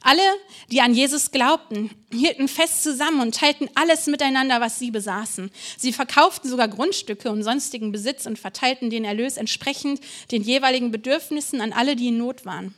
Alle, 0.00 0.22
die 0.70 0.80
an 0.80 0.94
Jesus 0.94 1.30
glaubten, 1.30 1.90
hielten 2.12 2.48
fest 2.48 2.82
zusammen 2.82 3.20
und 3.20 3.34
teilten 3.34 3.68
alles 3.74 4.06
miteinander, 4.06 4.60
was 4.60 4.78
sie 4.78 4.90
besaßen. 4.90 5.50
Sie 5.76 5.92
verkauften 5.92 6.48
sogar 6.48 6.68
Grundstücke 6.68 7.30
und 7.30 7.42
sonstigen 7.42 7.92
Besitz 7.92 8.26
und 8.26 8.38
verteilten 8.38 8.90
den 8.90 9.04
Erlös 9.04 9.36
entsprechend 9.36 10.00
den 10.30 10.42
jeweiligen 10.42 10.90
Bedürfnissen 10.90 11.60
an 11.60 11.72
alle, 11.72 11.96
die 11.96 12.08
in 12.08 12.18
Not 12.18 12.46
waren. 12.46 12.74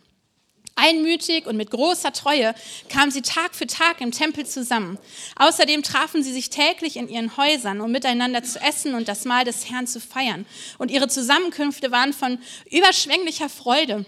Einmütig 0.76 1.47
und 1.47 1.56
mit 1.56 1.71
großer 1.71 2.12
Treue 2.12 2.54
kamen 2.90 3.11
sie 3.11 3.23
Tag 3.23 3.54
für 3.54 3.66
Tag 3.66 4.00
im 4.00 4.12
Tempel 4.12 4.47
zusammen. 4.47 4.99
Außerdem 5.37 5.83
trafen 5.83 6.23
sie 6.23 6.33
sich 6.33 6.50
täglich 6.50 6.97
in 6.97 7.09
ihren 7.09 7.37
Häusern, 7.37 7.80
um 7.80 7.90
miteinander 7.90 8.45
zu 8.45 8.61
essen 8.61 8.95
und 8.95 9.09
das 9.09 9.25
Mahl 9.25 9.45
des 9.45 9.71
Herrn 9.71 9.87
zu 9.87 10.00
feiern. 10.00 10.47
Und 10.78 10.90
ihre 10.90 11.09
Zusammenkünfte 11.09 11.90
waren 11.90 12.12
von 12.12 12.38
überschwänglicher 12.71 13.49
Freude 13.49 14.04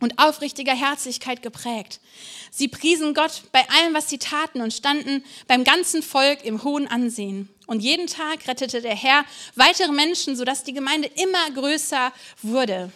und 0.00 0.18
aufrichtiger 0.18 0.74
Herzlichkeit 0.74 1.42
geprägt. 1.42 2.00
Sie 2.50 2.68
priesen 2.68 3.14
Gott 3.14 3.44
bei 3.52 3.64
allem, 3.70 3.94
was 3.94 4.10
sie 4.10 4.18
taten 4.18 4.60
und 4.60 4.74
standen 4.74 5.24
beim 5.46 5.64
ganzen 5.64 6.02
Volk 6.02 6.44
im 6.44 6.64
hohen 6.64 6.88
Ansehen. 6.88 7.48
Und 7.66 7.80
jeden 7.80 8.08
Tag 8.08 8.46
rettete 8.48 8.82
der 8.82 8.96
Herr 8.96 9.24
weitere 9.54 9.92
Menschen, 9.92 10.36
sodass 10.36 10.64
die 10.64 10.74
Gemeinde 10.74 11.08
immer 11.14 11.50
größer 11.54 12.12
wurde. 12.42 12.92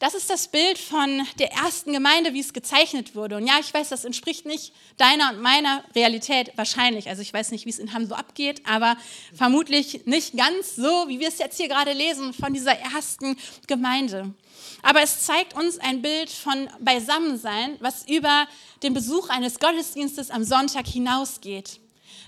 Das 0.00 0.14
ist 0.14 0.30
das 0.30 0.48
Bild 0.48 0.78
von 0.78 1.26
der 1.38 1.52
ersten 1.52 1.92
Gemeinde, 1.92 2.32
wie 2.32 2.40
es 2.40 2.54
gezeichnet 2.54 3.14
wurde. 3.14 3.36
Und 3.36 3.46
ja, 3.46 3.58
ich 3.60 3.72
weiß, 3.72 3.90
das 3.90 4.06
entspricht 4.06 4.46
nicht 4.46 4.72
deiner 4.96 5.28
und 5.30 5.42
meiner 5.42 5.84
Realität 5.94 6.52
wahrscheinlich. 6.56 7.10
Also 7.10 7.20
ich 7.20 7.34
weiß 7.34 7.50
nicht, 7.50 7.66
wie 7.66 7.70
es 7.70 7.78
in 7.78 7.92
Hamm 7.92 8.06
so 8.06 8.14
abgeht, 8.14 8.62
aber 8.66 8.96
vermutlich 9.34 10.06
nicht 10.06 10.38
ganz 10.38 10.74
so, 10.74 11.04
wie 11.08 11.20
wir 11.20 11.28
es 11.28 11.38
jetzt 11.38 11.58
hier 11.58 11.68
gerade 11.68 11.92
lesen 11.92 12.32
von 12.32 12.54
dieser 12.54 12.78
ersten 12.78 13.36
Gemeinde. 13.66 14.32
Aber 14.80 15.02
es 15.02 15.26
zeigt 15.26 15.52
uns 15.52 15.78
ein 15.78 16.00
Bild 16.00 16.30
von 16.30 16.70
Beisammensein, 16.80 17.76
was 17.80 18.08
über 18.08 18.48
den 18.82 18.94
Besuch 18.94 19.28
eines 19.28 19.58
Gottesdienstes 19.58 20.30
am 20.30 20.44
Sonntag 20.44 20.86
hinausgeht. 20.86 21.78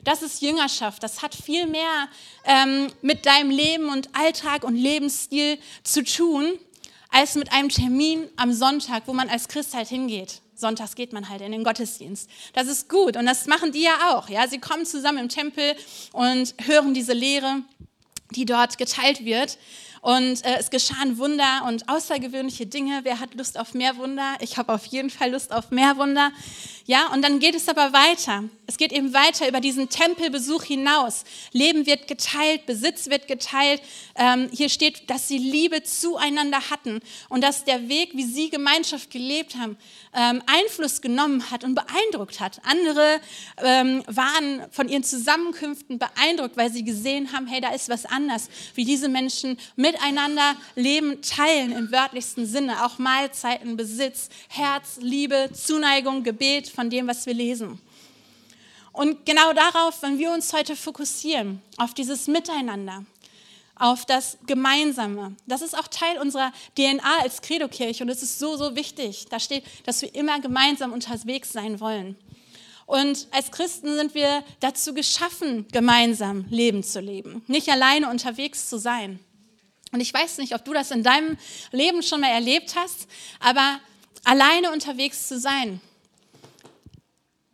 Das 0.04 0.20
ist 0.20 0.42
Jüngerschaft. 0.42 1.02
Das 1.02 1.22
hat 1.22 1.34
viel 1.34 1.66
mehr 1.66 2.08
ähm, 2.44 2.92
mit 3.00 3.24
deinem 3.24 3.48
Leben 3.48 3.88
und 3.88 4.10
Alltag 4.14 4.62
und 4.62 4.76
Lebensstil 4.76 5.58
zu 5.84 6.04
tun 6.04 6.58
als 7.12 7.34
mit 7.36 7.52
einem 7.52 7.68
Termin 7.68 8.28
am 8.36 8.52
Sonntag, 8.52 9.04
wo 9.06 9.12
man 9.12 9.28
als 9.28 9.46
Christ 9.46 9.74
halt 9.74 9.88
hingeht. 9.88 10.40
Sonntags 10.54 10.94
geht 10.94 11.12
man 11.12 11.28
halt 11.28 11.42
in 11.42 11.52
den 11.52 11.62
Gottesdienst. 11.62 12.28
Das 12.54 12.66
ist 12.66 12.88
gut 12.88 13.16
und 13.16 13.26
das 13.26 13.46
machen 13.46 13.72
die 13.72 13.82
ja 13.82 14.12
auch. 14.12 14.28
Ja? 14.28 14.48
Sie 14.48 14.58
kommen 14.58 14.86
zusammen 14.86 15.18
im 15.18 15.28
Tempel 15.28 15.74
und 16.12 16.54
hören 16.64 16.94
diese 16.94 17.12
Lehre, 17.12 17.62
die 18.30 18.46
dort 18.46 18.78
geteilt 18.78 19.24
wird. 19.24 19.58
Und 20.02 20.44
äh, 20.44 20.56
es 20.58 20.70
geschahen 20.70 21.16
Wunder 21.16 21.62
und 21.68 21.88
außergewöhnliche 21.88 22.66
Dinge. 22.66 23.00
Wer 23.04 23.20
hat 23.20 23.34
Lust 23.36 23.56
auf 23.56 23.72
mehr 23.72 23.96
Wunder? 23.98 24.34
Ich 24.40 24.56
habe 24.56 24.74
auf 24.74 24.84
jeden 24.86 25.10
Fall 25.10 25.30
Lust 25.30 25.52
auf 25.52 25.70
mehr 25.70 25.96
Wunder. 25.96 26.32
Ja, 26.86 27.12
und 27.12 27.22
dann 27.22 27.38
geht 27.38 27.54
es 27.54 27.68
aber 27.68 27.92
weiter. 27.92 28.42
Es 28.66 28.76
geht 28.76 28.90
eben 28.90 29.14
weiter 29.14 29.48
über 29.48 29.60
diesen 29.60 29.88
Tempelbesuch 29.88 30.64
hinaus. 30.64 31.22
Leben 31.52 31.86
wird 31.86 32.08
geteilt, 32.08 32.66
Besitz 32.66 33.10
wird 33.10 33.28
geteilt. 33.28 33.80
Ähm, 34.16 34.50
hier 34.52 34.68
steht, 34.68 35.08
dass 35.08 35.28
sie 35.28 35.38
Liebe 35.38 35.84
zueinander 35.84 36.70
hatten 36.70 37.00
und 37.28 37.44
dass 37.44 37.64
der 37.64 37.88
Weg, 37.88 38.10
wie 38.14 38.24
sie 38.24 38.50
Gemeinschaft 38.50 39.10
gelebt 39.10 39.54
haben, 39.56 39.76
ähm, 40.14 40.42
Einfluss 40.46 41.00
genommen 41.00 41.50
hat 41.52 41.62
und 41.62 41.76
beeindruckt 41.76 42.40
hat. 42.40 42.60
Andere 42.64 43.20
ähm, 43.62 44.02
waren 44.08 44.64
von 44.72 44.88
ihren 44.88 45.04
Zusammenkünften 45.04 46.00
beeindruckt, 46.00 46.56
weil 46.56 46.72
sie 46.72 46.82
gesehen 46.82 47.32
haben, 47.32 47.46
hey, 47.46 47.60
da 47.60 47.72
ist 47.72 47.88
was 47.88 48.06
anders, 48.06 48.48
wie 48.74 48.84
diese 48.84 49.08
Menschen 49.08 49.58
miteinander 49.92 50.56
leben, 50.74 51.22
teilen 51.22 51.72
im 51.72 51.92
wörtlichsten 51.92 52.46
Sinne, 52.46 52.84
auch 52.84 52.98
Mahlzeiten, 52.98 53.76
Besitz, 53.76 54.28
Herz, 54.48 54.98
Liebe, 55.00 55.50
Zuneigung, 55.52 56.22
Gebet 56.24 56.68
von 56.68 56.90
dem, 56.90 57.06
was 57.06 57.26
wir 57.26 57.34
lesen. 57.34 57.80
Und 58.92 59.24
genau 59.24 59.52
darauf, 59.52 60.02
wenn 60.02 60.18
wir 60.18 60.32
uns 60.32 60.52
heute 60.52 60.76
fokussieren, 60.76 61.62
auf 61.78 61.94
dieses 61.94 62.26
Miteinander, 62.26 63.04
auf 63.74 64.04
das 64.04 64.38
Gemeinsame. 64.46 65.34
Das 65.46 65.62
ist 65.62 65.76
auch 65.76 65.88
Teil 65.88 66.18
unserer 66.18 66.52
DNA 66.76 67.20
als 67.22 67.40
Credo-Kirche 67.40 68.04
und 68.04 68.10
es 68.10 68.22
ist 68.22 68.38
so, 68.38 68.56
so 68.56 68.76
wichtig. 68.76 69.26
Da 69.30 69.40
steht, 69.40 69.64
dass 69.84 70.02
wir 70.02 70.14
immer 70.14 70.40
gemeinsam 70.40 70.92
unterwegs 70.92 71.52
sein 71.52 71.80
wollen. 71.80 72.16
Und 72.86 73.28
als 73.30 73.50
Christen 73.50 73.96
sind 73.96 74.14
wir 74.14 74.44
dazu 74.60 74.92
geschaffen, 74.92 75.66
gemeinsam 75.72 76.44
Leben 76.50 76.82
zu 76.82 77.00
leben, 77.00 77.42
nicht 77.46 77.70
alleine 77.70 78.10
unterwegs 78.10 78.68
zu 78.68 78.78
sein. 78.78 79.18
Und 79.92 80.00
ich 80.00 80.12
weiß 80.12 80.38
nicht, 80.38 80.54
ob 80.54 80.64
du 80.64 80.72
das 80.72 80.90
in 80.90 81.02
deinem 81.02 81.36
Leben 81.70 82.02
schon 82.02 82.22
mal 82.22 82.30
erlebt 82.30 82.74
hast, 82.76 83.06
aber 83.40 83.78
alleine 84.24 84.72
unterwegs 84.72 85.28
zu 85.28 85.38
sein, 85.38 85.80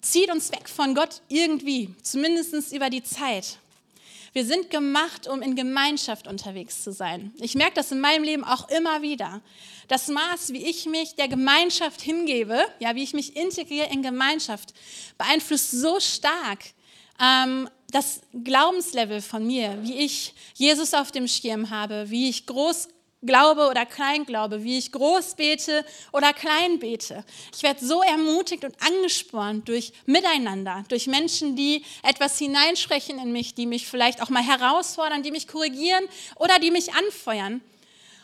zieht 0.01 0.31
uns 0.31 0.53
weg 0.53 0.69
von 0.69 0.95
Gott 0.95 1.21
irgendwie, 1.29 1.95
zumindest 2.03 2.73
über 2.73 2.91
die 2.91 3.03
Zeit. 3.03 3.59
Wir 4.33 4.45
sind 4.45 4.71
gemacht, 4.71 5.27
um 5.27 5.43
in 5.43 5.57
Gemeinschaft 5.57 6.29
unterwegs 6.29 6.85
zu 6.85 6.93
sein. 6.93 7.33
Ich 7.41 7.57
merke 7.57 7.75
das 7.75 7.91
in 7.91 8.01
meinem 8.01 8.23
Leben 8.23 8.45
auch 8.45 8.69
immer 8.69 9.03
wieder. 9.03 9.41
Das 9.89 10.07
Maß, 10.09 10.53
wie 10.53 10.65
ich 10.65 10.87
mich 10.87 11.17
der 11.17 11.29
Gemeinschaft 11.29 12.01
hingebe, 12.01 12.65
ja, 12.79 12.95
wie 12.95 13.03
ich 13.03 13.15
mich 13.15 13.37
integriere 13.37 13.89
in 13.91 14.03
Gemeinschaft, 14.03 14.75
beeinflusst 15.17 15.73
so 15.73 15.99
stark 15.99 16.61
ähm, 17.21 17.69
das 17.91 18.21
Glaubenslevel 18.45 19.23
von 19.23 19.47
mir, 19.47 19.79
wie 19.83 20.05
ich 20.05 20.35
Jesus 20.55 20.93
auf 20.95 21.11
dem 21.11 21.27
Schirm 21.27 21.71
habe, 21.71 22.11
wie 22.11 22.29
ich 22.29 22.47
groß 22.47 22.89
glaube 23.23 23.69
oder 23.69 23.85
klein 23.85 24.25
glaube, 24.25 24.63
wie 24.63 24.79
ich 24.79 24.93
groß 24.93 25.35
bete 25.35 25.85
oder 26.13 26.33
klein 26.33 26.79
bete. 26.79 27.25
Ich 27.55 27.63
werde 27.63 27.85
so 27.85 28.03
ermutigt 28.03 28.65
und 28.65 28.75
angespornt 28.81 29.69
durch 29.69 29.93
Miteinander, 30.07 30.85
durch 30.89 31.07
Menschen, 31.07 31.57
die 31.57 31.83
etwas 32.03 32.39
hineinsprechen 32.39 33.19
in 33.19 33.33
mich, 33.33 33.55
die 33.55 33.67
mich 33.67 33.89
vielleicht 33.89 34.23
auch 34.23 34.29
mal 34.29 34.45
herausfordern, 34.45 35.23
die 35.23 35.33
mich 35.33 35.49
korrigieren 35.49 36.05
oder 36.37 36.59
die 36.59 36.71
mich 36.71 36.95
anfeuern. 36.95 37.61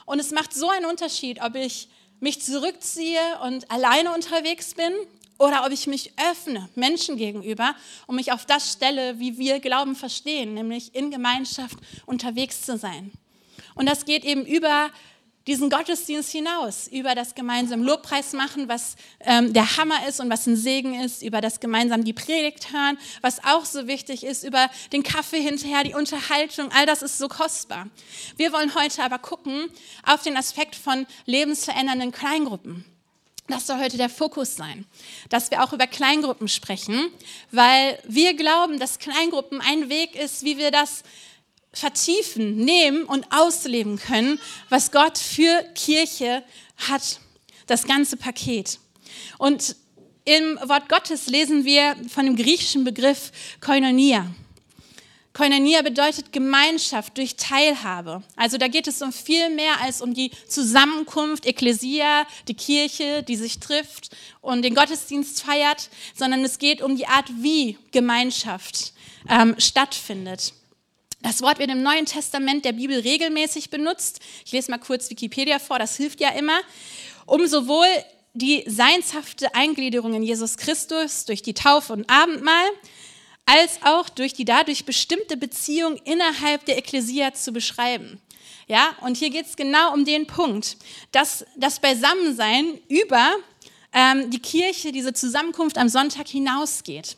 Und 0.07 0.21
es 0.21 0.31
macht 0.31 0.53
so 0.55 0.69
einen 0.69 0.87
Unterschied, 0.87 1.43
ob 1.43 1.57
ich 1.57 1.89
mich 2.21 2.41
zurückziehe 2.41 3.41
und 3.43 3.71
alleine 3.71 4.15
unterwegs 4.15 4.75
bin 4.75 4.93
oder 5.39 5.65
ob 5.65 5.73
ich 5.73 5.87
mich 5.87 6.13
öffne 6.31 6.69
Menschen 6.75 7.17
gegenüber 7.17 7.75
und 8.07 8.17
mich 8.17 8.33
auf 8.33 8.47
das 8.47 8.73
stelle, 8.73 9.19
wie 9.19 9.39
wir 9.39 9.61
Glauben 9.61 9.97
verstehen, 9.97 10.55
nämlich 10.55 10.95
in 10.95 11.11
Gemeinschaft 11.11 11.79
unterwegs 12.07 12.63
zu 12.63 12.79
sein. 12.79 13.13
Und 13.75 13.89
das 13.89 14.05
geht 14.05 14.25
eben 14.25 14.47
über 14.47 14.91
diesen 15.47 15.69
Gottesdienst 15.69 16.31
hinaus, 16.31 16.89
über 16.89 17.15
das 17.15 17.35
gemeinsam 17.35 17.83
Lobpreis 17.83 18.33
machen, 18.33 18.69
was 18.69 18.97
ähm, 19.21 19.53
der 19.53 19.77
Hammer 19.77 20.07
ist 20.09 20.21
und 20.21 20.31
was 20.31 20.47
ein 20.47 20.57
Segen 20.57 20.99
ist, 21.01 21.23
über 21.23 21.41
das 21.41 21.61
gemeinsam 21.61 22.05
die 22.05 22.13
Predigt 22.13 22.73
hören, 22.73 22.97
was 23.21 23.45
auch 23.45 23.65
so 23.65 23.87
wichtig 23.87 24.25
ist, 24.25 24.45
über 24.45 24.71
den 24.93 25.03
Kaffee 25.03 25.43
hinterher, 25.43 25.85
die 25.85 25.95
Unterhaltung, 25.95 26.71
all 26.73 26.87
das 26.87 27.03
ist 27.03 27.19
so 27.19 27.29
kostbar. 27.29 27.89
Wir 28.37 28.53
wollen 28.53 28.75
heute 28.75 29.03
aber 29.03 29.19
gucken 29.19 29.67
auf 30.07 30.23
den 30.23 30.37
Aspekt 30.37 30.77
von 30.77 31.07
lebensverändernden 31.27 32.13
Kleingruppen. 32.13 32.85
Das 33.47 33.67
soll 33.67 33.79
heute 33.79 33.99
der 33.99 34.09
Fokus 34.09 34.57
sein, 34.57 34.87
dass 35.29 35.51
wir 35.51 35.63
auch 35.63 35.75
über 35.75 35.87
Kleingruppen 35.87 36.49
sprechen, 36.49 37.11
weil 37.51 37.99
wir 38.09 38.35
glauben, 38.35 38.79
dass 38.79 38.99
Kleingruppen 38.99 39.61
ein 39.61 39.91
Weg 39.91 40.15
ist, 40.15 40.45
wie 40.45 40.57
wir 40.57 40.71
das 40.71 41.03
vertiefen, 41.75 42.57
nehmen 42.57 43.05
und 43.05 43.27
ausleben 43.31 43.99
können, 43.99 44.41
was 44.71 44.93
Gott 44.93 45.19
für 45.19 45.63
Kirche 45.75 46.43
hat, 46.89 47.21
das 47.67 47.87
ganze 47.87 48.17
Paket. 48.17 48.79
Und 49.37 49.77
im 50.25 50.59
Wort 50.67 50.89
Gottes 50.89 51.27
lesen 51.27 51.67
wir 51.67 51.97
von 52.09 52.25
dem 52.25 52.37
griechischen 52.37 52.85
Begriff 52.85 53.31
Koinonia. 53.61 54.27
Koinonia 55.35 55.83
bedeutet 55.83 56.33
Gemeinschaft 56.33 57.19
durch 57.19 57.35
Teilhabe. 57.35 58.23
Also 58.37 58.57
da 58.57 58.69
geht 58.69 58.87
es 58.87 59.03
um 59.03 59.13
viel 59.13 59.51
mehr 59.51 59.81
als 59.83 60.01
um 60.01 60.15
die 60.15 60.31
Zusammenkunft, 60.47 61.45
Ekklesia, 61.45 62.25
die 62.47 62.55
Kirche, 62.55 63.25
die 63.25 63.35
sich 63.35 63.59
trifft 63.59 64.11
und 64.41 64.63
den 64.63 64.77
Gottesdienst 64.77 65.43
feiert, 65.43 65.91
sondern 66.15 66.45
es 66.45 66.59
geht 66.59 66.81
um 66.81 66.97
die 66.97 67.09
Art, 67.09 67.29
wie 67.41 67.77
Gemeinschaft 67.91 68.93
ähm, 69.29 69.57
stattfindet. 69.59 70.55
Das 71.21 71.43
Wort 71.43 71.59
wird 71.59 71.71
im 71.71 71.83
Neuen 71.83 72.07
Testament 72.07 72.65
der 72.65 72.73
Bibel 72.73 73.01
regelmäßig 73.01 73.71
benutzt. 73.71 74.21
Ich 74.45 74.53
lese 74.53 74.71
mal 74.71 74.79
kurz 74.79 75.11
Wikipedia 75.11 75.59
vor, 75.59 75.81
das 75.81 75.97
hilft 75.97 76.21
ja 76.21 76.29
immer, 76.29 76.61
um 77.27 77.45
sowohl 77.49 77.89
die 78.35 78.63
seinshafte 78.69 79.53
Eingliederung 79.55 80.15
in 80.15 80.23
Jesus 80.23 80.59
Christus 80.59 81.25
durch 81.25 81.43
die 81.43 81.55
Taufe 81.55 81.93
und 81.93 82.09
Abendmahl, 82.09 82.67
als 83.47 83.79
auch 83.83 84.09
durch 84.09 84.33
die 84.33 84.45
dadurch 84.45 84.85
bestimmte 84.85 85.37
Beziehung 85.37 85.97
innerhalb 86.05 86.65
der 86.65 86.79
Ekklesia 86.79 87.35
zu 87.35 87.53
beschreiben. 87.53 88.21
Ja, 88.67 88.97
und 89.03 89.17
hier 89.17 89.31
geht 89.31 89.47
es 89.47 89.57
genau 89.57 89.93
um 89.93 90.05
den 90.05 90.27
Punkt, 90.27 90.79
dass 91.13 91.45
das 91.57 91.81
Beisammensein 91.81 92.81
über 92.89 93.35
ähm, 93.93 94.31
die 94.31 94.41
Kirche, 94.41 94.91
diese 94.91 95.13
Zusammenkunft 95.13 95.77
am 95.77 95.89
Sonntag 95.89 96.29
hinausgeht. 96.29 97.17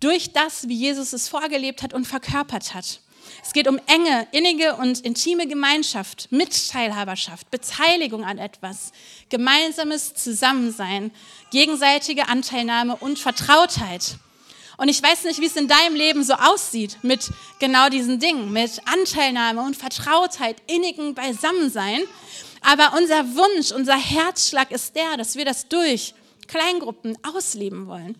Durch 0.00 0.32
das, 0.32 0.68
wie 0.68 0.74
Jesus 0.74 1.12
es 1.12 1.28
vorgelebt 1.28 1.82
hat 1.82 1.94
und 1.94 2.06
verkörpert 2.06 2.74
hat. 2.74 3.00
Es 3.42 3.52
geht 3.52 3.68
um 3.68 3.80
enge, 3.86 4.26
innige 4.32 4.76
und 4.76 5.00
intime 5.00 5.46
Gemeinschaft, 5.46 6.30
Mitteilhaberschaft, 6.30 7.50
Beteiligung 7.50 8.24
an 8.24 8.38
etwas, 8.38 8.92
gemeinsames 9.28 10.14
Zusammensein, 10.14 11.10
gegenseitige 11.50 12.28
Anteilnahme 12.28 12.96
und 12.96 13.18
Vertrautheit. 13.18 14.16
Und 14.76 14.88
ich 14.88 15.02
weiß 15.02 15.24
nicht, 15.24 15.40
wie 15.40 15.46
es 15.46 15.56
in 15.56 15.68
deinem 15.68 15.94
Leben 15.94 16.24
so 16.24 16.34
aussieht 16.34 16.98
mit 17.02 17.30
genau 17.60 17.88
diesen 17.88 18.18
Dingen, 18.18 18.52
mit 18.52 18.80
Anteilnahme 18.86 19.62
und 19.62 19.76
Vertrautheit, 19.76 20.56
innigen 20.66 21.14
Beisammensein. 21.14 22.02
Aber 22.60 22.96
unser 22.96 23.36
Wunsch, 23.36 23.72
unser 23.72 23.96
Herzschlag 23.96 24.70
ist 24.70 24.96
der, 24.96 25.16
dass 25.16 25.36
wir 25.36 25.44
das 25.44 25.68
durch 25.68 26.14
Kleingruppen 26.48 27.16
ausleben 27.22 27.86
wollen. 27.86 28.16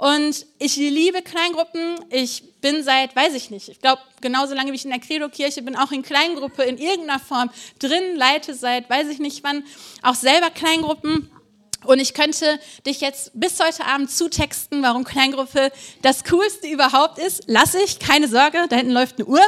Und 0.00 0.46
ich 0.58 0.76
liebe 0.76 1.20
Kleingruppen. 1.20 1.96
Ich 2.08 2.42
bin 2.62 2.82
seit, 2.82 3.14
weiß 3.14 3.34
ich 3.34 3.50
nicht, 3.50 3.68
ich 3.68 3.80
glaube, 3.80 4.00
genauso 4.22 4.54
lange 4.54 4.72
wie 4.72 4.76
ich 4.76 4.84
in 4.84 4.90
der 4.90 4.98
Credo-Kirche 4.98 5.60
bin, 5.60 5.76
auch 5.76 5.92
in 5.92 6.02
Kleingruppe 6.02 6.62
in 6.62 6.78
irgendeiner 6.78 7.20
Form 7.20 7.50
drin, 7.78 8.16
leite 8.16 8.54
seit, 8.54 8.88
weiß 8.88 9.08
ich 9.08 9.18
nicht 9.18 9.44
wann, 9.44 9.62
auch 10.02 10.14
selber 10.14 10.48
Kleingruppen. 10.48 11.30
Und 11.84 11.98
ich 11.98 12.12
könnte 12.12 12.60
dich 12.86 13.00
jetzt 13.00 13.32
bis 13.34 13.58
heute 13.58 13.86
Abend 13.86 14.10
zutexten, 14.10 14.82
warum 14.82 15.04
Kleingruppe 15.04 15.72
das 16.02 16.24
Coolste 16.24 16.68
überhaupt 16.68 17.18
ist. 17.18 17.44
Lass 17.46 17.74
ich, 17.74 17.98
keine 17.98 18.28
Sorge, 18.28 18.66
da 18.68 18.76
hinten 18.76 18.92
läuft 18.92 19.18
eine 19.18 19.26
Uhr. 19.26 19.40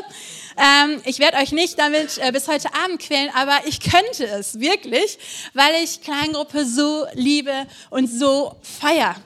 Ähm, 0.57 1.01
ich 1.05 1.18
werde 1.18 1.37
euch 1.38 1.53
nicht 1.53 1.79
damit 1.79 2.18
äh, 2.18 2.33
bis 2.33 2.49
heute 2.49 2.73
Abend 2.75 3.01
quälen, 3.01 3.31
aber 3.35 3.66
ich 3.66 3.81
könnte 3.81 4.25
es 4.25 4.59
wirklich, 4.61 5.18
weil 5.53 5.75
ich 5.83 6.01
Kleingruppe 6.01 6.64
so 6.64 7.07
liebe 7.14 7.66
und 7.90 8.07
so 8.07 8.57
feier. 8.62 9.16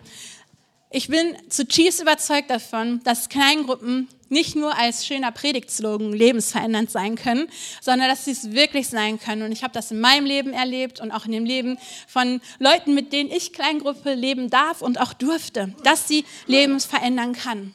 Ich 0.91 1.09
bin 1.09 1.37
zutiefst 1.49 2.01
überzeugt 2.01 2.51
davon, 2.51 3.03
dass 3.05 3.29
Kleingruppen 3.29 4.09
nicht 4.29 4.57
nur 4.57 4.77
als 4.77 5.07
schöner 5.07 5.33
Predigtslogan 5.33 6.13
lebensverändernd 6.13 6.91
sein 6.91 7.17
können, 7.17 7.49
sondern 7.81 8.09
dass 8.09 8.25
sie 8.25 8.33
es 8.33 8.53
wirklich 8.53 8.89
sein 8.89 9.19
können. 9.19 9.43
Und 9.43 9.53
ich 9.53 9.63
habe 9.63 9.73
das 9.73 9.91
in 9.91 10.01
meinem 10.01 10.27
Leben 10.27 10.53
erlebt 10.53 11.01
und 11.01 11.11
auch 11.11 11.27
in 11.27 11.33
dem 11.33 11.45
Leben 11.45 11.79
von 12.07 12.41
Leuten, 12.59 12.95
mit 12.95 13.13
denen 13.13 13.31
ich 13.31 13.53
Kleingruppe 13.53 14.15
leben 14.15 14.51
darf 14.51 14.83
und 14.83 15.01
auch 15.01 15.13
durfte, 15.13 15.75
dass 15.85 16.09
sie 16.09 16.25
Leben 16.47 16.81
verändern 16.81 17.33
kann. 17.33 17.75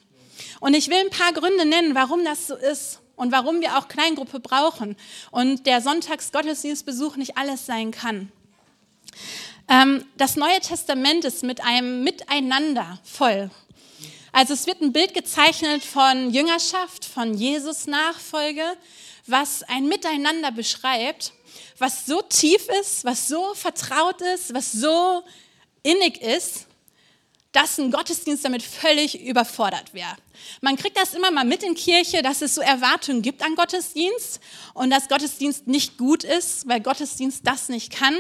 Und 0.60 0.76
ich 0.76 0.90
will 0.90 0.98
ein 0.98 1.10
paar 1.10 1.34
Gründe 1.34 1.66
nennen, 1.66 1.96
warum 1.96 2.24
das 2.24 2.48
so 2.48 2.56
ist 2.56 3.00
und 3.16 3.32
warum 3.32 3.62
wir 3.62 3.78
auch 3.78 3.88
Kleingruppe 3.88 4.40
brauchen 4.40 4.96
und 5.32 5.66
der 5.66 5.82
Sonntagsgottesdienstbesuch 5.82 7.18
nicht 7.18 7.38
alles 7.38 7.66
sein 7.66 7.92
kann. 7.92 8.32
Ähm, 9.68 10.06
das 10.18 10.36
Neue 10.36 10.60
Testament 10.60 11.24
ist 11.24 11.44
mit 11.44 11.64
einem 11.64 12.04
Miteinander 12.04 13.00
voll. 13.04 13.50
Also 14.32 14.54
es 14.54 14.66
wird 14.66 14.82
ein 14.82 14.94
Bild 14.94 15.14
gezeichnet 15.14 15.84
von 15.84 16.32
Jüngerschaft, 16.32 17.04
von 17.04 17.34
Jesus 17.34 17.86
Nachfolge, 17.86 18.64
was 19.28 19.64
ein 19.64 19.88
Miteinander 19.88 20.52
beschreibt, 20.52 21.34
was 21.78 22.06
so 22.06 22.22
tief 22.22 22.68
ist, 22.82 23.04
was 23.04 23.28
so 23.28 23.54
vertraut 23.54 24.22
ist, 24.22 24.54
was 24.54 24.72
so 24.72 25.24
innig 25.84 26.22
ist, 26.22 26.66
dass 27.52 27.78
ein 27.78 27.92
Gottesdienst 27.92 28.46
damit 28.46 28.64
völlig 28.64 29.20
überfordert 29.20 29.94
wäre. 29.94 30.16
Man 30.62 30.76
kriegt 30.76 30.98
das 30.98 31.14
immer 31.14 31.32
mal 31.32 31.46
mit 31.46 31.64
in 31.64 31.76
Kirche, 31.76 32.22
dass 32.22 32.42
es 32.42 32.56
so 32.56 32.62
Erwartungen 32.62 33.22
gibt 33.22 33.44
an 33.44 33.56
Gottesdienst 33.56 34.40
und 34.74 34.90
dass 34.90 35.08
Gottesdienst 35.08 35.68
nicht 35.68 35.98
gut 35.98 36.24
ist, 36.24 36.68
weil 36.68 36.82
Gottesdienst 36.82 37.46
das 37.46 37.70
nicht 37.70 37.92
kann. 37.92 38.16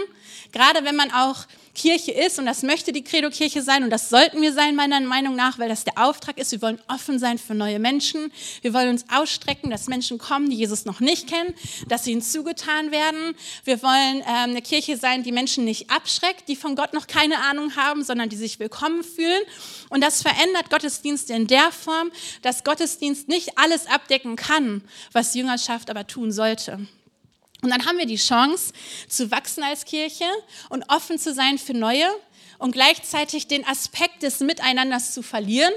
Gerade 0.51 0.83
wenn 0.83 0.95
man 0.95 1.11
auch 1.11 1.45
Kirche 1.73 2.11
ist 2.11 2.37
und 2.37 2.45
das 2.45 2.63
möchte 2.63 2.91
die 2.91 3.03
Credo-Kirche 3.03 3.61
sein 3.61 3.83
und 3.83 3.89
das 3.89 4.09
sollten 4.09 4.41
wir 4.41 4.53
sein, 4.53 4.75
meiner 4.75 4.99
Meinung 4.99 5.35
nach, 5.35 5.57
weil 5.57 5.69
das 5.69 5.83
der 5.83 5.97
Auftrag 5.97 6.37
ist. 6.37 6.51
Wir 6.51 6.61
wollen 6.61 6.81
offen 6.87 7.17
sein 7.17 7.37
für 7.37 7.53
neue 7.53 7.79
Menschen. 7.79 8.31
Wir 8.61 8.73
wollen 8.73 8.89
uns 8.89 9.05
ausstrecken, 9.09 9.69
dass 9.69 9.87
Menschen 9.87 10.17
kommen, 10.17 10.49
die 10.49 10.57
Jesus 10.57 10.85
noch 10.85 10.99
nicht 10.99 11.27
kennen, 11.27 11.53
dass 11.87 12.03
sie 12.03 12.11
ihnen 12.11 12.21
zugetan 12.21 12.91
werden. 12.91 13.35
Wir 13.63 13.81
wollen 13.81 14.17
ähm, 14.17 14.51
eine 14.51 14.61
Kirche 14.61 14.97
sein, 14.97 15.23
die 15.23 15.31
Menschen 15.31 15.63
nicht 15.63 15.89
abschreckt, 15.89 16.49
die 16.49 16.55
von 16.55 16.75
Gott 16.75 16.93
noch 16.93 17.07
keine 17.07 17.39
Ahnung 17.39 17.75
haben, 17.75 18.03
sondern 18.03 18.29
die 18.29 18.35
sich 18.35 18.59
willkommen 18.59 19.03
fühlen. 19.03 19.41
Und 19.91 19.99
das 19.99 20.21
verändert 20.21 20.69
Gottesdienste 20.69 21.33
in 21.33 21.47
der 21.47 21.69
Form, 21.69 22.11
dass 22.43 22.63
Gottesdienst 22.63 23.27
nicht 23.27 23.57
alles 23.57 23.87
abdecken 23.87 24.37
kann, 24.37 24.85
was 25.11 25.33
Jüngerschaft 25.33 25.89
aber 25.89 26.07
tun 26.07 26.31
sollte. 26.31 26.87
Und 27.61 27.69
dann 27.69 27.85
haben 27.85 27.97
wir 27.97 28.05
die 28.05 28.15
Chance 28.15 28.71
zu 29.09 29.31
wachsen 29.31 29.63
als 29.63 29.83
Kirche 29.83 30.25
und 30.69 30.85
offen 30.87 31.19
zu 31.19 31.33
sein 31.33 31.57
für 31.57 31.73
Neue 31.73 32.07
und 32.57 32.71
gleichzeitig 32.71 33.47
den 33.47 33.67
Aspekt 33.67 34.23
des 34.23 34.39
Miteinanders 34.39 35.13
zu 35.13 35.21
verlieren, 35.21 35.73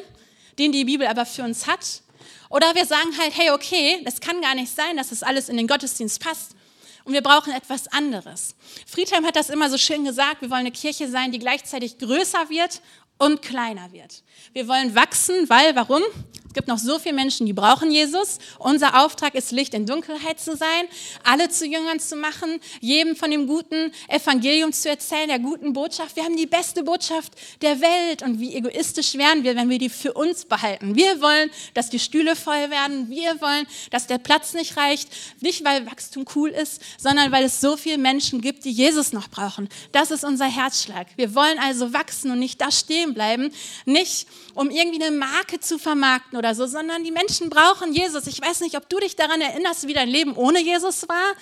den 0.60 0.70
die 0.70 0.84
Bibel 0.84 1.08
aber 1.08 1.26
für 1.26 1.42
uns 1.42 1.66
hat. 1.66 2.02
Oder 2.50 2.72
wir 2.76 2.86
sagen 2.86 3.18
halt, 3.18 3.36
hey, 3.36 3.50
okay, 3.50 4.00
das 4.04 4.20
kann 4.20 4.40
gar 4.40 4.54
nicht 4.54 4.72
sein, 4.72 4.96
dass 4.96 5.08
das 5.08 5.24
alles 5.24 5.48
in 5.48 5.56
den 5.56 5.66
Gottesdienst 5.66 6.20
passt. 6.22 6.54
Und 7.02 7.12
wir 7.12 7.20
brauchen 7.20 7.52
etwas 7.52 7.88
anderes. 7.88 8.54
Friedhelm 8.86 9.26
hat 9.26 9.36
das 9.36 9.50
immer 9.50 9.68
so 9.68 9.76
schön 9.76 10.04
gesagt, 10.04 10.40
wir 10.40 10.50
wollen 10.50 10.60
eine 10.60 10.72
Kirche 10.72 11.10
sein, 11.10 11.32
die 11.32 11.38
gleichzeitig 11.38 11.98
größer 11.98 12.48
wird 12.48 12.80
und 13.18 13.42
kleiner 13.42 13.92
wird. 13.92 14.22
Wir 14.52 14.68
wollen 14.68 14.94
wachsen, 14.94 15.48
weil, 15.48 15.74
warum? 15.76 16.02
Es 16.46 16.54
gibt 16.54 16.68
noch 16.68 16.78
so 16.78 17.00
viele 17.00 17.16
Menschen, 17.16 17.46
die 17.46 17.52
brauchen 17.52 17.90
Jesus. 17.90 18.38
Unser 18.60 19.02
Auftrag 19.04 19.34
ist, 19.34 19.50
Licht 19.50 19.74
in 19.74 19.86
Dunkelheit 19.86 20.38
zu 20.38 20.56
sein, 20.56 20.84
alle 21.24 21.48
zu 21.48 21.66
Jüngern 21.66 21.98
zu 21.98 22.14
machen, 22.14 22.60
jedem 22.80 23.16
von 23.16 23.32
dem 23.32 23.48
guten 23.48 23.90
Evangelium 24.06 24.72
zu 24.72 24.88
erzählen, 24.88 25.26
der 25.26 25.40
guten 25.40 25.72
Botschaft. 25.72 26.14
Wir 26.14 26.22
haben 26.22 26.36
die 26.36 26.46
beste 26.46 26.84
Botschaft 26.84 27.32
der 27.60 27.80
Welt 27.80 28.22
und 28.22 28.38
wie 28.38 28.54
egoistisch 28.54 29.14
wären 29.14 29.42
wir, 29.42 29.56
wenn 29.56 29.68
wir 29.68 29.78
die 29.78 29.88
für 29.88 30.12
uns 30.12 30.44
behalten. 30.44 30.94
Wir 30.94 31.20
wollen, 31.20 31.50
dass 31.74 31.90
die 31.90 31.98
Stühle 31.98 32.36
voll 32.36 32.70
werden. 32.70 33.10
Wir 33.10 33.40
wollen, 33.40 33.66
dass 33.90 34.06
der 34.06 34.18
Platz 34.18 34.54
nicht 34.54 34.76
reicht. 34.76 35.08
Nicht, 35.40 35.64
weil 35.64 35.86
Wachstum 35.86 36.24
cool 36.36 36.50
ist, 36.50 36.80
sondern 36.98 37.32
weil 37.32 37.42
es 37.42 37.60
so 37.60 37.76
viele 37.76 37.98
Menschen 37.98 38.40
gibt, 38.40 38.64
die 38.64 38.70
Jesus 38.70 39.12
noch 39.12 39.28
brauchen. 39.28 39.68
Das 39.90 40.12
ist 40.12 40.24
unser 40.24 40.46
Herzschlag. 40.46 41.08
Wir 41.16 41.34
wollen 41.34 41.58
also 41.58 41.92
wachsen 41.92 42.30
und 42.30 42.38
nicht 42.38 42.60
da 42.60 42.70
stehen 42.70 43.03
bleiben. 43.12 43.52
Nicht, 43.84 44.26
um 44.54 44.70
irgendwie 44.70 45.02
eine 45.02 45.14
Marke 45.14 45.60
zu 45.60 45.78
vermarkten 45.78 46.38
oder 46.38 46.54
so, 46.54 46.66
sondern 46.66 47.04
die 47.04 47.10
Menschen 47.10 47.50
brauchen 47.50 47.92
Jesus. 47.92 48.26
Ich 48.26 48.40
weiß 48.40 48.60
nicht, 48.60 48.76
ob 48.76 48.88
du 48.88 48.98
dich 48.98 49.16
daran 49.16 49.40
erinnerst, 49.40 49.86
wie 49.86 49.92
dein 49.92 50.08
Leben 50.08 50.34
ohne 50.36 50.62
Jesus 50.62 51.08
war, 51.08 51.34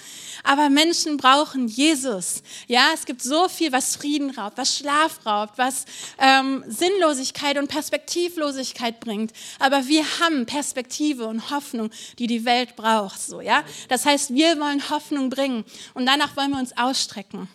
aber 0.43 0.71
Menschen 0.71 1.19
brauchen 1.19 1.69
Jesus. 1.69 2.43
Ja, 2.67 2.91
es 2.95 3.05
gibt 3.05 3.23
so 3.23 3.49
viel, 3.49 3.71
was 3.71 3.95
Frieden 3.95 4.31
raubt, 4.31 4.59
was 4.59 4.77
Schlaf 4.77 5.25
raubt, 5.25 5.59
was 5.59 5.85
ähm, 6.19 6.65
Sinnlosigkeit 6.67 7.59
und 7.59 7.69
Perspektivlosigkeit 7.69 8.99
bringt. 8.99 9.33
Aber 9.59 9.87
wir 9.87 10.05
haben 10.21 10.47
Perspektive 10.47 11.27
und 11.27 11.51
Hoffnung, 11.51 11.91
die 12.19 12.27
die 12.27 12.45
Welt 12.45 12.75
braucht. 12.75 13.21
So, 13.21 13.41
ja, 13.41 13.63
das 13.89 14.07
heißt, 14.07 14.35
wir 14.35 14.59
wollen 14.59 14.89
Hoffnung 14.91 15.31
bringen 15.31 15.65
und 15.95 16.07
danach 16.07 16.37
wollen 16.37 16.51
wir 16.51 16.59
uns 16.59 16.77
ausstrecken. 16.77 17.49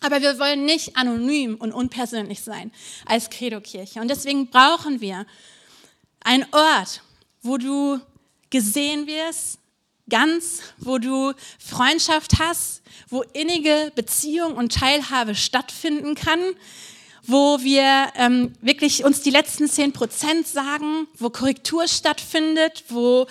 Aber 0.00 0.20
wir 0.22 0.38
wollen 0.38 0.64
nicht 0.64 0.96
anonym 0.96 1.56
und 1.56 1.72
unpersönlich 1.72 2.42
sein 2.42 2.70
als 3.06 3.30
Credo-Kirche. 3.30 4.00
Und 4.00 4.08
deswegen 4.08 4.48
brauchen 4.48 5.00
wir 5.00 5.26
ein 6.20 6.46
Ort, 6.52 7.02
wo 7.42 7.58
du 7.58 8.00
gesehen 8.50 9.06
wirst, 9.06 9.58
ganz, 10.08 10.60
wo 10.78 10.98
du 10.98 11.32
Freundschaft 11.58 12.38
hast, 12.38 12.82
wo 13.08 13.22
innige 13.32 13.92
Beziehung 13.94 14.54
und 14.54 14.72
Teilhabe 14.72 15.34
stattfinden 15.34 16.14
kann, 16.14 16.40
wo 17.24 17.60
wir 17.60 18.10
ähm, 18.16 18.54
wirklich 18.62 19.04
uns 19.04 19.20
die 19.20 19.30
letzten 19.30 19.68
zehn 19.68 19.92
Prozent 19.92 20.46
sagen, 20.46 21.06
wo 21.18 21.28
Korrektur 21.28 21.86
stattfindet, 21.86 22.84
wo 22.88 23.26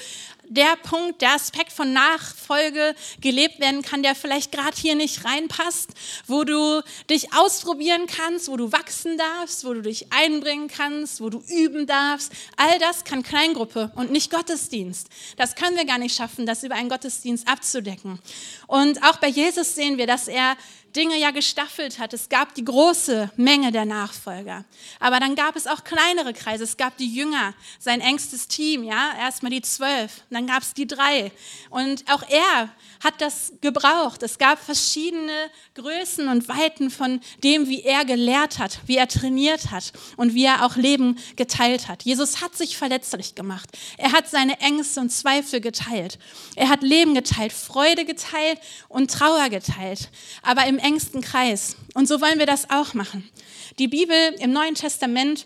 der 0.50 0.76
Punkt, 0.78 1.22
der 1.22 1.34
Aspekt 1.34 1.72
von 1.72 1.94
Nachfolge 1.94 2.96
gelebt 3.22 3.60
werden 3.60 3.82
kann, 3.82 4.04
der 4.04 4.16
vielleicht 4.16 4.52
gerade 4.52 4.76
hier 4.76 4.96
nicht 4.96 5.26
reinpasst, 5.26 5.90
wo 6.26 6.44
du 6.44 6.82
dich 7.10 7.34
ausprobieren 7.34 8.08
kannst, 8.08 8.48
wo 8.48 8.58
du 8.58 8.72
wachsen 8.72 9.18
darfst, 9.18 9.66
wo 9.66 9.74
du 9.74 9.82
dich 9.82 10.12
einbringen 10.12 10.68
kannst, 10.68 11.22
wo 11.22 11.30
du 11.30 11.44
üben 11.50 11.88
darfst. 11.88 12.32
All 12.56 12.80
das 12.80 13.04
kann 13.04 13.24
Kleingruppe 13.24 13.92
und 13.96 14.12
nicht 14.12 14.32
Gottesdienst. 14.32 15.08
Das 15.36 15.56
können 15.56 15.78
wir 15.78 15.86
gar 15.86 15.98
nicht 15.98 16.16
schaffen, 16.16 16.46
das 16.46 16.64
über 16.64 16.76
einen 16.76 16.90
Gottesdienst 16.90 17.48
abzudecken. 17.48 18.20
Und 18.68 19.04
auch 19.04 19.18
bei 19.18 19.28
Jesus 19.28 19.76
sehen 19.76 19.98
wir, 19.98 20.08
dass 20.08 20.28
er 20.28 20.56
Dinge 20.96 21.18
ja 21.20 21.32
gestaffelt 21.32 22.00
hat. 22.00 22.14
Es 22.14 22.30
gab 22.30 22.56
die 22.56 22.66
große 22.66 23.32
Menge 23.36 23.72
der 23.72 23.86
Nachfolger. 23.86 24.66
Aber 25.00 25.20
dann 25.20 25.36
gab 25.36 25.56
es 25.56 25.68
auch 25.68 25.84
kleinere 25.84 26.34
Kreise. 26.34 26.64
Es 26.64 26.78
gab 26.78 26.98
die 26.98 27.14
Jünger, 27.14 27.54
sein 27.80 28.02
engstes 28.02 28.48
Team, 28.48 28.84
ja, 28.84 29.14
erstmal 29.20 29.52
die 29.52 29.62
zwölf, 29.62 30.24
dann 30.30 30.48
gab 30.48 30.64
es 30.64 30.74
die 30.74 30.88
drei. 30.88 31.32
Und 31.70 32.04
auch 32.12 32.24
er 32.30 32.70
hat 33.04 33.22
das 33.22 33.54
gebraucht. 33.62 34.24
Es 34.24 34.38
gab 34.38 34.60
verschiedene 34.60 35.52
Größen 35.76 36.28
und 36.28 36.48
Weiten 36.48 36.90
von 36.90 37.20
dem, 37.44 37.68
wie 37.68 37.84
er 37.84 38.06
gelehrt 38.06 38.60
hat, 38.60 38.80
wie 38.88 38.98
er 38.98 39.08
trainiert 39.08 39.72
hat 39.72 39.94
und 40.16 40.34
wie 40.34 40.46
er 40.46 40.66
auch 40.66 40.76
Leben 40.76 41.18
geteilt 41.36 41.88
hat. 41.88 42.04
Jesus 42.04 42.42
hat 42.42 42.56
sich 42.56 42.78
verletzlich 42.78 43.36
gemacht. 43.36 43.70
Er 43.98 44.12
hat 44.14 44.30
seine 44.30 44.60
Ängste 44.60 45.00
und 45.00 45.12
Zweifel 45.12 45.62
geteilt. 45.62 46.18
Er 46.56 46.70
hat 46.70 46.82
Leben 46.82 47.14
geteilt, 47.14 47.54
Freude 47.54 48.06
geteilt 48.06 48.60
und 48.88 49.12
Trauer 49.12 49.50
geteilt. 49.50 50.10
Aber 50.42 50.66
im 50.66 50.80
engsten 50.88 51.22
Kreis. 51.22 51.76
Und 51.94 52.08
so 52.08 52.22
wollen 52.22 52.40
wir 52.40 52.46
das 52.46 52.70
auch 52.70 52.94
machen. 52.94 53.30
Die 53.78 53.90
Bibel 53.90 54.16
im 54.40 54.54
Neuen 54.54 54.74
Testament 54.74 55.46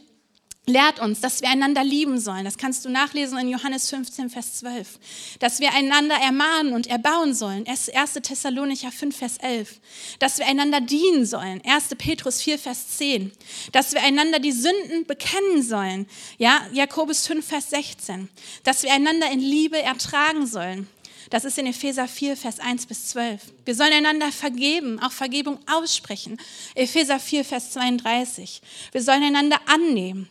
lehrt 0.67 0.99
uns, 0.99 1.19
dass 1.19 1.41
wir 1.41 1.49
einander 1.49 1.83
lieben 1.83 2.19
sollen. 2.19 2.45
Das 2.45 2.59
kannst 2.59 2.85
du 2.85 2.89
nachlesen 2.89 3.39
in 3.39 3.49
Johannes 3.49 3.89
15, 3.89 4.29
Vers 4.29 4.59
12. 4.59 4.99
Dass 5.39 5.59
wir 5.59 5.73
einander 5.73 6.15
ermahnen 6.15 6.73
und 6.73 6.85
erbauen 6.85 7.33
sollen. 7.33 7.65
1. 7.67 8.13
Thessalonicher 8.21 8.91
5, 8.91 9.17
Vers 9.17 9.37
11. 9.39 9.79
Dass 10.19 10.37
wir 10.37 10.45
einander 10.45 10.79
dienen 10.79 11.25
sollen. 11.25 11.61
1. 11.65 11.95
Petrus 11.97 12.43
4, 12.43 12.59
Vers 12.59 12.97
10. 12.97 13.31
Dass 13.71 13.93
wir 13.93 14.03
einander 14.03 14.37
die 14.37 14.51
Sünden 14.51 15.07
bekennen 15.07 15.63
sollen. 15.63 16.05
Ja, 16.37 16.61
Jakobus 16.71 17.25
5, 17.25 17.43
Vers 17.43 17.71
16. 17.71 18.29
Dass 18.63 18.83
wir 18.83 18.93
einander 18.93 19.31
in 19.31 19.39
Liebe 19.39 19.81
ertragen 19.81 20.45
sollen. 20.45 20.87
Das 21.31 21.45
ist 21.45 21.57
in 21.57 21.65
Epheser 21.65 22.09
4, 22.09 22.35
Vers 22.35 22.59
1 22.59 22.87
bis 22.87 23.07
12. 23.07 23.41
Wir 23.63 23.73
sollen 23.73 23.93
einander 23.93 24.33
vergeben, 24.33 24.99
auch 25.01 25.13
Vergebung 25.13 25.59
aussprechen. 25.65 26.37
Epheser 26.75 27.21
4, 27.21 27.45
Vers 27.45 27.71
32. 27.71 28.61
Wir 28.91 29.01
sollen 29.01 29.23
einander 29.23 29.57
annehmen. 29.65 30.29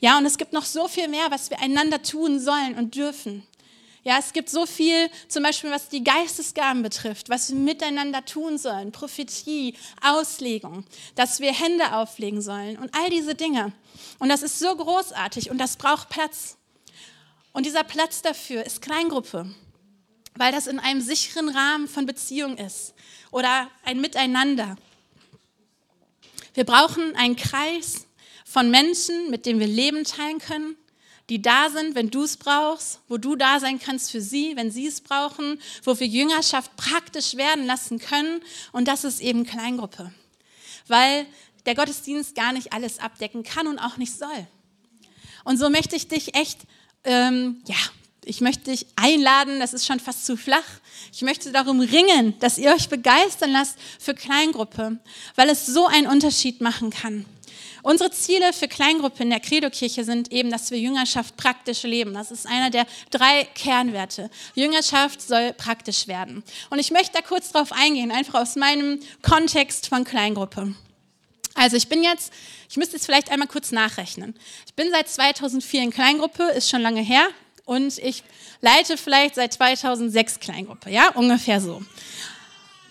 Ja, 0.00 0.18
und 0.18 0.26
es 0.26 0.36
gibt 0.36 0.52
noch 0.52 0.66
so 0.66 0.88
viel 0.88 1.08
mehr, 1.08 1.30
was 1.30 1.48
wir 1.48 1.58
einander 1.60 2.02
tun 2.02 2.38
sollen 2.38 2.74
und 2.74 2.94
dürfen. 2.94 3.46
Ja, 4.04 4.18
es 4.18 4.34
gibt 4.34 4.50
so 4.50 4.66
viel, 4.66 5.08
zum 5.26 5.42
Beispiel 5.42 5.70
was 5.70 5.88
die 5.88 6.04
Geistesgaben 6.04 6.82
betrifft, 6.82 7.30
was 7.30 7.48
wir 7.48 7.56
miteinander 7.56 8.22
tun 8.22 8.58
sollen, 8.58 8.92
Prophetie, 8.92 9.74
Auslegung, 10.02 10.84
dass 11.14 11.40
wir 11.40 11.54
Hände 11.54 11.94
auflegen 11.94 12.42
sollen 12.42 12.76
und 12.76 12.94
all 12.94 13.08
diese 13.08 13.34
Dinge. 13.34 13.72
Und 14.18 14.28
das 14.28 14.42
ist 14.42 14.58
so 14.58 14.76
großartig 14.76 15.50
und 15.50 15.56
das 15.56 15.76
braucht 15.76 16.10
Platz. 16.10 16.58
Und 17.54 17.64
dieser 17.64 17.84
Platz 17.84 18.20
dafür 18.20 18.66
ist 18.66 18.82
Kleingruppe 18.82 19.54
weil 20.36 20.52
das 20.52 20.66
in 20.66 20.78
einem 20.78 21.00
sicheren 21.00 21.48
Rahmen 21.48 21.88
von 21.88 22.06
Beziehung 22.06 22.56
ist 22.56 22.94
oder 23.30 23.70
ein 23.84 24.00
Miteinander. 24.00 24.76
Wir 26.54 26.64
brauchen 26.64 27.14
einen 27.16 27.36
Kreis 27.36 28.06
von 28.44 28.70
Menschen, 28.70 29.30
mit 29.30 29.46
denen 29.46 29.60
wir 29.60 29.66
Leben 29.66 30.04
teilen 30.04 30.38
können, 30.38 30.76
die 31.28 31.40
da 31.40 31.70
sind, 31.70 31.94
wenn 31.94 32.10
du 32.10 32.24
es 32.24 32.36
brauchst, 32.36 33.00
wo 33.08 33.16
du 33.16 33.36
da 33.36 33.60
sein 33.60 33.80
kannst 33.80 34.10
für 34.10 34.20
sie, 34.20 34.54
wenn 34.56 34.70
sie 34.70 34.86
es 34.86 35.00
brauchen, 35.00 35.60
wo 35.84 35.98
wir 35.98 36.06
Jüngerschaft 36.06 36.76
praktisch 36.76 37.36
werden 37.36 37.64
lassen 37.64 37.98
können. 37.98 38.42
Und 38.72 38.88
das 38.88 39.04
ist 39.04 39.20
eben 39.20 39.46
Kleingruppe, 39.46 40.12
weil 40.88 41.26
der 41.64 41.74
Gottesdienst 41.74 42.34
gar 42.34 42.52
nicht 42.52 42.72
alles 42.72 42.98
abdecken 42.98 43.44
kann 43.44 43.66
und 43.66 43.78
auch 43.78 43.96
nicht 43.96 44.12
soll. 44.12 44.46
Und 45.44 45.58
so 45.58 45.70
möchte 45.70 45.96
ich 45.96 46.08
dich 46.08 46.34
echt, 46.34 46.60
ähm, 47.04 47.62
ja, 47.66 47.76
ich 48.24 48.40
möchte 48.40 48.70
dich 48.70 48.86
einladen, 48.96 49.58
das 49.58 49.72
ist 49.72 49.86
schon 49.86 50.00
fast 50.00 50.26
zu 50.26 50.36
flach. 50.36 50.64
Ich 51.12 51.22
möchte 51.22 51.50
darum 51.50 51.80
ringen, 51.80 52.38
dass 52.38 52.58
ihr 52.58 52.72
euch 52.72 52.88
begeistern 52.88 53.50
lasst 53.50 53.76
für 53.98 54.14
Kleingruppe, 54.14 54.98
weil 55.34 55.48
es 55.48 55.66
so 55.66 55.86
einen 55.86 56.06
Unterschied 56.06 56.60
machen 56.60 56.90
kann. 56.90 57.24
Unsere 57.82 58.12
Ziele 58.12 58.52
für 58.52 58.68
Kleingruppe 58.68 59.24
in 59.24 59.30
der 59.30 59.40
Credo-Kirche 59.40 60.04
sind 60.04 60.30
eben, 60.30 60.50
dass 60.50 60.70
wir 60.70 60.78
Jüngerschaft 60.78 61.36
praktisch 61.36 61.82
leben. 61.82 62.14
Das 62.14 62.30
ist 62.30 62.46
einer 62.46 62.70
der 62.70 62.86
drei 63.10 63.44
Kernwerte. 63.56 64.30
Jüngerschaft 64.54 65.20
soll 65.20 65.52
praktisch 65.52 66.06
werden. 66.06 66.44
Und 66.70 66.78
ich 66.78 66.92
möchte 66.92 67.14
da 67.14 67.22
kurz 67.22 67.50
drauf 67.50 67.72
eingehen, 67.72 68.12
einfach 68.12 68.40
aus 68.40 68.54
meinem 68.54 69.00
Kontext 69.22 69.88
von 69.88 70.04
Kleingruppe. 70.04 70.76
Also 71.54 71.76
ich 71.76 71.88
bin 71.88 72.04
jetzt, 72.04 72.32
ich 72.70 72.76
müsste 72.76 72.94
jetzt 72.96 73.06
vielleicht 73.06 73.32
einmal 73.32 73.48
kurz 73.48 73.72
nachrechnen. 73.72 74.36
Ich 74.66 74.74
bin 74.74 74.88
seit 74.92 75.08
2004 75.08 75.82
in 75.82 75.90
Kleingruppe, 75.90 76.44
ist 76.44 76.70
schon 76.70 76.82
lange 76.82 77.02
her, 77.02 77.28
und 77.64 77.98
ich 77.98 78.24
leite 78.60 78.96
vielleicht 78.96 79.36
seit 79.36 79.52
2006 79.52 80.40
Kleingruppe, 80.40 80.90
ja, 80.90 81.10
ungefähr 81.14 81.60
so. 81.60 81.82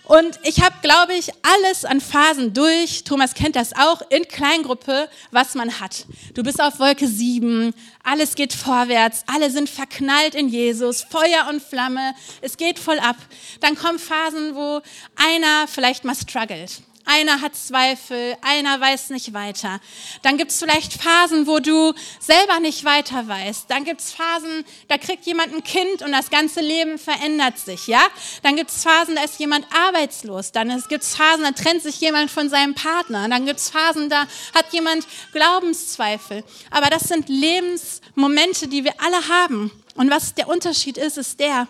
Und 0.04 0.40
ich 0.42 0.60
habe, 0.60 0.74
glaube 0.82 1.14
ich, 1.14 1.30
alles 1.42 1.84
an 1.84 2.00
Phasen 2.00 2.52
durch. 2.52 3.04
Thomas 3.04 3.34
kennt 3.34 3.54
das 3.54 3.72
auch 3.72 4.02
in 4.10 4.26
Kleingruppe, 4.26 5.08
was 5.30 5.54
man 5.54 5.80
hat. 5.80 6.06
Du 6.34 6.42
bist 6.42 6.60
auf 6.60 6.80
Wolke 6.80 7.06
7, 7.06 7.72
alles 8.02 8.34
geht 8.34 8.52
vorwärts, 8.52 9.24
alle 9.26 9.50
sind 9.50 9.70
verknallt 9.70 10.34
in 10.34 10.48
Jesus, 10.48 11.02
Feuer 11.08 11.46
und 11.48 11.62
Flamme, 11.62 12.14
es 12.40 12.56
geht 12.56 12.78
voll 12.78 12.98
ab. 12.98 13.16
Dann 13.60 13.76
kommen 13.76 13.98
Phasen, 13.98 14.54
wo 14.56 14.80
einer 15.16 15.68
vielleicht 15.68 16.04
mal 16.04 16.16
struggelt 16.16 16.82
einer 17.04 17.40
hat 17.40 17.56
Zweifel, 17.56 18.36
einer 18.42 18.80
weiß 18.80 19.10
nicht 19.10 19.32
weiter. 19.32 19.80
Dann 20.22 20.38
gibt 20.38 20.50
es 20.50 20.58
vielleicht 20.58 20.94
Phasen, 20.94 21.46
wo 21.46 21.58
du 21.58 21.92
selber 22.20 22.60
nicht 22.60 22.84
weiter 22.84 23.26
weißt. 23.26 23.66
Dann 23.68 23.84
gibt 23.84 24.00
es 24.00 24.12
Phasen, 24.12 24.64
da 24.88 24.98
kriegt 24.98 25.26
jemand 25.26 25.54
ein 25.54 25.64
Kind 25.64 26.02
und 26.02 26.12
das 26.12 26.30
ganze 26.30 26.60
Leben 26.60 26.98
verändert 26.98 27.58
sich. 27.58 27.86
Ja? 27.86 28.02
Dann 28.42 28.56
gibt 28.56 28.70
es 28.70 28.82
Phasen, 28.82 29.16
da 29.16 29.24
ist 29.24 29.38
jemand 29.38 29.66
arbeitslos. 29.74 30.52
Dann 30.52 30.68
gibt 30.88 31.02
es 31.02 31.16
Phasen, 31.16 31.44
da 31.44 31.52
trennt 31.52 31.82
sich 31.82 32.00
jemand 32.00 32.30
von 32.30 32.48
seinem 32.48 32.74
Partner. 32.74 33.28
Dann 33.28 33.46
gibt 33.46 33.58
es 33.58 33.70
Phasen, 33.70 34.08
da 34.08 34.26
hat 34.54 34.72
jemand 34.72 35.06
Glaubenszweifel. 35.32 36.44
Aber 36.70 36.90
das 36.90 37.04
sind 37.04 37.28
Lebensmomente, 37.28 38.68
die 38.68 38.84
wir 38.84 38.94
alle 38.98 39.28
haben. 39.28 39.70
Und 39.94 40.10
was 40.10 40.34
der 40.34 40.48
Unterschied 40.48 40.96
ist, 40.96 41.18
ist 41.18 41.40
der, 41.40 41.68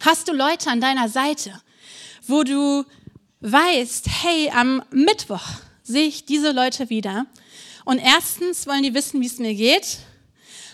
hast 0.00 0.28
du 0.28 0.32
Leute 0.32 0.70
an 0.70 0.80
deiner 0.80 1.08
Seite, 1.08 1.60
wo 2.26 2.42
du 2.42 2.84
weißt, 3.40 4.06
hey, 4.22 4.50
am 4.50 4.82
Mittwoch 4.90 5.46
sehe 5.82 6.06
ich 6.06 6.24
diese 6.24 6.52
Leute 6.52 6.90
wieder 6.90 7.26
Und 7.84 7.98
erstens 7.98 8.66
wollen 8.66 8.82
die 8.82 8.94
wissen, 8.94 9.20
wie 9.20 9.26
es 9.26 9.38
mir 9.38 9.54
geht. 9.54 9.98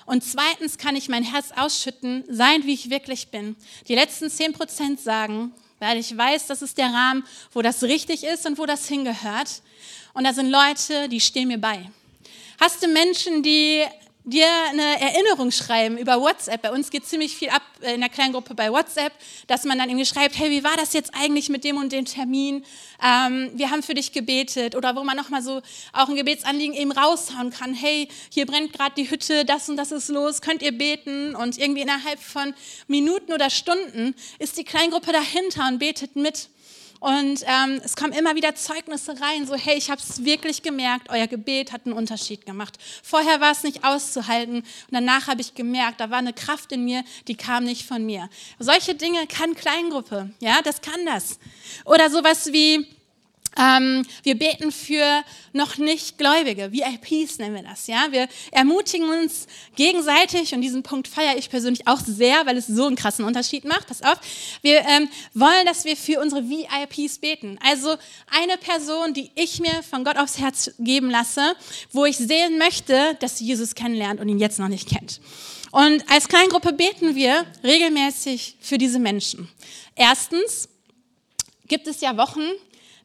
Und 0.06 0.24
zweitens 0.24 0.76
kann 0.76 0.96
ich 0.96 1.08
mein 1.08 1.22
Herz 1.22 1.50
ausschütten, 1.56 2.24
sein, 2.28 2.64
wie 2.64 2.74
ich 2.74 2.90
wirklich 2.90 3.28
bin. 3.28 3.56
Die 3.88 3.94
letzten 3.94 4.26
10% 4.26 4.98
sagen, 4.98 5.52
weil 5.78 5.98
ich 5.98 6.16
weiß, 6.16 6.46
das 6.46 6.62
ist 6.62 6.76
der 6.78 6.92
Rahmen, 6.92 7.24
wo 7.52 7.62
das 7.62 7.82
richtig 7.82 8.24
ist 8.24 8.46
und 8.46 8.58
wo 8.58 8.66
das 8.66 8.88
hingehört. 8.88 9.62
Und 10.12 10.24
da 10.24 10.32
sind 10.32 10.50
Leute, 10.50 11.08
die 11.08 11.20
stehen 11.20 11.48
mir 11.48 11.58
bei. 11.58 11.90
Hast 12.60 12.82
du 12.82 12.88
Menschen, 12.88 13.42
die 13.42 13.84
dir 14.24 14.46
eine 14.70 15.00
Erinnerung 15.00 15.50
schreiben 15.50 15.98
über 15.98 16.20
WhatsApp. 16.20 16.62
Bei 16.62 16.72
uns 16.72 16.90
geht 16.90 17.06
ziemlich 17.06 17.36
viel 17.36 17.50
ab 17.50 17.62
in 17.82 18.00
der 18.00 18.08
Kleingruppe 18.08 18.54
bei 18.54 18.72
WhatsApp, 18.72 19.12
dass 19.46 19.64
man 19.64 19.78
dann 19.78 19.90
irgendwie 19.90 20.06
schreibt, 20.06 20.38
hey, 20.38 20.50
wie 20.50 20.64
war 20.64 20.76
das 20.76 20.94
jetzt 20.94 21.12
eigentlich 21.14 21.50
mit 21.50 21.62
dem 21.62 21.76
und 21.76 21.92
dem 21.92 22.06
Termin? 22.06 22.64
Ähm, 23.02 23.50
wir 23.54 23.70
haben 23.70 23.82
für 23.82 23.92
dich 23.92 24.12
gebetet. 24.12 24.76
Oder 24.76 24.96
wo 24.96 25.04
man 25.04 25.16
nochmal 25.16 25.42
so 25.42 25.60
auch 25.92 26.08
ein 26.08 26.16
Gebetsanliegen 26.16 26.74
eben 26.74 26.92
raushauen 26.92 27.50
kann. 27.50 27.74
Hey, 27.74 28.08
hier 28.30 28.46
brennt 28.46 28.72
gerade 28.72 28.94
die 28.96 29.10
Hütte, 29.10 29.44
das 29.44 29.68
und 29.68 29.76
das 29.76 29.92
ist 29.92 30.08
los, 30.08 30.40
könnt 30.40 30.62
ihr 30.62 30.72
beten? 30.72 31.36
Und 31.36 31.58
irgendwie 31.58 31.82
innerhalb 31.82 32.20
von 32.20 32.54
Minuten 32.88 33.32
oder 33.32 33.50
Stunden 33.50 34.14
ist 34.38 34.56
die 34.56 34.64
Kleingruppe 34.64 35.12
dahinter 35.12 35.68
und 35.68 35.78
betet 35.78 36.16
mit. 36.16 36.48
Und 37.04 37.44
ähm, 37.44 37.82
es 37.84 37.96
kommen 37.96 38.14
immer 38.14 38.34
wieder 38.34 38.54
Zeugnisse 38.54 39.20
rein, 39.20 39.46
so 39.46 39.54
hey, 39.56 39.76
ich 39.76 39.90
habe 39.90 40.00
es 40.00 40.24
wirklich 40.24 40.62
gemerkt, 40.62 41.10
euer 41.10 41.26
Gebet 41.26 41.70
hat 41.70 41.82
einen 41.84 41.92
Unterschied 41.92 42.46
gemacht. 42.46 42.78
Vorher 43.02 43.42
war 43.42 43.52
es 43.52 43.62
nicht 43.62 43.84
auszuhalten 43.84 44.60
und 44.60 44.64
danach 44.90 45.26
habe 45.26 45.42
ich 45.42 45.54
gemerkt, 45.54 46.00
da 46.00 46.08
war 46.08 46.16
eine 46.16 46.32
Kraft 46.32 46.72
in 46.72 46.82
mir, 46.86 47.04
die 47.28 47.34
kam 47.34 47.64
nicht 47.64 47.86
von 47.86 48.06
mir. 48.06 48.30
Solche 48.58 48.94
Dinge 48.94 49.26
kann 49.26 49.54
Kleingruppe, 49.54 50.30
ja, 50.40 50.62
das 50.62 50.80
kann 50.80 51.04
das. 51.04 51.38
Oder 51.84 52.08
sowas 52.08 52.54
wie, 52.54 52.86
ähm, 53.58 54.04
wir 54.22 54.36
beten 54.36 54.72
für 54.72 55.22
noch 55.52 55.78
nicht 55.78 56.18
Gläubige, 56.18 56.72
VIPs 56.72 57.38
nennen 57.38 57.54
wir 57.54 57.62
das. 57.62 57.86
Ja? 57.86 58.06
Wir 58.10 58.28
ermutigen 58.50 59.08
uns 59.08 59.46
gegenseitig 59.76 60.54
und 60.54 60.60
diesen 60.60 60.82
Punkt 60.82 61.08
feiere 61.08 61.36
ich 61.36 61.50
persönlich 61.50 61.86
auch 61.86 62.00
sehr, 62.00 62.46
weil 62.46 62.56
es 62.56 62.66
so 62.66 62.86
einen 62.86 62.96
krassen 62.96 63.24
Unterschied 63.24 63.64
macht. 63.64 63.88
Pass 63.88 64.02
auf, 64.02 64.18
wir 64.62 64.80
ähm, 64.80 65.08
wollen, 65.34 65.66
dass 65.66 65.84
wir 65.84 65.96
für 65.96 66.20
unsere 66.20 66.42
VIPs 66.48 67.18
beten. 67.18 67.58
Also 67.64 67.96
eine 68.30 68.58
Person, 68.58 69.14
die 69.14 69.30
ich 69.34 69.60
mir 69.60 69.82
von 69.88 70.04
Gott 70.04 70.16
aufs 70.16 70.38
Herz 70.38 70.72
geben 70.78 71.10
lasse, 71.10 71.54
wo 71.92 72.04
ich 72.04 72.16
sehen 72.16 72.58
möchte, 72.58 73.16
dass 73.20 73.38
sie 73.38 73.46
Jesus 73.46 73.74
kennenlernt 73.74 74.20
und 74.20 74.28
ihn 74.28 74.38
jetzt 74.38 74.58
noch 74.58 74.68
nicht 74.68 74.88
kennt. 74.88 75.20
Und 75.70 76.08
als 76.08 76.28
Kleingruppe 76.28 76.72
beten 76.72 77.16
wir 77.16 77.46
regelmäßig 77.64 78.56
für 78.60 78.78
diese 78.78 79.00
Menschen. 79.00 79.48
Erstens 79.96 80.68
gibt 81.66 81.88
es 81.88 82.00
ja 82.00 82.16
Wochen, 82.16 82.42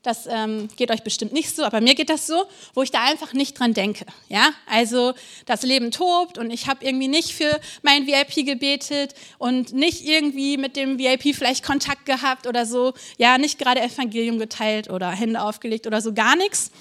das 0.04 0.28
ähm, 0.28 0.70
geht 0.78 0.92
euch 0.92 1.04
bestimmt 1.04 1.34
nicht 1.34 1.54
so, 1.54 1.64
aber 1.64 1.82
mir 1.82 1.94
geht 1.94 2.10
das 2.10 2.26
so, 2.26 2.46
wo 2.74 2.84
ich 2.84 2.92
da 2.92 3.04
einfach 3.04 3.34
nicht 3.34 3.60
dran 3.60 3.74
denke. 3.74 4.06
Ja, 4.30 4.54
also 4.66 5.14
das 5.46 5.64
Leben 5.64 5.92
tobt 5.92 6.38
und 6.38 6.52
ich 6.52 6.68
habe 6.68 6.86
irgendwie 6.86 7.10
nicht 7.10 7.34
für 7.34 7.60
mein 7.82 8.08
VIP 8.08 8.46
gebetet 8.46 9.14
und 9.38 9.74
nicht 9.74 10.06
irgendwie 10.06 10.58
mit 10.58 10.78
dem 10.78 10.98
VIP 10.98 11.36
vielleicht 11.36 11.66
Kontakt 11.66 12.06
gehabt 12.06 12.48
oder 12.48 12.66
so. 12.66 12.94
Ja, 13.18 13.38
nicht 13.38 13.60
gerade 13.60 13.82
Evangelium 13.82 14.40
geteilt 14.40 14.90
oder 14.90 15.10
Hände 15.10 15.42
aufgelegt 15.42 15.86
oder 15.86 16.02
so, 16.02 16.14
gar 16.14 16.36
nichts. 16.38 16.72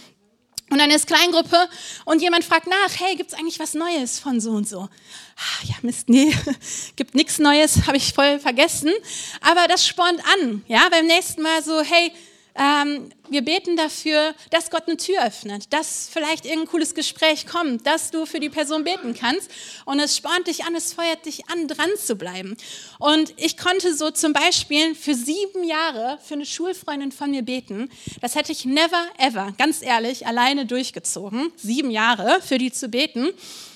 Und 0.70 0.78
dann 0.78 0.90
ist 0.90 1.06
Kleingruppe 1.06 1.56
und 2.04 2.20
jemand 2.20 2.44
fragt 2.44 2.66
nach, 2.66 3.00
hey, 3.00 3.16
gibt 3.16 3.32
es 3.32 3.38
eigentlich 3.38 3.58
was 3.58 3.72
Neues 3.72 4.18
von 4.18 4.38
so 4.38 4.50
und 4.50 4.68
so? 4.68 4.80
Ah, 4.80 5.64
ja, 5.64 5.74
Mist, 5.82 6.08
nee, 6.10 6.34
gibt 6.96 7.14
nichts 7.14 7.38
Neues, 7.38 7.86
habe 7.86 7.96
ich 7.96 8.12
voll 8.12 8.38
vergessen. 8.38 8.92
Aber 9.40 9.66
das 9.66 9.86
spornt 9.86 10.20
an, 10.34 10.62
ja, 10.68 10.86
beim 10.90 11.06
nächsten 11.06 11.40
Mal 11.40 11.62
so, 11.62 11.80
hey, 11.80 12.12
ähm, 12.58 13.10
wir 13.30 13.42
beten 13.42 13.76
dafür, 13.76 14.34
dass 14.50 14.70
Gott 14.70 14.84
eine 14.86 14.96
Tür 14.96 15.24
öffnet, 15.24 15.72
dass 15.72 16.08
vielleicht 16.12 16.44
irgendein 16.44 16.68
cooles 16.68 16.94
Gespräch 16.94 17.46
kommt, 17.46 17.86
dass 17.86 18.10
du 18.10 18.26
für 18.26 18.40
die 18.40 18.48
Person 18.48 18.84
beten 18.84 19.14
kannst. 19.14 19.50
Und 19.84 20.00
es 20.00 20.16
spornt 20.16 20.46
dich 20.46 20.64
an, 20.64 20.74
es 20.74 20.92
feuert 20.92 21.24
dich 21.26 21.48
an, 21.48 21.68
dran 21.68 21.90
zu 22.02 22.16
bleiben. 22.16 22.56
Und 22.98 23.34
ich 23.36 23.56
konnte 23.56 23.94
so 23.94 24.10
zum 24.10 24.32
Beispiel 24.32 24.94
für 24.94 25.14
sieben 25.14 25.64
Jahre 25.64 26.18
für 26.22 26.34
eine 26.34 26.46
Schulfreundin 26.46 27.12
von 27.12 27.30
mir 27.30 27.42
beten. 27.42 27.90
Das 28.20 28.34
hätte 28.34 28.52
ich 28.52 28.64
never, 28.64 29.06
ever, 29.18 29.52
ganz 29.58 29.82
ehrlich, 29.82 30.26
alleine 30.26 30.66
durchgezogen. 30.66 31.52
Sieben 31.56 31.90
Jahre 31.90 32.40
für 32.42 32.58
die 32.58 32.72
zu 32.72 32.88
beten. 32.88 33.28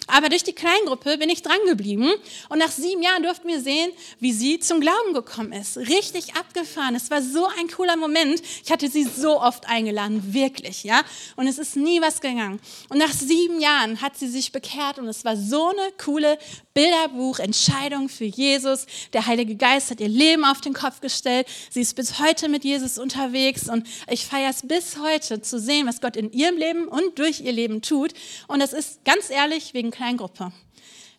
Aber 0.07 0.29
durch 0.29 0.45
die 0.45 0.53
Kleingruppe 0.53 1.19
bin 1.19 1.29
ich 1.29 1.43
drangeblieben 1.43 2.13
und 2.49 2.59
nach 2.59 2.71
sieben 2.71 3.03
Jahren 3.03 3.23
durften 3.23 3.49
wir 3.49 3.61
sehen, 3.61 3.93
wie 4.19 4.33
sie 4.33 4.59
zum 4.59 4.81
Glauben 4.81 5.13
gekommen 5.15 5.53
ist. 5.53 5.77
Richtig 5.77 6.37
abgefahren. 6.37 6.95
Es 6.95 7.11
war 7.11 7.23
so 7.23 7.47
ein 7.59 7.69
cooler 7.69 7.97
Moment. 7.97 8.43
Ich 8.65 8.71
hatte 8.71 8.89
sie 8.89 9.05
so 9.05 9.41
oft 9.41 9.69
eingeladen, 9.69 10.35
wirklich, 10.35 10.85
ja. 10.85 11.03
Und 11.37 11.47
es 11.47 11.59
ist 11.59 11.77
nie 11.77 12.01
was 12.01 12.21
gegangen. 12.21 12.61
Und 12.89 12.99
nach 12.99 13.13
sieben 13.13 13.61
Jahren 13.61 14.01
hat 14.01 14.17
sie 14.19 14.29
sich 14.29 14.53
bekehrt 14.53 14.99
und 14.99 15.09
es 15.09 15.25
war 15.25 15.37
so 15.37 15.69
eine 15.69 15.93
coole 16.03 16.39
Bilderbuch, 16.75 17.39
Entscheidung 17.39 18.09
für 18.09 18.25
Jesus. 18.25 18.87
Der 19.13 19.27
Heilige 19.27 19.57
Geist 19.57 19.91
hat 19.91 20.01
ihr 20.01 20.09
Leben 20.09 20.45
auf 20.45 20.61
den 20.61 20.73
Kopf 20.73 21.01
gestellt. 21.01 21.47
Sie 21.71 21.81
ist 21.81 21.95
bis 21.95 22.19
heute 22.19 22.49
mit 22.49 22.65
Jesus 22.65 22.99
unterwegs 22.99 23.69
und 23.69 23.87
ich 24.09 24.27
feiere 24.27 24.51
es 24.51 24.67
bis 24.67 24.99
heute 24.99 25.43
zu 25.43 25.61
sehen, 25.61 25.87
was 25.87 26.01
Gott 26.01 26.17
in 26.17 26.33
ihrem 26.33 26.57
Leben 26.57 26.89
und 26.89 27.19
durch 27.19 27.41
ihr 27.41 27.53
Leben 27.53 27.83
tut. 27.83 28.15
Und 28.49 28.61
das 28.61 28.73
ist 28.73 29.05
ganz 29.05 29.29
ehrlich 29.31 29.75
wegen 29.75 29.91
Kleingruppe. 29.91 30.53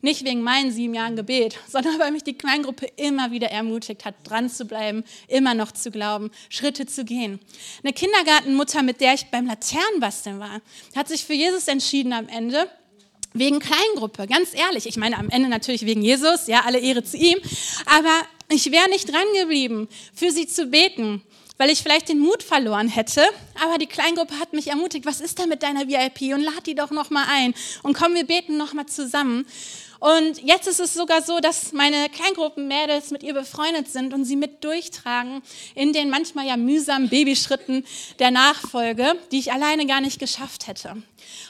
Nicht 0.02 0.26
wegen 0.26 0.42
meinen 0.42 0.70
sieben 0.72 0.96
Jahren 0.96 1.16
Gebet, 1.16 1.58
sondern 1.68 1.98
weil 2.00 2.12
mich 2.12 2.24
die 2.24 2.38
Kleingruppe 2.38 2.88
immer 2.98 3.32
wieder 3.32 3.50
ermutigt 3.52 4.06
hat, 4.06 4.16
dran 4.24 4.50
zu 4.50 4.66
bleiben, 4.66 5.04
immer 5.28 5.54
noch 5.54 5.72
zu 5.72 5.92
glauben, 5.92 6.32
Schritte 6.50 6.86
zu 6.86 7.06
gehen. 7.06 7.40
Eine 7.84 7.94
Kindergartenmutter, 7.94 8.84
mit 8.84 9.02
der 9.02 9.14
ich 9.14 9.28
beim 9.28 9.46
Laternenbasteln 9.46 10.40
war, 10.40 10.62
hat 10.96 11.08
sich 11.08 11.24
für 11.24 11.34
Jesus 11.34 11.68
entschieden 11.68 12.12
am 12.12 12.28
Ende 12.28 12.70
wegen 13.34 13.60
Kleingruppe, 13.60 14.28
ganz 14.28 14.54
ehrlich. 14.54 14.86
Ich 14.86 14.98
meine 14.98 15.18
am 15.18 15.30
Ende 15.30 15.50
natürlich 15.50 15.86
wegen 15.86 16.02
Jesus, 16.02 16.48
ja, 16.48 16.62
alle 16.66 16.80
Ehre 16.80 17.04
zu 17.04 17.18
ihm. 17.18 17.40
Aber 17.86 18.22
ich 18.50 18.72
wäre 18.72 18.90
nicht 18.90 19.12
dran 19.12 19.26
geblieben, 19.40 19.88
für 20.14 20.32
sie 20.32 20.48
zu 20.48 20.68
beten, 20.68 21.22
weil 21.58 21.70
ich 21.70 21.82
vielleicht 21.82 22.10
den 22.10 22.20
Mut 22.20 22.44
verloren 22.44 22.88
hätte. 22.88 23.24
Aber 23.64 23.78
die 23.78 23.88
Kleingruppe 23.88 24.40
hat 24.40 24.54
mich 24.54 24.68
ermutigt, 24.68 25.06
was 25.06 25.22
ist 25.22 25.40
da 25.40 25.46
mit 25.46 25.64
deiner 25.64 25.88
VIP? 25.88 26.34
Und 26.34 26.42
lad 26.42 26.66
die 26.66 26.76
doch 26.76 26.92
noch 26.92 27.10
mal 27.10 27.26
ein. 27.30 27.54
Und 27.82 27.98
komm, 27.98 28.16
wir 28.16 28.26
beten 28.26 28.58
noch 28.58 28.74
mal 28.74 28.86
zusammen. 28.86 29.46
Und 30.04 30.44
jetzt 30.44 30.68
ist 30.68 30.82
es 30.82 30.94
sogar 30.94 31.22
so, 31.22 31.40
dass 31.40 31.72
meine 31.72 32.10
Kleingruppenmädels 32.10 33.12
mit 33.12 33.24
ihr 33.24 33.34
befreundet 33.34 33.88
sind 33.88 34.14
und 34.14 34.26
sie 34.26 34.36
mit 34.36 34.62
durchtragen 34.62 35.42
in 35.76 35.94
den 35.94 36.10
manchmal 36.10 36.46
ja 36.46 36.58
mühsamen 36.58 37.08
Babyschritten 37.08 37.86
der 38.20 38.30
Nachfolge, 38.30 39.14
die 39.32 39.40
ich 39.40 39.54
alleine 39.54 39.86
gar 39.86 40.02
nicht 40.02 40.20
geschafft 40.20 40.68
hätte. 40.68 41.02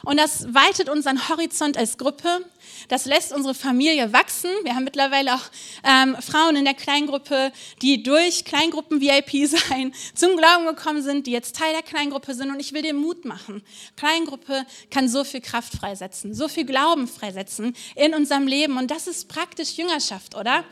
Und 0.05 0.19
das 0.19 0.53
weitet 0.53 0.87
unseren 0.87 1.29
Horizont 1.29 1.77
als 1.77 1.97
Gruppe. 1.97 2.45
Das 2.88 3.05
lässt 3.05 3.33
unsere 3.33 3.53
Familie 3.53 4.13
wachsen. 4.13 4.49
Wir 4.63 4.75
haben 4.75 4.83
mittlerweile 4.83 5.36
auch 5.36 5.43
ähm, 5.83 6.15
Frauen 6.19 6.55
in 6.55 6.65
der 6.65 6.73
Kleingruppe, 6.73 7.51
die 7.81 8.03
durch 8.03 8.45
Kleingruppen-VIP 8.45 9.47
sein 9.69 9.93
zum 10.13 10.38
Glauben 10.38 10.65
gekommen 10.65 11.01
sind, 11.01 11.27
die 11.27 11.31
jetzt 11.31 11.55
Teil 11.55 11.73
der 11.73 11.83
Kleingruppe 11.83 12.33
sind. 12.33 12.49
Und 12.49 12.59
ich 12.59 12.73
will 12.73 12.81
dir 12.81 12.93
Mut 12.93 13.25
machen. 13.25 13.63
Kleingruppe 13.95 14.65
kann 14.89 15.07
so 15.07 15.23
viel 15.23 15.41
Kraft 15.41 15.73
freisetzen, 15.73 16.33
so 16.33 16.47
viel 16.47 16.65
Glauben 16.65 17.07
freisetzen 17.07 17.75
in 17.95 18.13
unserem 18.13 18.47
Leben. 18.47 18.77
Und 18.77 18.91
das 18.91 19.07
ist 19.07 19.27
praktisch 19.27 19.77
Jüngerschaft, 19.77 20.36
oder? 20.36 20.63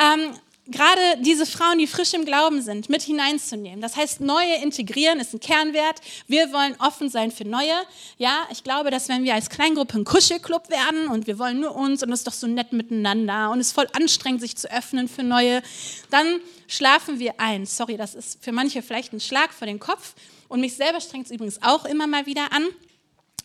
Ähm, 0.00 0.34
gerade 0.70 1.00
diese 1.20 1.46
Frauen, 1.46 1.78
die 1.78 1.86
frisch 1.86 2.14
im 2.14 2.24
Glauben 2.24 2.62
sind, 2.62 2.88
mit 2.88 3.02
hineinzunehmen. 3.02 3.80
Das 3.80 3.96
heißt, 3.96 4.20
neue 4.20 4.62
integrieren 4.62 5.20
ist 5.20 5.34
ein 5.34 5.40
Kernwert. 5.40 6.00
Wir 6.26 6.52
wollen 6.52 6.74
offen 6.78 7.08
sein 7.08 7.30
für 7.30 7.44
neue. 7.44 7.74
Ja, 8.18 8.46
ich 8.50 8.64
glaube, 8.64 8.90
dass 8.90 9.08
wenn 9.08 9.24
wir 9.24 9.34
als 9.34 9.50
Kleingruppe 9.50 9.98
ein 9.98 10.04
Kuschelclub 10.04 10.70
werden 10.70 11.08
und 11.08 11.26
wir 11.26 11.38
wollen 11.38 11.60
nur 11.60 11.74
uns 11.74 12.02
und 12.02 12.12
es 12.12 12.20
ist 12.20 12.26
doch 12.26 12.32
so 12.32 12.46
nett 12.46 12.72
miteinander 12.72 13.50
und 13.50 13.60
es 13.60 13.68
ist 13.68 13.72
voll 13.72 13.88
anstrengend, 13.92 14.40
sich 14.40 14.56
zu 14.56 14.70
öffnen 14.70 15.08
für 15.08 15.22
neue, 15.22 15.62
dann 16.10 16.40
schlafen 16.68 17.18
wir 17.18 17.40
ein. 17.40 17.66
Sorry, 17.66 17.96
das 17.96 18.14
ist 18.14 18.42
für 18.42 18.52
manche 18.52 18.82
vielleicht 18.82 19.12
ein 19.12 19.20
Schlag 19.20 19.52
vor 19.52 19.66
den 19.66 19.80
Kopf 19.80 20.14
und 20.48 20.60
mich 20.60 20.74
selber 20.74 21.00
strengt 21.00 21.26
es 21.26 21.32
übrigens 21.32 21.62
auch 21.62 21.84
immer 21.84 22.06
mal 22.06 22.26
wieder 22.26 22.52
an. 22.52 22.66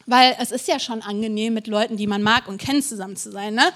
Weil 0.07 0.35
es 0.39 0.51
ist 0.51 0.67
ja 0.67 0.79
schon 0.79 1.01
angenehm, 1.01 1.55
mit 1.55 1.65
Leuten, 1.65 1.97
die 1.97 2.05
man 2.05 2.21
mag 2.21 2.47
und 2.47 2.59
kennt, 2.59 2.83
zusammen 2.83 3.15
zu 3.15 3.31
sein. 3.31 3.55
Ne? 3.55 3.71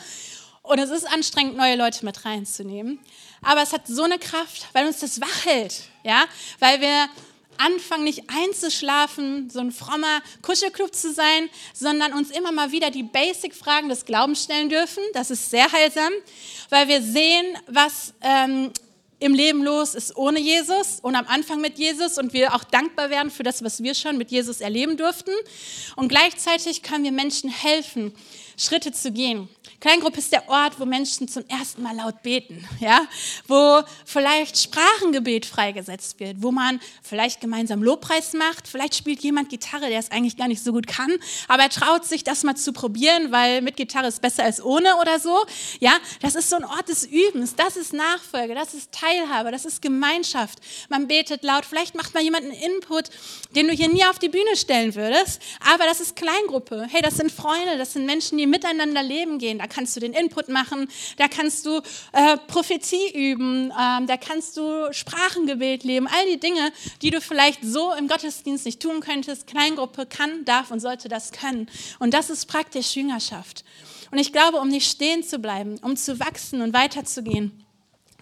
Und 0.69 0.77
es 0.77 0.91
ist 0.91 1.11
anstrengend, 1.11 1.57
neue 1.57 1.75
Leute 1.75 2.05
mit 2.05 2.25
reinzunehmen. 2.25 2.99
Aber 3.41 3.63
es 3.63 3.73
hat 3.73 3.87
so 3.87 4.03
eine 4.03 4.19
Kraft, 4.19 4.67
weil 4.73 4.85
uns 4.85 4.99
das 4.99 5.19
wach 5.19 5.45
hält. 5.45 5.81
Ja? 6.03 6.25
Weil 6.59 6.79
wir 6.79 7.09
anfangen, 7.57 8.03
nicht 8.03 8.25
einzuschlafen, 8.29 9.49
so 9.49 9.61
ein 9.61 9.71
frommer 9.71 10.21
Kuschelclub 10.43 10.93
zu 10.93 11.11
sein, 11.11 11.49
sondern 11.73 12.13
uns 12.13 12.29
immer 12.29 12.51
mal 12.51 12.71
wieder 12.71 12.91
die 12.91 13.01
Basic-Fragen 13.01 13.89
des 13.89 14.05
Glaubens 14.05 14.43
stellen 14.43 14.69
dürfen. 14.69 15.01
Das 15.13 15.31
ist 15.31 15.49
sehr 15.49 15.71
heilsam, 15.71 16.13
weil 16.69 16.87
wir 16.87 17.01
sehen, 17.01 17.57
was 17.65 18.13
ähm, 18.21 18.71
im 19.19 19.33
Leben 19.33 19.63
los 19.63 19.95
ist 19.95 20.15
ohne 20.15 20.39
Jesus 20.39 20.99
und 21.01 21.15
am 21.15 21.25
Anfang 21.25 21.61
mit 21.61 21.79
Jesus 21.79 22.19
und 22.19 22.31
wir 22.31 22.53
auch 22.53 22.63
dankbar 22.63 23.09
werden 23.09 23.31
für 23.31 23.43
das, 23.43 23.63
was 23.63 23.81
wir 23.81 23.95
schon 23.95 24.19
mit 24.19 24.29
Jesus 24.29 24.61
erleben 24.61 24.97
durften. 24.97 25.31
Und 25.95 26.09
gleichzeitig 26.09 26.83
können 26.83 27.03
wir 27.03 27.11
Menschen 27.11 27.49
helfen, 27.49 28.13
Schritte 28.59 28.91
zu 28.91 29.11
gehen. 29.11 29.47
Kleingruppe 29.79 30.19
ist 30.19 30.33
der 30.33 30.49
Ort, 30.49 30.77
wo 30.79 30.85
Menschen 30.85 31.29
zum 31.29 31.45
ersten 31.47 31.81
Mal 31.81 31.95
laut 31.95 32.21
beten, 32.21 32.67
ja, 32.81 33.07
wo 33.47 33.81
vielleicht 34.03 34.57
Sprachengebet 34.57 35.45
freigesetzt 35.45 36.19
wird, 36.19 36.41
wo 36.41 36.51
man 36.51 36.81
vielleicht 37.01 37.39
gemeinsam 37.39 37.81
Lobpreis 37.81 38.33
macht, 38.33 38.67
vielleicht 38.67 38.95
spielt 38.95 39.21
jemand 39.21 39.47
Gitarre, 39.47 39.87
der 39.87 39.99
es 39.99 40.11
eigentlich 40.11 40.35
gar 40.35 40.49
nicht 40.49 40.61
so 40.61 40.73
gut 40.73 40.87
kann, 40.87 41.11
aber 41.47 41.63
er 41.63 41.69
traut 41.69 42.03
sich, 42.03 42.25
das 42.25 42.43
mal 42.43 42.55
zu 42.55 42.73
probieren, 42.73 43.31
weil 43.31 43.61
mit 43.61 43.77
Gitarre 43.77 44.07
ist 44.07 44.21
besser 44.21 44.43
als 44.43 44.61
ohne 44.61 44.97
oder 44.97 45.19
so, 45.19 45.37
ja, 45.79 45.93
das 46.21 46.35
ist 46.35 46.49
so 46.49 46.57
ein 46.57 46.65
Ort 46.65 46.89
des 46.89 47.05
Übens, 47.05 47.55
das 47.55 47.77
ist 47.77 47.93
Nachfolge, 47.93 48.55
das 48.55 48.73
ist 48.73 48.91
Teilhabe, 48.91 49.51
das 49.51 49.63
ist 49.63 49.81
Gemeinschaft. 49.81 50.59
Man 50.89 51.07
betet 51.07 51.43
laut, 51.43 51.65
vielleicht 51.65 51.95
macht 51.95 52.13
mal 52.13 52.23
jemand 52.23 52.43
einen 52.43 52.53
Input, 52.53 53.05
den 53.55 53.67
du 53.67 53.73
hier 53.73 53.87
nie 53.87 54.03
auf 54.03 54.19
die 54.19 54.29
Bühne 54.29 54.57
stellen 54.57 54.95
würdest, 54.95 55.41
aber 55.71 55.85
das 55.85 56.01
ist 56.01 56.17
Kleingruppe. 56.17 56.85
Hey, 56.89 57.01
das 57.01 57.15
sind 57.15 57.31
Freunde, 57.31 57.77
das 57.77 57.93
sind 57.93 58.05
Menschen, 58.05 58.37
die 58.37 58.48
miteinander 58.49 59.03
leben 59.03 59.39
gehen. 59.39 59.59
Da 59.59 59.67
kannst 59.67 59.95
du 59.95 59.99
den 59.99 60.13
Input 60.13 60.49
machen, 60.49 60.87
da 61.17 61.27
kannst 61.27 61.65
du 61.65 61.81
äh, 62.11 62.37
Prophetie 62.47 63.11
üben, 63.13 63.71
ähm, 63.79 64.07
da 64.07 64.17
kannst 64.17 64.57
du 64.57 64.91
Sprachengebet 64.91 65.83
leben, 65.83 66.07
all 66.07 66.25
die 66.31 66.39
Dinge, 66.39 66.71
die 67.01 67.11
du 67.11 67.21
vielleicht 67.21 67.63
so 67.63 67.93
im 67.93 68.07
Gottesdienst 68.07 68.65
nicht 68.65 68.81
tun 68.81 68.99
könntest. 68.99 69.47
Kleingruppe 69.47 70.05
kann, 70.05 70.45
darf 70.45 70.71
und 70.71 70.79
sollte 70.79 71.09
das 71.09 71.31
können. 71.31 71.69
Und 71.99 72.13
das 72.13 72.29
ist 72.29 72.45
praktisch 72.47 72.95
Jüngerschaft. 72.95 73.63
Und 74.11 74.17
ich 74.17 74.33
glaube, 74.33 74.57
um 74.57 74.69
nicht 74.69 74.89
stehen 74.89 75.23
zu 75.23 75.39
bleiben, 75.39 75.77
um 75.81 75.95
zu 75.95 76.19
wachsen 76.19 76.61
und 76.61 76.73
weiterzugehen, 76.73 77.63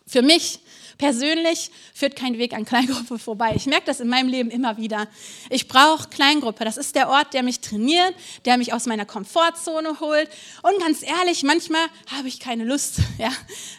für 0.06 0.22
mich 0.22 0.60
persönlich 0.98 1.72
führt 1.94 2.16
kein 2.16 2.38
Weg 2.38 2.54
an 2.54 2.66
Kleingruppe 2.66 3.20
vorbei. 3.20 3.54
Ich 3.56 3.66
merke 3.66 3.86
das 3.86 4.00
in 4.00 4.08
meinem 4.08 4.30
Leben 4.30 4.50
immer 4.50 4.78
wieder. 4.78 5.08
Ich 5.50 5.68
brauche 5.68 6.10
Kleingruppe. 6.10 6.66
Das 6.66 6.78
ist 6.78 6.96
der 6.96 7.10
Ort, 7.10 7.34
der 7.34 7.44
mich 7.44 7.60
trainiert, 7.60 8.14
der 8.46 8.58
mich 8.58 8.74
aus 8.74 8.86
meiner 8.86 9.06
Komfortzone 9.06 10.00
holt. 10.00 10.30
Und 10.64 10.80
ganz 10.80 11.04
ehrlich, 11.04 11.44
manchmal 11.44 11.86
habe 12.12 12.28
ich 12.28 12.40
keine 12.40 12.64
Lust. 12.64 13.00
Ja, 13.18 13.32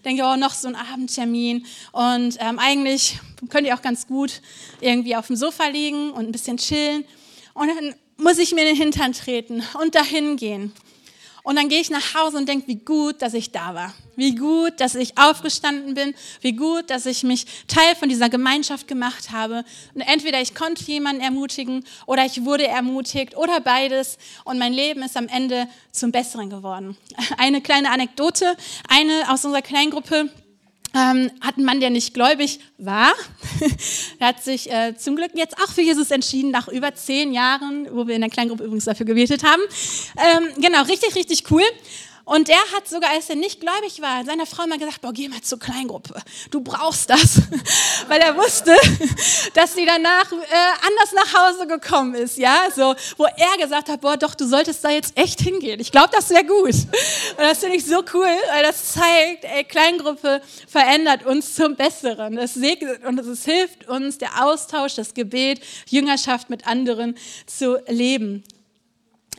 denke, 0.04 0.24
oh, 0.24 0.34
noch 0.34 0.52
so 0.52 0.66
ein 0.66 0.74
Abendtermin. 0.74 1.64
Und 1.92 2.36
ähm, 2.40 2.58
eigentlich 2.58 3.20
könnt 3.50 3.68
ihr 3.68 3.74
auch 3.76 3.82
ganz 3.82 4.08
gut 4.08 4.40
irgendwie 4.80 5.14
auf 5.14 5.28
dem 5.28 5.36
Sofa 5.36 5.68
liegen 5.68 6.10
und 6.10 6.26
ein 6.26 6.32
bisschen 6.32 6.56
chillen. 6.56 7.04
Und 7.54 7.68
dann 7.68 7.94
muss 8.16 8.38
ich 8.38 8.52
mir 8.52 8.62
in 8.62 8.68
den 8.68 8.76
Hintern 8.76 9.12
treten 9.12 9.62
und 9.80 9.94
dahin 9.94 10.36
gehen. 10.36 10.72
Und 11.44 11.56
dann 11.56 11.68
gehe 11.68 11.80
ich 11.80 11.88
nach 11.88 12.14
Hause 12.14 12.36
und 12.36 12.48
denke, 12.48 12.66
wie 12.66 12.76
gut, 12.76 13.22
dass 13.22 13.32
ich 13.32 13.52
da 13.52 13.74
war. 13.74 13.94
Wie 14.18 14.34
gut, 14.34 14.80
dass 14.80 14.96
ich 14.96 15.16
aufgestanden 15.16 15.94
bin. 15.94 16.12
Wie 16.40 16.54
gut, 16.54 16.90
dass 16.90 17.06
ich 17.06 17.22
mich 17.22 17.46
Teil 17.68 17.94
von 17.94 18.08
dieser 18.08 18.28
Gemeinschaft 18.28 18.88
gemacht 18.88 19.30
habe. 19.30 19.64
Und 19.94 20.00
entweder 20.00 20.40
ich 20.40 20.56
konnte 20.56 20.82
jemanden 20.82 21.22
ermutigen 21.22 21.84
oder 22.04 22.26
ich 22.26 22.44
wurde 22.44 22.66
ermutigt 22.66 23.36
oder 23.36 23.60
beides. 23.60 24.18
Und 24.44 24.58
mein 24.58 24.72
Leben 24.72 25.04
ist 25.04 25.16
am 25.16 25.28
Ende 25.28 25.68
zum 25.92 26.10
Besseren 26.10 26.50
geworden. 26.50 26.96
Eine 27.38 27.60
kleine 27.60 27.92
Anekdote. 27.92 28.56
Eine 28.88 29.32
aus 29.32 29.44
unserer 29.44 29.62
Kleingruppe 29.62 30.30
ähm, 30.94 31.30
hat 31.40 31.56
ein 31.56 31.64
Mann, 31.64 31.78
der 31.78 31.90
nicht 31.90 32.12
gläubig 32.12 32.58
war. 32.78 33.12
er 34.18 34.26
hat 34.26 34.42
sich 34.42 34.68
äh, 34.68 34.96
zum 34.96 35.14
Glück 35.14 35.30
jetzt 35.34 35.56
auch 35.62 35.70
für 35.70 35.82
Jesus 35.82 36.10
entschieden, 36.10 36.50
nach 36.50 36.66
über 36.66 36.92
zehn 36.94 37.32
Jahren, 37.32 37.86
wo 37.92 38.08
wir 38.08 38.16
in 38.16 38.22
der 38.22 38.30
Kleingruppe 38.30 38.64
übrigens 38.64 38.86
dafür 38.86 39.06
gebetet 39.06 39.44
haben. 39.44 39.62
Ähm, 40.16 40.60
genau, 40.60 40.82
richtig, 40.82 41.14
richtig 41.14 41.44
cool. 41.52 41.62
Und 42.28 42.50
er 42.50 42.60
hat 42.76 42.86
sogar, 42.86 43.12
als 43.12 43.30
er 43.30 43.36
nicht 43.36 43.58
gläubig 43.58 44.02
war, 44.02 44.22
seiner 44.22 44.44
Frau 44.44 44.66
mal 44.66 44.76
gesagt, 44.76 45.00
boah, 45.00 45.14
geh 45.14 45.28
mal 45.28 45.40
zur 45.40 45.58
Kleingruppe. 45.58 46.14
Du 46.50 46.60
brauchst 46.60 47.08
das. 47.08 47.40
Weil 48.08 48.20
er 48.20 48.36
wusste, 48.36 48.76
dass 49.54 49.74
sie 49.74 49.86
danach 49.86 50.30
äh, 50.30 50.36
anders 50.86 51.12
nach 51.14 51.32
Hause 51.32 51.66
gekommen 51.66 52.14
ist, 52.14 52.36
ja, 52.36 52.68
so, 52.76 52.94
wo 53.16 53.24
er 53.24 53.56
gesagt 53.58 53.88
hat, 53.88 54.02
boah, 54.02 54.18
doch, 54.18 54.34
du 54.34 54.46
solltest 54.46 54.84
da 54.84 54.90
jetzt 54.90 55.16
echt 55.16 55.40
hingehen. 55.40 55.80
Ich 55.80 55.90
glaube, 55.90 56.10
das 56.12 56.28
wäre 56.28 56.44
gut. 56.44 56.74
Und 56.74 57.38
das 57.38 57.60
finde 57.60 57.76
ich 57.76 57.86
so 57.86 58.04
cool, 58.12 58.28
weil 58.52 58.62
das 58.62 58.92
zeigt, 58.92 59.44
ey, 59.44 59.64
Kleingruppe 59.64 60.42
verändert 60.66 61.24
uns 61.24 61.54
zum 61.54 61.76
Besseren. 61.76 62.36
Das 62.36 62.52
segnet 62.52 63.06
und 63.06 63.18
es 63.20 63.44
hilft 63.46 63.88
uns, 63.88 64.18
der 64.18 64.44
Austausch, 64.44 64.96
das 64.96 65.14
Gebet, 65.14 65.60
Jüngerschaft 65.88 66.50
mit 66.50 66.66
anderen 66.66 67.16
zu 67.46 67.78
leben. 67.86 68.44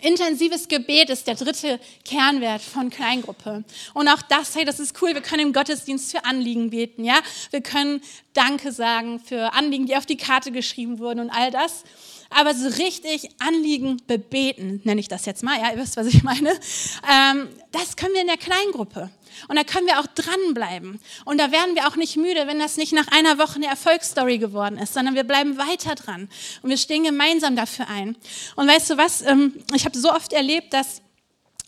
Intensives 0.01 0.67
Gebet 0.67 1.09
ist 1.09 1.27
der 1.27 1.35
dritte 1.35 1.79
Kernwert 2.05 2.61
von 2.61 2.89
Kleingruppe. 2.89 3.63
Und 3.93 4.07
auch 4.07 4.21
das, 4.21 4.55
hey, 4.55 4.65
das 4.65 4.79
ist 4.79 5.01
cool. 5.01 5.13
Wir 5.13 5.21
können 5.21 5.47
im 5.47 5.53
Gottesdienst 5.53 6.11
für 6.11 6.25
Anliegen 6.25 6.69
beten, 6.69 7.03
ja. 7.03 7.19
Wir 7.51 7.61
können 7.61 8.01
Danke 8.33 8.71
sagen 8.71 9.19
für 9.19 9.53
Anliegen, 9.53 9.85
die 9.85 9.95
auf 9.95 10.05
die 10.05 10.17
Karte 10.17 10.51
geschrieben 10.51 10.99
wurden 10.99 11.19
und 11.19 11.29
all 11.29 11.51
das. 11.51 11.83
Aber 12.29 12.53
so 12.53 12.67
richtig 12.67 13.29
Anliegen 13.39 14.01
bebeten, 14.05 14.81
nenne 14.83 14.99
ich 15.01 15.07
das 15.07 15.25
jetzt 15.25 15.43
mal, 15.43 15.59
ja, 15.59 15.71
ihr 15.71 15.77
wisst, 15.77 15.97
was 15.97 16.07
ich 16.07 16.23
meine. 16.23 16.51
Ähm, 17.09 17.49
das 17.71 17.95
können 17.95 18.13
wir 18.13 18.21
in 18.21 18.27
der 18.27 18.37
Kleingruppe. 18.37 19.09
Und 19.47 19.55
da 19.55 19.63
können 19.63 19.87
wir 19.87 19.99
auch 19.99 20.07
dranbleiben. 20.07 20.99
Und 21.25 21.39
da 21.39 21.51
werden 21.51 21.75
wir 21.75 21.87
auch 21.87 21.95
nicht 21.95 22.17
müde, 22.17 22.45
wenn 22.47 22.59
das 22.59 22.77
nicht 22.77 22.93
nach 22.93 23.07
einer 23.07 23.37
Woche 23.37 23.55
eine 23.55 23.67
Erfolgsstory 23.67 24.37
geworden 24.37 24.77
ist, 24.77 24.93
sondern 24.93 25.15
wir 25.15 25.23
bleiben 25.23 25.57
weiter 25.57 25.95
dran. 25.95 26.29
Und 26.61 26.69
wir 26.69 26.77
stehen 26.77 27.03
gemeinsam 27.03 27.55
dafür 27.55 27.87
ein. 27.87 28.15
Und 28.55 28.67
weißt 28.67 28.91
du 28.91 28.97
was? 28.97 29.21
Ähm, 29.21 29.63
ich 29.73 29.85
habe 29.85 29.97
so 29.97 30.11
oft 30.11 30.33
erlebt, 30.33 30.73
dass 30.73 31.01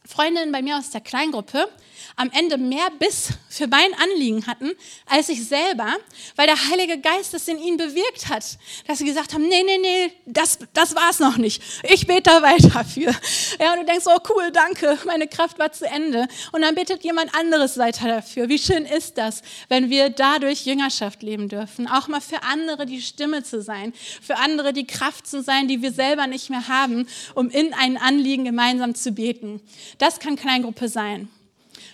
Freundinnen 0.05 0.51
bei 0.51 0.62
mir 0.62 0.78
aus 0.78 0.89
der 0.89 1.01
Kleingruppe 1.01 1.68
am 2.16 2.30
Ende 2.32 2.57
mehr 2.57 2.89
Biss 2.99 3.30
für 3.49 3.68
mein 3.68 3.93
Anliegen 3.95 4.47
hatten, 4.47 4.72
als 5.05 5.30
ich 5.30 5.45
selber, 5.47 5.95
weil 6.36 6.47
der 6.47 6.70
Heilige 6.70 6.99
Geist 6.99 7.34
es 7.34 7.47
in 7.47 7.59
ihnen 7.59 7.78
bewirkt 7.78 8.30
hat, 8.30 8.57
dass 8.88 8.99
sie 8.99 9.05
gesagt 9.05 9.34
haben, 9.34 9.47
nee, 9.47 9.64
nee, 9.64 9.78
nee, 9.78 10.14
das, 10.26 10.59
das 10.74 10.95
war 10.95 11.09
es 11.09 11.20
noch 11.20 11.38
nicht. 11.38 11.62
Ich 11.84 12.07
bete 12.07 12.24
da 12.24 12.41
weiter 12.41 12.86
für. 12.86 13.14
Ja, 13.59 13.74
und 13.74 13.80
du 13.80 13.86
denkst, 13.86 14.05
oh 14.07 14.20
cool, 14.30 14.51
danke, 14.51 14.97
meine 15.05 15.28
Kraft 15.28 15.59
war 15.59 15.72
zu 15.72 15.86
Ende. 15.86 16.28
Und 16.51 16.62
dann 16.62 16.76
betet 16.76 17.03
jemand 17.03 17.34
anderes 17.36 17.78
weiter 17.78 18.07
dafür. 18.07 18.49
Wie 18.49 18.59
schön 18.59 18.86
ist 18.86 19.18
das, 19.18 19.41
wenn 19.70 19.89
wir 19.89 20.09
dadurch 20.09 20.66
Jüngerschaft 20.66 21.24
leben 21.24 21.49
dürfen, 21.49 21.88
auch 21.88 22.07
mal 22.07 22.22
für 22.22 22.43
andere 22.43 22.86
die 22.86 23.01
Stimme 23.01 23.43
zu 23.43 23.62
sein, 23.62 23.93
für 24.22 24.38
andere 24.38 24.74
die 24.74 24.88
Kraft 24.88 25.28
zu 25.28 25.41
sein, 25.41 25.68
die 25.68 25.82
wir 25.82 25.91
selber 25.91 26.28
nicht 26.28 26.49
mehr 26.49 26.68
haben, 26.68 27.07
um 27.36 27.49
in 27.49 27.74
ein 27.74 27.97
Anliegen 27.97 28.45
gemeinsam 28.45 28.95
zu 28.95 29.12
beten. 29.12 29.62
Das 29.97 30.20
kann 30.20 30.36
Kleingruppe 30.36 30.89
sein. 30.89 31.30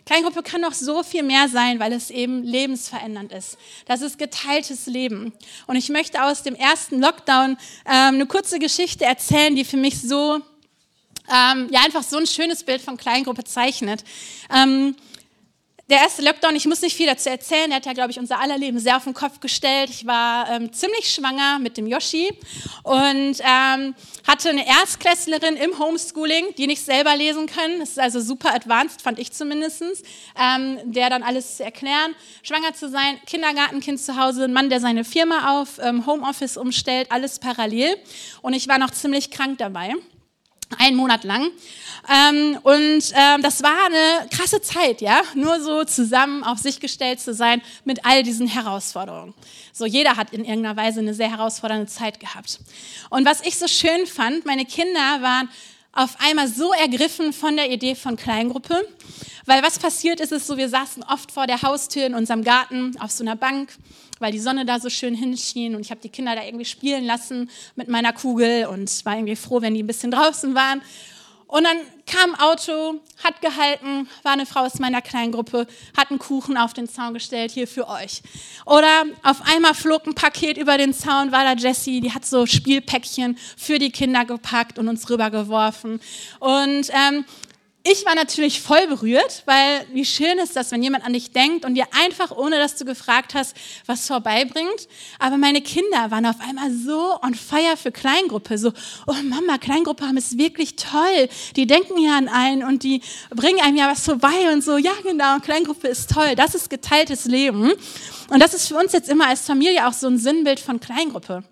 Kleingruppe 0.08 0.42
kann 0.42 0.62
noch 0.62 0.74
so 0.74 1.04
viel 1.04 1.22
mehr 1.22 1.50
sein, 1.50 1.82
weil 1.82 1.92
es 1.92 2.10
eben 2.12 2.42
lebensverändernd 2.42 3.34
ist. 3.34 3.58
Das 3.88 4.00
ist 4.02 4.18
geteiltes 4.18 4.86
Leben. 4.86 5.34
Und 5.68 5.76
ich 5.76 5.90
möchte 5.90 6.24
aus 6.24 6.44
dem 6.44 6.56
ersten 6.56 7.02
Lockdown 7.02 7.58
ähm, 7.86 8.16
eine 8.16 8.26
kurze 8.26 8.58
Geschichte 8.58 9.04
erzählen, 9.04 9.54
die 9.54 9.66
für 9.66 9.76
mich 9.76 10.02
so, 10.02 10.36
ähm, 11.30 11.68
ja, 11.72 11.82
einfach 11.84 12.04
so 12.04 12.16
ein 12.16 12.26
schönes 12.26 12.64
Bild 12.64 12.82
von 12.82 12.96
Kleingruppe 12.96 13.44
zeichnet. 13.44 14.06
Ähm, 14.50 14.96
der 15.90 16.00
erste 16.00 16.22
Lockdown, 16.22 16.54
ich 16.56 16.66
muss 16.66 16.82
nicht 16.82 16.98
viel 16.98 17.06
dazu 17.06 17.30
erzählen, 17.30 17.70
der 17.70 17.78
hat 17.78 17.86
ja, 17.86 17.94
glaube 17.94 18.12
ich, 18.12 18.20
unser 18.20 18.42
aller 18.42 18.58
Leben 18.58 18.78
sehr 18.78 18.98
auf 18.98 19.06
den 19.06 19.14
Kopf 19.14 19.40
gestellt. 19.40 19.90
Ich 19.90 20.06
war 20.06 20.50
ähm, 20.50 20.74
ziemlich 20.74 21.10
schwanger 21.14 21.60
mit 21.60 21.78
dem 21.78 21.88
Yoshi 21.88 22.30
und 22.84 23.40
ähm, 23.40 23.96
hatte 24.28 24.50
eine 24.50 24.68
Erstklässlerin 24.68 25.56
im 25.56 25.80
Homeschooling, 25.80 26.56
die 26.58 26.68
nicht 26.68 26.84
selber 26.84 27.16
lesen 27.16 27.46
können. 27.48 27.80
Das 27.80 27.92
ist 27.92 28.00
also 28.00 28.20
super 28.20 28.54
advanced, 28.54 29.02
fand 29.02 29.18
ich 29.18 29.32
zumindest, 29.32 29.82
ähm, 30.38 30.80
der 30.84 31.10
dann 31.10 31.24
alles 31.24 31.58
zu 31.58 31.64
erklären. 31.64 32.16
Schwanger 32.44 32.74
zu 32.74 32.90
sein, 32.90 33.20
Kindergartenkind 33.26 34.00
zu 34.02 34.18
Hause, 34.18 34.44
ein 34.44 34.54
Mann, 34.54 34.70
der 34.70 34.82
seine 34.82 35.06
Firma 35.06 35.62
auf 35.62 35.80
ähm, 35.82 36.06
Homeoffice 36.06 36.58
umstellt, 36.58 37.12
alles 37.14 37.40
parallel. 37.40 37.96
Und 38.42 38.54
ich 38.54 38.68
war 38.68 38.78
noch 38.78 38.92
ziemlich 38.92 39.32
krank 39.32 39.58
dabei. 39.58 39.94
Einen 40.78 40.98
Monat 40.98 41.24
lang. 41.24 41.50
Ähm, 42.10 42.58
und 42.64 43.04
ähm, 43.14 43.42
das 43.42 43.64
war 43.64 43.86
eine 43.86 44.30
krasse 44.30 44.62
Zeit, 44.62 45.02
ja, 45.02 45.22
nur 45.34 45.62
so 45.62 45.84
zusammen 45.84 46.44
auf 46.44 46.58
sich 46.58 46.80
gestellt 46.80 47.20
zu 47.20 47.34
sein 47.34 47.62
mit 47.84 48.06
all 48.06 48.24
diesen 48.24 48.48
Herausforderungen. 48.48 49.34
So, 49.74 49.86
jeder 49.86 50.16
hat 50.16 50.32
in 50.32 50.46
irgendeiner 50.46 50.78
Weise 50.78 51.00
eine 51.00 51.14
sehr 51.14 51.30
herausfordernde 51.30 51.88
Zeit 51.88 52.20
gehabt. 52.20 52.60
Und 53.10 53.26
was 53.26 53.42
ich 53.42 53.58
so 53.58 53.68
schön 53.68 54.06
fand, 54.08 54.46
meine 54.46 54.66
Kinder 54.66 55.22
waren 55.22 55.50
auf 55.92 56.16
einmal 56.20 56.48
so 56.48 56.74
ergriffen 56.74 57.34
von 57.34 57.58
der 57.58 57.72
Idee 57.72 57.96
von 57.96 58.16
Kleingruppe, 58.16 58.88
weil 59.46 59.64
was 59.64 59.80
passiert 59.80 60.20
ist, 60.20 60.32
ist 60.32 60.48
so, 60.48 60.56
wir 60.56 60.70
saßen 60.70 61.04
oft 61.04 61.32
vor 61.32 61.48
der 61.48 61.62
Haustür 61.62 62.06
in 62.06 62.14
unserem 62.14 62.44
Garten 62.44 62.96
auf 63.00 63.12
so 63.12 63.24
einer 63.24 63.36
Bank, 63.36 63.70
weil 64.20 64.32
die 64.32 64.40
Sonne 64.40 64.66
da 64.66 64.80
so 64.80 64.90
schön 64.90 65.16
hinschien 65.16 65.76
und 65.76 65.82
ich 65.82 65.92
habe 65.92 66.02
die 66.02 66.10
Kinder 66.10 66.36
da 66.36 66.44
irgendwie 66.44 66.66
spielen 66.66 67.06
lassen 67.06 67.50
mit 67.76 67.88
meiner 67.88 68.14
Kugel 68.14 68.66
und 68.68 69.06
war 69.06 69.16
irgendwie 69.16 69.36
froh, 69.36 69.62
wenn 69.62 69.74
die 69.74 69.84
ein 69.84 69.88
bisschen 69.88 70.12
draußen 70.12 70.56
waren. 70.56 70.82
Und 71.48 71.64
dann 71.64 71.78
kam 72.06 72.34
ein 72.34 72.40
Auto, 72.42 73.00
hat 73.24 73.40
gehalten, 73.42 74.10
war 74.24 74.34
eine 74.34 74.46
Frau 74.46 74.62
aus 74.62 74.80
meiner 74.80 75.02
kleinen 75.02 75.32
Gruppe, 75.32 75.66
hat 75.96 76.10
einen 76.10 76.20
Kuchen 76.20 76.58
auf 76.58 76.74
den 76.74 76.90
Zaun 76.90 77.14
gestellt, 77.14 77.52
hier 77.52 77.70
für 77.70 77.88
euch. 77.88 78.22
Oder 78.66 79.06
auf 79.24 79.42
einmal 79.46 79.74
flog 79.74 80.06
ein 80.06 80.14
Paket 80.14 80.58
über 80.58 80.78
den 80.78 80.94
Zaun, 80.94 81.32
war 81.32 81.46
da 81.46 81.54
Jessie, 81.54 82.02
die 82.02 82.14
hat 82.14 82.26
so 82.26 82.46
Spielpäckchen 82.46 83.38
für 83.56 83.80
die 83.80 83.92
Kinder 83.92 84.26
gepackt 84.26 84.78
und 84.78 84.90
uns 84.90 85.10
rübergeworfen. 85.10 86.02
Und 86.42 86.90
ähm, 86.90 87.24
ich 87.90 88.06
war 88.06 88.16
natürlich 88.16 88.62
voll 88.62 88.86
berührt, 88.88 89.44
weil 89.46 89.86
wie 89.94 90.04
schön 90.04 90.38
ist 90.40 90.56
das, 90.56 90.72
wenn 90.72 90.84
jemand 90.84 91.06
an 91.06 91.14
dich 91.14 91.32
denkt 91.32 91.64
und 91.64 91.76
dir 91.76 91.86
einfach, 92.04 92.32
ohne 92.32 92.58
dass 92.58 92.76
du 92.76 92.86
gefragt 92.86 93.34
hast, 93.34 93.56
was 93.86 94.08
vorbeibringt. 94.08 94.88
Aber 95.20 95.38
meine 95.38 95.62
Kinder 95.62 96.12
waren 96.12 96.26
auf 96.26 96.36
einmal 96.42 96.72
so 96.72 97.18
on 97.22 97.34
fire 97.34 97.78
für 97.78 97.92
Kleingruppe. 97.92 98.58
So, 98.58 98.74
oh 99.08 99.14
Mama, 99.24 99.58
Kleingruppe 99.58 100.06
haben 100.06 100.18
es 100.18 100.38
wirklich 100.38 100.76
toll. 100.76 101.30
Die 101.56 101.66
denken 101.66 101.98
ja 101.98 102.18
an 102.18 102.28
einen 102.28 102.64
und 102.64 102.84
die 102.84 103.02
bringen 103.30 103.62
einem 103.62 103.78
ja 103.78 103.90
was 103.90 104.04
vorbei 104.04 104.52
und 104.52 104.64
so. 104.64 104.78
Ja, 104.78 104.94
genau, 105.04 105.40
Kleingruppe 105.40 105.88
ist 105.88 106.12
toll. 106.12 106.36
Das 106.36 106.56
ist 106.56 106.70
geteiltes 106.70 107.26
Leben. 107.26 107.72
Und 108.30 108.40
das 108.42 108.54
ist 108.54 108.68
für 108.68 108.76
uns 108.76 108.92
jetzt 108.92 109.10
immer 109.10 109.28
als 109.28 109.42
Familie 109.42 109.88
auch 109.88 109.94
so 109.94 110.08
ein 110.08 110.18
Sinnbild 110.18 110.60
von 110.60 110.80
Kleingruppe 110.80 111.44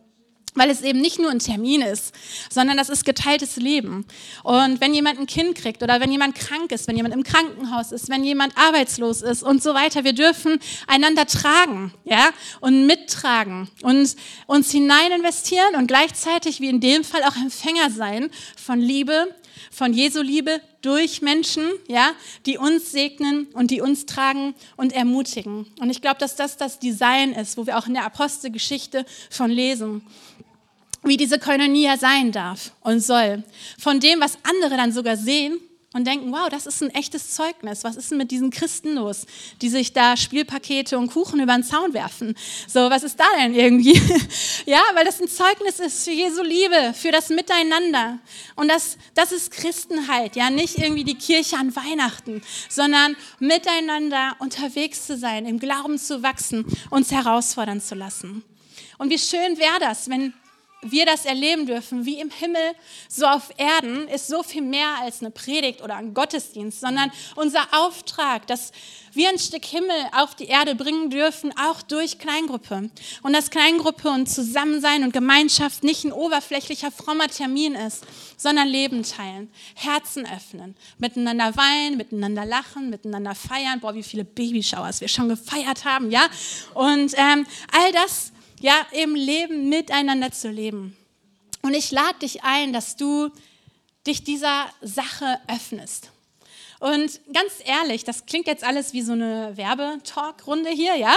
weil 0.55 0.69
es 0.69 0.81
eben 0.81 1.01
nicht 1.01 1.19
nur 1.19 1.29
ein 1.29 1.39
Termin 1.39 1.81
ist, 1.81 2.13
sondern 2.49 2.77
das 2.77 2.89
ist 2.89 3.05
geteiltes 3.05 3.57
Leben. 3.57 4.05
Und 4.43 4.81
wenn 4.81 4.93
jemand 4.93 5.19
ein 5.19 5.27
Kind 5.27 5.55
kriegt 5.55 5.83
oder 5.83 5.99
wenn 5.99 6.11
jemand 6.11 6.35
krank 6.35 6.71
ist, 6.71 6.87
wenn 6.87 6.95
jemand 6.95 7.13
im 7.13 7.23
Krankenhaus 7.23 7.91
ist, 7.91 8.09
wenn 8.09 8.23
jemand 8.23 8.57
arbeitslos 8.57 9.21
ist 9.21 9.43
und 9.43 9.61
so 9.61 9.73
weiter, 9.73 10.03
wir 10.03 10.13
dürfen 10.13 10.59
einander 10.87 11.27
tragen, 11.27 11.93
ja, 12.05 12.29
und 12.61 12.87
mittragen 12.87 13.69
und 13.83 14.15
uns 14.47 14.71
hinein 14.71 15.11
investieren 15.11 15.75
und 15.75 15.87
gleichzeitig 15.87 16.61
wie 16.61 16.69
in 16.69 16.79
dem 16.79 17.03
Fall 17.03 17.23
auch 17.23 17.35
Empfänger 17.35 17.89
sein 17.89 18.29
von 18.55 18.79
Liebe, 18.79 19.27
von 19.71 19.93
Jesu 19.93 20.21
Liebe 20.21 20.61
durch 20.81 21.21
Menschen, 21.21 21.63
ja, 21.87 22.11
die 22.45 22.57
uns 22.57 22.91
segnen 22.91 23.47
und 23.53 23.71
die 23.71 23.81
uns 23.81 24.05
tragen 24.05 24.53
und 24.77 24.93
ermutigen. 24.93 25.65
Und 25.79 25.89
ich 25.89 26.01
glaube, 26.01 26.19
dass 26.19 26.35
das 26.35 26.57
das 26.57 26.79
Design 26.79 27.33
ist, 27.33 27.57
wo 27.57 27.65
wir 27.65 27.77
auch 27.77 27.87
in 27.87 27.95
der 27.95 28.05
Apostelgeschichte 28.05 29.05
von 29.29 29.49
lesen 29.49 30.05
wie 31.05 31.17
diese 31.17 31.39
Koinonia 31.39 31.97
sein 31.97 32.31
darf 32.31 32.71
und 32.81 32.99
soll. 32.99 33.43
Von 33.77 33.99
dem, 33.99 34.19
was 34.19 34.37
andere 34.43 34.77
dann 34.77 34.91
sogar 34.91 35.17
sehen 35.17 35.59
und 35.95 36.05
denken, 36.05 36.33
wow, 36.33 36.49
das 36.49 36.65
ist 36.65 36.83
ein 36.83 36.89
echtes 36.89 37.35
Zeugnis. 37.35 37.85
Was 37.85 37.95
ist 37.95 38.11
denn 38.11 38.17
mit 38.17 38.29
diesen 38.29 38.49
Christen 38.49 38.95
los, 38.95 39.25
die 39.61 39.69
sich 39.69 39.93
da 39.93 40.17
Spielpakete 40.17 40.97
und 40.97 41.07
Kuchen 41.07 41.39
über 41.39 41.53
den 41.53 41.63
Zaun 41.63 41.93
werfen? 41.93 42.35
So, 42.67 42.89
was 42.89 43.03
ist 43.03 43.17
da 43.17 43.23
denn 43.39 43.55
irgendwie? 43.55 43.93
ja, 44.65 44.81
weil 44.93 45.05
das 45.05 45.21
ein 45.21 45.29
Zeugnis 45.29 45.79
ist 45.79 46.03
für 46.03 46.11
Jesu 46.11 46.43
Liebe, 46.43 46.93
für 46.93 47.11
das 47.11 47.29
Miteinander. 47.29 48.19
Und 48.57 48.67
das, 48.67 48.97
das 49.13 49.31
ist 49.31 49.51
Christenheit, 49.51 50.35
ja, 50.35 50.49
nicht 50.49 50.77
irgendwie 50.77 51.05
die 51.05 51.15
Kirche 51.15 51.55
an 51.55 51.73
Weihnachten, 51.77 52.41
sondern 52.67 53.15
miteinander 53.39 54.35
unterwegs 54.39 55.07
zu 55.07 55.17
sein, 55.17 55.45
im 55.45 55.59
Glauben 55.59 55.97
zu 55.97 56.21
wachsen, 56.21 56.65
uns 56.89 57.13
herausfordern 57.13 57.79
zu 57.79 57.95
lassen. 57.95 58.43
Und 58.97 59.11
wie 59.11 59.19
schön 59.19 59.57
wäre 59.57 59.79
das, 59.79 60.09
wenn 60.09 60.33
wir 60.91 61.05
das 61.05 61.25
erleben 61.25 61.65
dürfen, 61.65 62.05
wie 62.05 62.19
im 62.19 62.29
Himmel, 62.29 62.73
so 63.09 63.25
auf 63.25 63.49
Erden, 63.57 64.07
ist 64.07 64.27
so 64.27 64.43
viel 64.43 64.61
mehr 64.61 64.99
als 65.01 65.21
eine 65.21 65.31
Predigt 65.31 65.81
oder 65.81 65.95
ein 65.95 66.13
Gottesdienst, 66.13 66.79
sondern 66.79 67.11
unser 67.35 67.67
Auftrag, 67.71 68.47
dass 68.47 68.71
wir 69.15 69.29
ein 69.29 69.39
Stück 69.39 69.63
Himmel 69.65 69.95
auf 70.11 70.35
die 70.35 70.45
Erde 70.45 70.75
bringen 70.75 71.09
dürfen, 71.09 71.53
auch 71.57 71.81
durch 71.81 72.19
Kleingruppe. 72.19 72.89
Und 73.23 73.33
dass 73.33 73.49
Kleingruppe 73.49 74.09
und 74.09 74.27
Zusammensein 74.27 75.03
und 75.03 75.13
Gemeinschaft 75.13 75.83
nicht 75.83 76.03
ein 76.03 76.11
oberflächlicher, 76.11 76.91
frommer 76.91 77.27
Termin 77.27 77.75
ist, 77.75 78.05
sondern 78.37 78.67
Leben 78.67 79.03
teilen, 79.03 79.49
Herzen 79.75 80.25
öffnen, 80.27 80.75
miteinander 80.97 81.55
weinen, 81.55 81.97
miteinander 81.97 82.45
lachen, 82.45 82.89
miteinander 82.89 83.35
feiern. 83.35 83.79
Boah, 83.79 83.95
wie 83.95 84.03
viele 84.03 84.25
Babyshowers 84.25 84.99
wir 85.01 85.07
schon 85.07 85.29
gefeiert 85.29 85.85
haben, 85.85 86.11
ja? 86.11 86.27
Und 86.73 87.13
ähm, 87.15 87.47
all 87.71 87.91
das 87.93 88.33
ja, 88.59 88.85
im 88.91 89.15
Leben 89.15 89.69
miteinander 89.69 90.31
zu 90.31 90.49
leben. 90.49 90.95
Und 91.61 91.73
ich 91.73 91.91
lade 91.91 92.19
dich 92.19 92.43
ein, 92.43 92.73
dass 92.73 92.95
du 92.95 93.29
dich 94.05 94.23
dieser 94.23 94.67
Sache 94.81 95.39
öffnest. 95.47 96.11
Und 96.79 97.21
ganz 97.33 97.53
ehrlich, 97.65 98.03
das 98.03 98.25
klingt 98.25 98.47
jetzt 98.47 98.63
alles 98.63 98.93
wie 98.93 99.01
so 99.01 99.13
eine 99.13 99.55
Werbetalk-Runde 99.55 100.69
hier, 100.69 100.95
ja? 100.95 101.15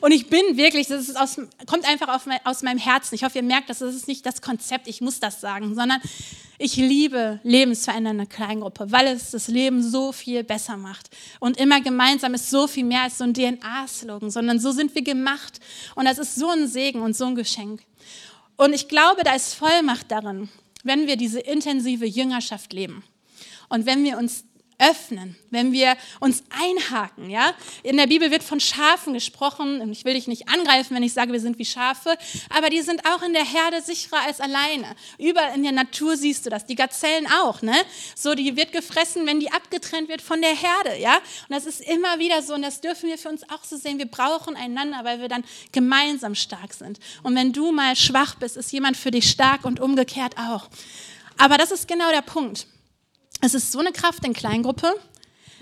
Und 0.00 0.12
ich 0.12 0.28
bin 0.28 0.56
wirklich, 0.56 0.86
das 0.86 1.14
aus, 1.16 1.40
kommt 1.66 1.88
einfach 1.88 2.24
mein, 2.26 2.38
aus 2.44 2.62
meinem 2.62 2.78
Herzen. 2.78 3.14
Ich 3.16 3.24
hoffe, 3.24 3.38
ihr 3.38 3.44
merkt, 3.44 3.70
das 3.70 3.80
ist 3.80 4.06
nicht 4.06 4.24
das 4.24 4.40
Konzept, 4.40 4.86
ich 4.86 5.00
muss 5.00 5.18
das 5.18 5.40
sagen, 5.40 5.74
sondern 5.74 6.00
ich 6.58 6.76
liebe 6.76 7.40
lebensverändernde 7.42 8.26
Kleingruppe, 8.26 8.92
weil 8.92 9.06
es 9.08 9.30
das 9.30 9.48
Leben 9.48 9.82
so 9.82 10.12
viel 10.12 10.44
besser 10.44 10.76
macht. 10.76 11.08
Und 11.40 11.56
immer 11.58 11.80
gemeinsam 11.80 12.34
ist 12.34 12.50
so 12.50 12.66
viel 12.66 12.84
mehr 12.84 13.02
als 13.02 13.18
so 13.18 13.24
ein 13.24 13.34
DNA-Slogan, 13.34 14.30
sondern 14.30 14.60
so 14.60 14.70
sind 14.70 14.94
wir 14.94 15.02
gemacht. 15.02 15.58
Und 15.94 16.04
das 16.04 16.18
ist 16.18 16.36
so 16.36 16.50
ein 16.50 16.68
Segen 16.68 17.00
und 17.00 17.16
so 17.16 17.24
ein 17.24 17.34
Geschenk. 17.34 17.82
Und 18.56 18.74
ich 18.74 18.88
glaube, 18.88 19.24
da 19.24 19.34
ist 19.34 19.54
Vollmacht 19.54 20.10
darin, 20.10 20.50
wenn 20.84 21.06
wir 21.06 21.16
diese 21.16 21.40
intensive 21.40 22.04
Jüngerschaft 22.04 22.74
leben. 22.74 23.02
Und 23.70 23.86
wenn 23.86 24.04
wir 24.04 24.18
uns 24.18 24.44
öffnen, 24.80 25.36
wenn 25.50 25.72
wir 25.72 25.96
uns 26.18 26.42
einhaken. 26.50 27.30
Ja? 27.30 27.54
In 27.82 27.96
der 27.96 28.06
Bibel 28.06 28.30
wird 28.30 28.42
von 28.42 28.58
Schafen 28.58 29.14
gesprochen. 29.14 29.92
Ich 29.92 30.04
will 30.04 30.14
dich 30.14 30.26
nicht 30.26 30.48
angreifen, 30.48 30.96
wenn 30.96 31.02
ich 31.02 31.12
sage, 31.12 31.32
wir 31.32 31.40
sind 31.40 31.58
wie 31.58 31.64
Schafe, 31.64 32.16
aber 32.48 32.70
die 32.70 32.80
sind 32.80 33.04
auch 33.06 33.22
in 33.22 33.32
der 33.32 33.44
Herde 33.44 33.82
sicherer 33.82 34.22
als 34.26 34.40
alleine. 34.40 34.96
Überall 35.18 35.54
in 35.54 35.62
der 35.62 35.72
Natur 35.72 36.16
siehst 36.16 36.46
du 36.46 36.50
das. 36.50 36.66
Die 36.66 36.74
Gazellen 36.74 37.26
auch. 37.42 37.62
Ne? 37.62 37.74
So, 38.16 38.34
die 38.34 38.56
wird 38.56 38.72
gefressen, 38.72 39.26
wenn 39.26 39.38
die 39.38 39.52
abgetrennt 39.52 40.08
wird 40.08 40.22
von 40.22 40.40
der 40.40 40.54
Herde. 40.54 40.98
Ja? 40.98 41.16
Und 41.16 41.50
das 41.50 41.66
ist 41.66 41.80
immer 41.82 42.18
wieder 42.18 42.42
so 42.42 42.54
und 42.54 42.62
das 42.62 42.80
dürfen 42.80 43.08
wir 43.08 43.18
für 43.18 43.28
uns 43.28 43.42
auch 43.50 43.64
so 43.64 43.76
sehen. 43.76 43.98
Wir 43.98 44.06
brauchen 44.06 44.56
einander, 44.56 45.00
weil 45.04 45.20
wir 45.20 45.28
dann 45.28 45.44
gemeinsam 45.72 46.34
stark 46.34 46.72
sind. 46.72 46.98
Und 47.22 47.36
wenn 47.36 47.52
du 47.52 47.70
mal 47.70 47.94
schwach 47.96 48.34
bist, 48.36 48.56
ist 48.56 48.72
jemand 48.72 48.96
für 48.96 49.10
dich 49.10 49.30
stark 49.30 49.64
und 49.64 49.78
umgekehrt 49.78 50.36
auch. 50.38 50.68
Aber 51.36 51.58
das 51.58 51.70
ist 51.70 51.86
genau 51.86 52.10
der 52.10 52.22
Punkt. 52.22 52.66
Es 53.40 53.54
ist 53.54 53.72
so 53.72 53.78
eine 53.78 53.92
Kraft 53.92 54.24
in 54.24 54.34
Kleingruppe, 54.34 54.92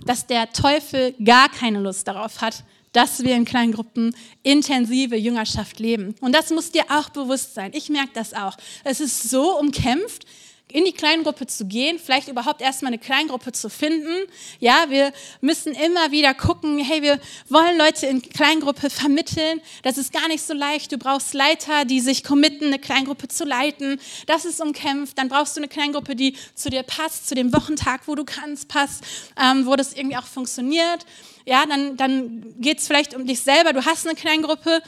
dass 0.04 0.26
der 0.26 0.52
Teufel 0.52 1.14
gar 1.24 1.48
keine 1.48 1.80
Lust 1.80 2.08
darauf 2.08 2.40
hat, 2.40 2.64
dass 2.92 3.22
wir 3.22 3.36
in 3.36 3.44
Kleingruppen 3.44 4.16
intensive 4.42 5.16
Jüngerschaft 5.16 5.78
leben. 5.78 6.14
Und 6.20 6.34
das 6.34 6.50
muss 6.50 6.72
dir 6.72 6.84
auch 6.88 7.10
bewusst 7.10 7.54
sein. 7.54 7.72
Ich 7.74 7.88
merke 7.88 8.10
das 8.14 8.34
auch. 8.34 8.56
Es 8.82 9.00
ist 9.00 9.30
so 9.30 9.58
umkämpft, 9.58 10.24
in 10.70 10.84
die 10.84 10.92
Kleingruppe 10.92 11.46
zu 11.46 11.66
gehen, 11.66 11.98
vielleicht 11.98 12.28
überhaupt 12.28 12.60
erstmal 12.60 12.90
eine 12.90 12.98
Kleingruppe 12.98 13.52
zu 13.52 13.70
finden. 13.70 14.14
Ja, 14.60 14.86
wir 14.88 15.12
müssen 15.40 15.72
immer 15.72 16.10
wieder 16.10 16.34
gucken, 16.34 16.78
hey, 16.78 17.00
wir 17.02 17.18
wollen 17.48 17.78
Leute 17.78 18.06
in 18.06 18.20
Kleingruppe 18.20 18.90
vermitteln. 18.90 19.62
Das 19.82 19.96
ist 19.96 20.12
gar 20.12 20.28
nicht 20.28 20.44
so 20.44 20.52
leicht. 20.52 20.92
Du 20.92 20.98
brauchst 20.98 21.32
Leiter, 21.32 21.86
die 21.86 22.00
sich 22.00 22.22
committen, 22.22 22.66
eine 22.66 22.78
Kleingruppe 22.78 23.28
zu 23.28 23.44
leiten. 23.44 23.98
Das 24.26 24.44
ist 24.44 24.60
umkämpft. 24.60 25.16
Dann 25.16 25.28
brauchst 25.28 25.56
du 25.56 25.60
eine 25.60 25.68
Kleingruppe, 25.68 26.14
die 26.14 26.36
zu 26.54 26.68
dir 26.68 26.82
passt, 26.82 27.28
zu 27.28 27.34
dem 27.34 27.54
Wochentag, 27.54 28.02
wo 28.06 28.14
du 28.14 28.24
kannst, 28.24 28.68
passt, 28.68 29.04
ähm, 29.42 29.64
wo 29.64 29.74
das 29.74 29.94
irgendwie 29.94 30.18
auch 30.18 30.26
funktioniert. 30.26 31.06
Ja, 31.46 31.64
dann, 31.64 31.96
dann 31.96 32.54
geht 32.60 32.78
es 32.78 32.86
vielleicht 32.86 33.14
um 33.14 33.26
dich 33.26 33.40
selber. 33.40 33.72
Du 33.72 33.86
hast 33.86 34.06
eine 34.06 34.14
Kleingruppe, 34.14 34.82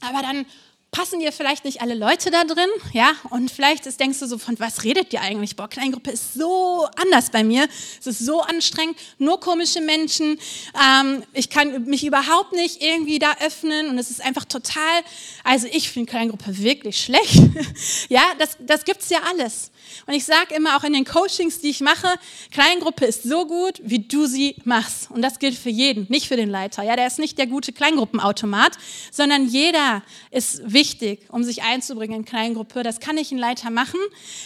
aber 0.00 0.22
dann 0.22 0.46
passen 0.94 1.18
dir 1.18 1.32
vielleicht 1.32 1.64
nicht 1.64 1.82
alle 1.82 1.94
Leute 1.94 2.30
da 2.30 2.44
drin, 2.44 2.68
ja, 2.92 3.14
und 3.30 3.50
vielleicht 3.50 3.84
ist, 3.84 3.98
denkst 3.98 4.20
du 4.20 4.26
so, 4.26 4.38
von 4.38 4.58
was 4.60 4.84
redet 4.84 5.12
ihr 5.12 5.20
eigentlich? 5.20 5.56
Boah, 5.56 5.68
Kleingruppe 5.68 6.12
ist 6.12 6.34
so 6.34 6.86
anders 6.94 7.30
bei 7.30 7.42
mir, 7.42 7.66
es 7.98 8.06
ist 8.06 8.20
so 8.20 8.42
anstrengend, 8.42 8.96
nur 9.18 9.40
komische 9.40 9.80
Menschen, 9.80 10.38
ähm, 10.80 11.24
ich 11.32 11.50
kann 11.50 11.86
mich 11.86 12.06
überhaupt 12.06 12.52
nicht 12.52 12.80
irgendwie 12.80 13.18
da 13.18 13.34
öffnen 13.44 13.88
und 13.88 13.98
es 13.98 14.08
ist 14.08 14.24
einfach 14.24 14.44
total, 14.44 15.02
also 15.42 15.66
ich 15.72 15.90
finde 15.90 16.10
Kleingruppe 16.10 16.58
wirklich 16.58 17.00
schlecht, 17.00 17.42
ja, 18.08 18.22
das, 18.38 18.56
das 18.60 18.84
es 18.86 19.10
ja 19.10 19.18
alles. 19.28 19.72
Und 20.06 20.14
ich 20.14 20.24
sage 20.24 20.54
immer 20.54 20.76
auch 20.76 20.84
in 20.84 20.92
den 20.92 21.04
Coachings, 21.04 21.60
die 21.60 21.70
ich 21.70 21.80
mache, 21.80 22.08
Kleingruppe 22.52 23.04
ist 23.04 23.24
so 23.24 23.46
gut, 23.46 23.80
wie 23.82 24.00
du 24.00 24.26
sie 24.26 24.56
machst. 24.64 25.10
Und 25.10 25.22
das 25.22 25.38
gilt 25.38 25.56
für 25.56 25.70
jeden, 25.70 26.06
nicht 26.08 26.26
für 26.26 26.36
den 26.36 26.48
Leiter. 26.48 26.82
Ja, 26.82 26.96
der 26.96 27.06
ist 27.06 27.18
nicht 27.18 27.38
der 27.38 27.46
gute 27.46 27.72
Kleingruppenautomat, 27.72 28.72
sondern 29.12 29.46
jeder 29.46 30.02
ist 30.30 30.62
wichtig, 30.64 30.83
um 31.28 31.44
sich 31.44 31.62
einzubringen 31.62 32.20
in 32.20 32.24
Kleingruppe. 32.24 32.82
Das 32.82 33.00
kann 33.00 33.16
nicht 33.16 33.32
ein 33.32 33.38
Leiter 33.38 33.70
machen, 33.70 34.00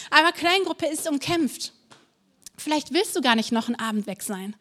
aber 0.09 0.31
Kleingruppe 0.31 0.87
ist 0.87 1.07
umkämpft. 1.07 1.73
Vielleicht 2.57 2.93
willst 2.93 3.15
du 3.15 3.21
gar 3.21 3.35
nicht 3.35 3.51
noch 3.51 3.67
einen 3.67 3.79
Abend 3.79 4.07
weg 4.07 4.21
sein. 4.21 4.55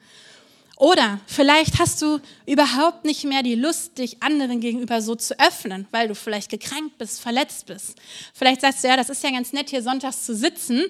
Oder 0.77 1.19
vielleicht 1.27 1.81
hast 1.81 2.01
du 2.03 2.21
überhaupt 2.47 3.05
nicht 3.05 3.25
mehr 3.25 3.43
die 3.43 3.57
Lust, 3.57 3.99
dich 3.99 4.23
anderen 4.23 4.61
gegenüber 4.61 5.03
so 5.03 5.17
zu 5.17 5.39
öffnen, 5.41 5.89
weil 5.91 6.07
du 6.07 6.15
vielleicht 6.15 6.51
gekränkt 6.51 6.99
bist, 6.99 7.21
verletzt 7.21 7.67
bist. 7.67 7.97
Vielleicht 8.33 8.61
sagst 8.61 8.85
du, 8.85 8.89
ja, 8.89 8.97
das 8.97 9.11
ist 9.11 9.25
ja 9.25 9.31
ganz 9.33 9.53
nett, 9.53 9.71
hier 9.71 9.83
sonntags 9.83 10.25
zu 10.25 10.37
sitzen, 10.37 10.85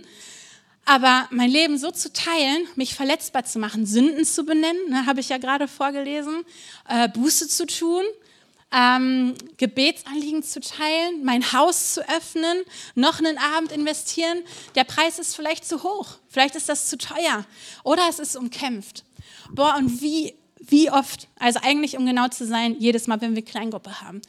aber 0.84 1.26
mein 1.30 1.50
Leben 1.50 1.78
so 1.78 1.90
zu 1.90 2.12
teilen, 2.12 2.66
mich 2.74 2.94
verletzbar 2.94 3.44
zu 3.44 3.58
machen, 3.58 3.86
Sünden 3.86 4.26
zu 4.26 4.44
benennen, 4.44 4.90
ne, 4.90 5.06
habe 5.06 5.20
ich 5.20 5.30
ja 5.30 5.38
gerade 5.38 5.68
vorgelesen, 5.68 6.44
äh, 6.88 7.08
Buße 7.08 7.48
zu 7.48 7.66
tun, 7.66 8.04
ähm, 8.72 9.34
Gebetsanliegen 9.56 10.42
zu 10.42 10.60
teilen, 10.60 11.24
mein 11.24 11.52
Haus 11.52 11.94
zu 11.94 12.08
öffnen, 12.08 12.62
noch 12.94 13.18
einen 13.18 13.38
Abend 13.38 13.72
investieren. 13.72 14.42
Der 14.74 14.84
Preis 14.84 15.18
ist 15.18 15.34
vielleicht 15.34 15.64
zu 15.64 15.82
hoch, 15.82 16.16
vielleicht 16.28 16.54
ist 16.54 16.68
das 16.68 16.88
zu 16.88 16.98
teuer 16.98 17.44
oder 17.82 18.02
es 18.08 18.18
ist 18.18 18.36
umkämpft. 18.36 19.04
Boah, 19.50 19.76
und 19.78 20.02
wie, 20.02 20.34
wie 20.60 20.90
oft, 20.90 21.28
also 21.38 21.60
eigentlich 21.62 21.96
um 21.96 22.04
genau 22.04 22.28
zu 22.28 22.46
sein, 22.46 22.76
jedes 22.78 23.06
Mal, 23.06 23.20
wenn 23.20 23.34
wir 23.34 23.44
Kleingruppe 23.44 24.02
haben. 24.02 24.20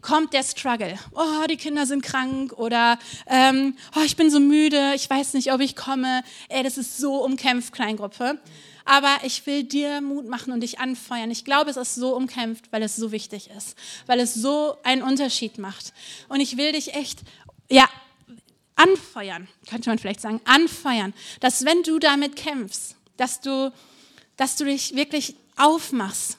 kommt 0.00 0.32
der 0.32 0.42
Struggle. 0.42 0.98
Oh, 1.12 1.46
die 1.48 1.56
Kinder 1.56 1.86
sind 1.86 2.02
krank 2.02 2.52
oder 2.52 2.98
ähm, 3.26 3.76
oh, 3.96 4.02
ich 4.04 4.16
bin 4.16 4.30
so 4.30 4.40
müde, 4.40 4.92
ich 4.94 5.08
weiß 5.08 5.34
nicht, 5.34 5.52
ob 5.52 5.60
ich 5.60 5.74
komme. 5.76 6.22
Ey, 6.48 6.62
das 6.62 6.78
ist 6.78 6.98
so 6.98 7.24
umkämpft, 7.24 7.72
Kleingruppe. 7.72 8.38
Aber 8.84 9.18
ich 9.24 9.46
will 9.46 9.64
dir 9.64 10.00
Mut 10.00 10.26
machen 10.26 10.52
und 10.52 10.60
dich 10.60 10.78
anfeuern. 10.78 11.30
Ich 11.30 11.44
glaube, 11.44 11.70
es 11.70 11.76
ist 11.76 11.94
so 11.94 12.16
umkämpft, 12.16 12.70
weil 12.72 12.82
es 12.82 12.96
so 12.96 13.12
wichtig 13.12 13.50
ist, 13.56 13.76
weil 14.06 14.20
es 14.20 14.34
so 14.34 14.76
einen 14.82 15.02
Unterschied 15.02 15.58
macht. 15.58 15.92
Und 16.28 16.40
ich 16.40 16.56
will 16.56 16.72
dich 16.72 16.94
echt, 16.94 17.20
ja, 17.70 17.88
anfeuern, 18.74 19.48
könnte 19.68 19.90
man 19.90 19.98
vielleicht 19.98 20.20
sagen, 20.20 20.40
anfeuern, 20.44 21.14
dass 21.40 21.64
wenn 21.64 21.82
du 21.82 21.98
damit 21.98 22.36
kämpfst, 22.36 22.96
dass 23.16 23.40
du, 23.40 23.72
dass 24.36 24.56
du 24.56 24.64
dich 24.64 24.96
wirklich 24.96 25.36
aufmachst 25.56 26.38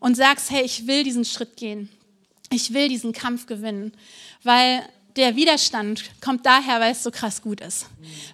und 0.00 0.16
sagst, 0.16 0.50
hey, 0.50 0.62
ich 0.62 0.86
will 0.86 1.04
diesen 1.04 1.24
Schritt 1.24 1.56
gehen. 1.56 1.88
Ich 2.50 2.74
will 2.74 2.88
diesen 2.88 3.12
Kampf 3.12 3.46
gewinnen, 3.46 3.92
weil 4.42 4.82
der 5.16 5.36
Widerstand 5.36 6.04
kommt 6.20 6.46
daher, 6.46 6.80
weil 6.80 6.92
es 6.92 7.02
so 7.02 7.10
krass 7.10 7.42
gut 7.42 7.60
ist, 7.60 7.86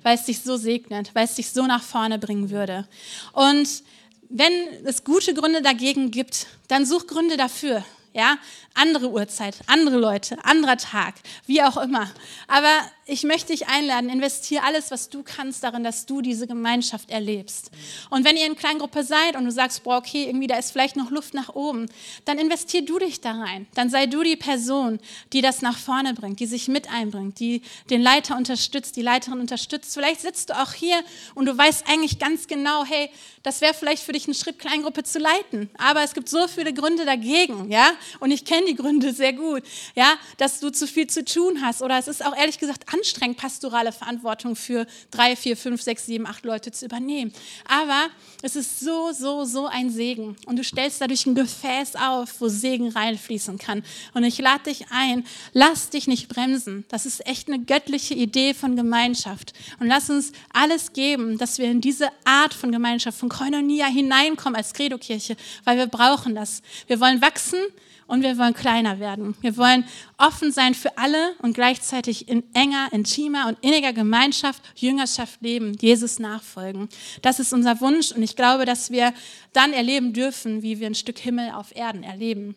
weil 0.02 0.16
es 0.16 0.24
dich 0.24 0.40
so 0.40 0.56
segnet, 0.56 1.14
weil 1.14 1.24
es 1.24 1.34
dich 1.34 1.50
so 1.50 1.66
nach 1.66 1.82
vorne 1.82 2.18
bringen 2.18 2.50
würde. 2.50 2.86
Und 3.32 3.82
wenn 4.28 4.52
es 4.84 5.04
gute 5.04 5.34
Gründe 5.34 5.62
dagegen 5.62 6.10
gibt, 6.10 6.46
dann 6.68 6.84
such 6.84 7.06
Gründe 7.06 7.36
dafür. 7.36 7.84
Ja, 8.12 8.38
andere 8.72 9.10
Uhrzeit, 9.10 9.58
andere 9.66 9.98
Leute, 9.98 10.42
anderer 10.42 10.78
Tag, 10.78 11.16
wie 11.44 11.62
auch 11.62 11.76
immer. 11.76 12.10
Aber 12.48 12.90
ich 13.08 13.22
möchte 13.22 13.52
dich 13.52 13.68
einladen, 13.68 14.10
investiere 14.10 14.64
alles, 14.64 14.90
was 14.90 15.08
du 15.08 15.22
kannst 15.22 15.62
darin, 15.62 15.84
dass 15.84 16.06
du 16.06 16.20
diese 16.20 16.48
Gemeinschaft 16.48 17.08
erlebst. 17.10 17.70
Und 18.10 18.24
wenn 18.24 18.36
ihr 18.36 18.46
in 18.46 18.56
Kleingruppe 18.56 19.04
seid 19.04 19.36
und 19.36 19.44
du 19.44 19.52
sagst, 19.52 19.84
boah, 19.84 19.98
okay, 19.98 20.24
irgendwie 20.24 20.48
da 20.48 20.56
ist 20.56 20.72
vielleicht 20.72 20.96
noch 20.96 21.12
Luft 21.12 21.32
nach 21.32 21.54
oben, 21.54 21.86
dann 22.24 22.38
investier 22.38 22.84
du 22.84 22.98
dich 22.98 23.20
da 23.20 23.30
rein. 23.30 23.68
Dann 23.74 23.90
sei 23.90 24.06
du 24.06 24.24
die 24.24 24.34
Person, 24.34 24.98
die 25.32 25.40
das 25.40 25.62
nach 25.62 25.78
vorne 25.78 26.14
bringt, 26.14 26.40
die 26.40 26.46
sich 26.46 26.66
mit 26.66 26.90
einbringt, 26.90 27.38
die 27.38 27.62
den 27.90 28.02
Leiter 28.02 28.36
unterstützt, 28.36 28.96
die 28.96 29.02
Leiterin 29.02 29.38
unterstützt. 29.38 29.94
Vielleicht 29.94 30.22
sitzt 30.22 30.50
du 30.50 30.60
auch 30.60 30.72
hier 30.72 31.00
und 31.36 31.46
du 31.46 31.56
weißt 31.56 31.88
eigentlich 31.88 32.18
ganz 32.18 32.48
genau, 32.48 32.84
hey, 32.84 33.08
das 33.44 33.60
wäre 33.60 33.74
vielleicht 33.74 34.02
für 34.02 34.10
dich 34.10 34.26
ein 34.26 34.34
Schritt, 34.34 34.58
Kleingruppe 34.58 35.04
zu 35.04 35.20
leiten. 35.20 35.70
Aber 35.78 36.02
es 36.02 36.12
gibt 36.12 36.28
so 36.28 36.48
viele 36.48 36.74
Gründe 36.74 37.04
dagegen, 37.04 37.70
ja? 37.70 37.92
Und 38.18 38.32
ich 38.32 38.44
kenne 38.44 38.66
die 38.66 38.74
Gründe 38.74 39.12
sehr 39.12 39.32
gut, 39.32 39.62
ja? 39.94 40.14
Dass 40.38 40.58
du 40.58 40.70
zu 40.70 40.88
viel 40.88 41.06
zu 41.06 41.24
tun 41.24 41.62
hast 41.62 41.80
oder 41.80 41.96
es 41.96 42.08
ist 42.08 42.26
auch 42.26 42.36
ehrlich 42.36 42.58
gesagt 42.58 42.88
anstrengend, 42.96 43.36
pastorale 43.36 43.92
Verantwortung 43.92 44.56
für 44.56 44.86
drei, 45.10 45.36
vier, 45.36 45.56
fünf, 45.56 45.82
sechs, 45.82 46.06
sieben, 46.06 46.26
acht 46.26 46.44
Leute 46.44 46.70
zu 46.70 46.84
übernehmen. 46.84 47.32
Aber 47.68 48.08
es 48.42 48.56
ist 48.56 48.80
so, 48.80 49.12
so, 49.12 49.44
so 49.44 49.66
ein 49.66 49.90
Segen. 49.90 50.36
Und 50.46 50.56
du 50.56 50.64
stellst 50.64 51.00
dadurch 51.00 51.26
ein 51.26 51.34
Gefäß 51.34 51.96
auf, 51.96 52.40
wo 52.40 52.48
Segen 52.48 52.88
reinfließen 52.88 53.58
kann. 53.58 53.82
Und 54.14 54.24
ich 54.24 54.38
lade 54.38 54.64
dich 54.64 54.86
ein, 54.90 55.26
lass 55.52 55.90
dich 55.90 56.06
nicht 56.06 56.28
bremsen. 56.28 56.84
Das 56.88 57.06
ist 57.06 57.26
echt 57.26 57.48
eine 57.48 57.58
göttliche 57.60 58.14
Idee 58.14 58.54
von 58.54 58.76
Gemeinschaft. 58.76 59.52
Und 59.80 59.88
lass 59.88 60.10
uns 60.10 60.32
alles 60.52 60.92
geben, 60.92 61.38
dass 61.38 61.58
wir 61.58 61.70
in 61.70 61.80
diese 61.80 62.08
Art 62.24 62.54
von 62.54 62.72
Gemeinschaft, 62.72 63.18
von 63.18 63.28
Koinonia 63.28 63.86
hineinkommen 63.86 64.56
als 64.56 64.72
Credo-Kirche, 64.72 65.36
weil 65.64 65.78
wir 65.78 65.86
brauchen 65.86 66.34
das. 66.34 66.62
Wir 66.86 67.00
wollen 67.00 67.20
wachsen, 67.20 67.60
und 68.06 68.22
wir 68.22 68.38
wollen 68.38 68.54
kleiner 68.54 69.00
werden. 69.00 69.34
Wir 69.40 69.56
wollen 69.56 69.84
offen 70.16 70.52
sein 70.52 70.74
für 70.74 70.96
alle 70.96 71.34
und 71.42 71.54
gleichzeitig 71.54 72.28
in 72.28 72.42
enger, 72.54 72.88
intimer 72.92 73.48
und 73.48 73.58
inniger 73.62 73.92
Gemeinschaft, 73.92 74.62
Jüngerschaft 74.76 75.42
leben, 75.42 75.76
Jesus 75.80 76.18
nachfolgen. 76.18 76.88
Das 77.22 77.40
ist 77.40 77.52
unser 77.52 77.80
Wunsch 77.80 78.12
und 78.12 78.22
ich 78.22 78.36
glaube, 78.36 78.64
dass 78.64 78.90
wir 78.90 79.12
dann 79.52 79.72
erleben 79.72 80.12
dürfen, 80.12 80.62
wie 80.62 80.78
wir 80.78 80.86
ein 80.86 80.94
Stück 80.94 81.18
Himmel 81.18 81.50
auf 81.50 81.74
Erden 81.74 82.02
erleben. 82.02 82.54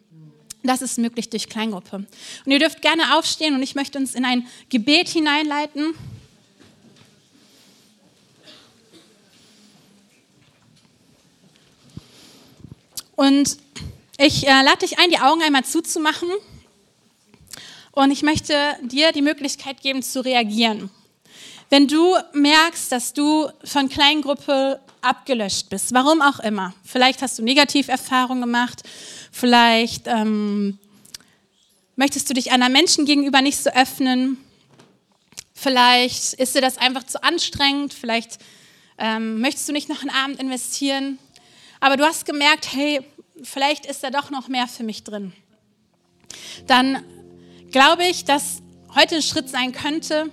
Das 0.61 0.81
ist 0.81 0.97
möglich 0.97 1.29
durch 1.29 1.47
Kleingruppe. 1.47 2.05
Und 2.45 2.51
ihr 2.51 2.59
dürft 2.59 2.81
gerne 2.81 3.17
aufstehen 3.17 3.55
und 3.55 3.63
ich 3.63 3.75
möchte 3.75 3.97
uns 3.97 4.13
in 4.13 4.25
ein 4.25 4.45
Gebet 4.69 5.07
hineinleiten. 5.07 5.93
Und 13.15 13.57
ich 14.19 14.45
äh, 14.45 14.61
lade 14.63 14.79
dich 14.79 14.99
ein, 14.99 15.09
die 15.09 15.19
Augen 15.19 15.41
einmal 15.41 15.63
zuzumachen. 15.63 16.29
Und 17.91 18.11
ich 18.11 18.21
möchte 18.21 18.53
dir 18.83 19.13
die 19.13 19.21
Möglichkeit 19.21 19.81
geben 19.81 20.03
zu 20.03 20.23
reagieren. 20.23 20.89
Wenn 21.69 21.87
du 21.87 22.15
merkst, 22.33 22.91
dass 22.91 23.13
du 23.13 23.49
von 23.63 23.87
Kleingruppe 23.87 24.81
abgelöscht 25.01 25.69
bist, 25.69 25.93
warum 25.93 26.21
auch 26.21 26.39
immer, 26.39 26.73
vielleicht 26.83 27.21
hast 27.21 27.39
du 27.39 27.43
Negativerfahrungen 27.43 28.41
gemacht, 28.41 28.83
vielleicht 29.31 30.07
ähm, 30.07 30.77
möchtest 31.95 32.29
du 32.29 32.33
dich 32.33 32.51
einer 32.51 32.69
Menschen 32.69 33.05
gegenüber 33.05 33.41
nicht 33.41 33.57
so 33.57 33.69
öffnen, 33.69 34.37
vielleicht 35.53 36.33
ist 36.33 36.55
dir 36.55 36.61
das 36.61 36.77
einfach 36.77 37.05
zu 37.05 37.23
anstrengend, 37.23 37.93
vielleicht 37.93 38.39
ähm, 38.97 39.39
möchtest 39.39 39.69
du 39.69 39.73
nicht 39.73 39.87
noch 39.87 40.01
einen 40.01 40.09
Abend 40.09 40.39
investieren, 40.39 41.19
aber 41.79 41.95
du 41.95 42.03
hast 42.03 42.25
gemerkt, 42.25 42.73
hey, 42.73 43.01
vielleicht 43.43 43.85
ist 43.85 44.03
da 44.03 44.09
doch 44.09 44.29
noch 44.29 44.47
mehr 44.47 44.67
für 44.67 44.83
mich 44.83 45.03
drin. 45.03 45.33
Dann 46.67 47.03
glaube 47.71 48.03
ich, 48.05 48.25
dass 48.25 48.61
heute 48.95 49.15
ein 49.15 49.21
Schritt 49.21 49.49
sein 49.49 49.71
könnte, 49.71 50.31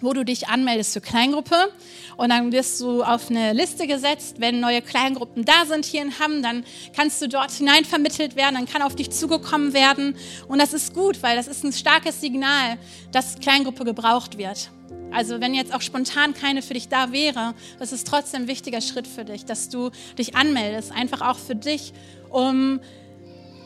wo 0.00 0.12
du 0.12 0.24
dich 0.24 0.48
anmeldest 0.48 0.92
für 0.92 1.00
Kleingruppe 1.00 1.72
und 2.16 2.30
dann 2.30 2.52
wirst 2.52 2.80
du 2.80 3.02
auf 3.02 3.30
eine 3.30 3.52
Liste 3.52 3.86
gesetzt. 3.86 4.36
Wenn 4.38 4.60
neue 4.60 4.82
Kleingruppen 4.82 5.44
da 5.44 5.64
sind 5.66 5.84
hier 5.84 6.02
in 6.02 6.18
Hamm, 6.18 6.42
dann 6.42 6.64
kannst 6.94 7.22
du 7.22 7.28
dort 7.28 7.52
hinein 7.52 7.84
vermittelt 7.84 8.36
werden, 8.36 8.56
dann 8.56 8.66
kann 8.66 8.82
auf 8.82 8.96
dich 8.96 9.10
zugekommen 9.10 9.72
werden 9.72 10.16
und 10.48 10.60
das 10.60 10.72
ist 10.72 10.92
gut, 10.92 11.22
weil 11.22 11.36
das 11.36 11.46
ist 11.46 11.64
ein 11.64 11.72
starkes 11.72 12.20
Signal, 12.20 12.78
dass 13.12 13.38
Kleingruppe 13.38 13.84
gebraucht 13.84 14.38
wird. 14.38 14.70
Also 15.12 15.40
wenn 15.40 15.54
jetzt 15.54 15.74
auch 15.74 15.80
spontan 15.80 16.34
keine 16.34 16.62
für 16.62 16.74
dich 16.74 16.88
da 16.88 17.12
wäre, 17.12 17.54
das 17.78 17.92
ist 17.92 18.06
trotzdem 18.06 18.42
ein 18.42 18.48
wichtiger 18.48 18.80
Schritt 18.80 19.06
für 19.06 19.24
dich, 19.24 19.44
dass 19.44 19.68
du 19.68 19.90
dich 20.18 20.34
anmeldest, 20.36 20.92
einfach 20.92 21.20
auch 21.20 21.38
für 21.38 21.54
dich, 21.54 21.92
um 22.30 22.80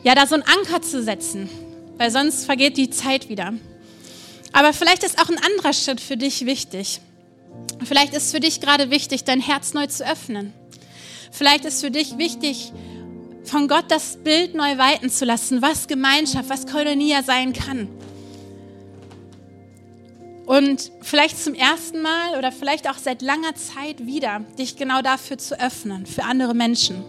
ja 0.03 0.15
da 0.15 0.27
so 0.27 0.35
einen 0.35 0.43
Anker 0.43 0.81
zu 0.81 1.03
setzen, 1.03 1.49
weil 1.97 2.11
sonst 2.11 2.45
vergeht 2.45 2.77
die 2.77 2.89
Zeit 2.89 3.29
wieder. 3.29 3.53
Aber 4.53 4.73
vielleicht 4.73 5.03
ist 5.03 5.21
auch 5.21 5.29
ein 5.29 5.37
anderer 5.37 5.73
Schritt 5.73 6.01
für 6.01 6.17
dich 6.17 6.45
wichtig. 6.45 7.01
Vielleicht 7.83 8.13
ist 8.13 8.31
für 8.31 8.39
dich 8.39 8.59
gerade 8.59 8.89
wichtig, 8.89 9.23
dein 9.23 9.39
Herz 9.39 9.73
neu 9.73 9.87
zu 9.87 10.05
öffnen. 10.05 10.53
Vielleicht 11.31 11.65
ist 11.65 11.81
für 11.81 11.91
dich 11.91 12.17
wichtig, 12.17 12.71
von 13.43 13.67
Gott 13.67 13.85
das 13.89 14.17
Bild 14.17 14.55
neu 14.55 14.77
weiten 14.77 15.09
zu 15.09 15.25
lassen, 15.25 15.61
was 15.61 15.87
Gemeinschaft, 15.87 16.49
was 16.49 16.65
Kolonia 16.65 17.23
sein 17.23 17.53
kann. 17.53 17.87
Und 20.47 20.93
vielleicht 21.01 21.37
zum 21.43 21.53
ersten 21.53 22.01
Mal 22.01 22.37
oder 22.37 22.53
vielleicht 22.53 22.89
auch 22.89 22.97
seit 22.97 23.21
langer 23.21 23.53
Zeit 23.55 24.05
wieder, 24.05 24.45
dich 24.57 24.77
genau 24.77 25.01
dafür 25.01 25.37
zu 25.37 25.59
öffnen, 25.59 26.05
für 26.05 26.23
andere 26.23 26.55
Menschen. 26.55 27.03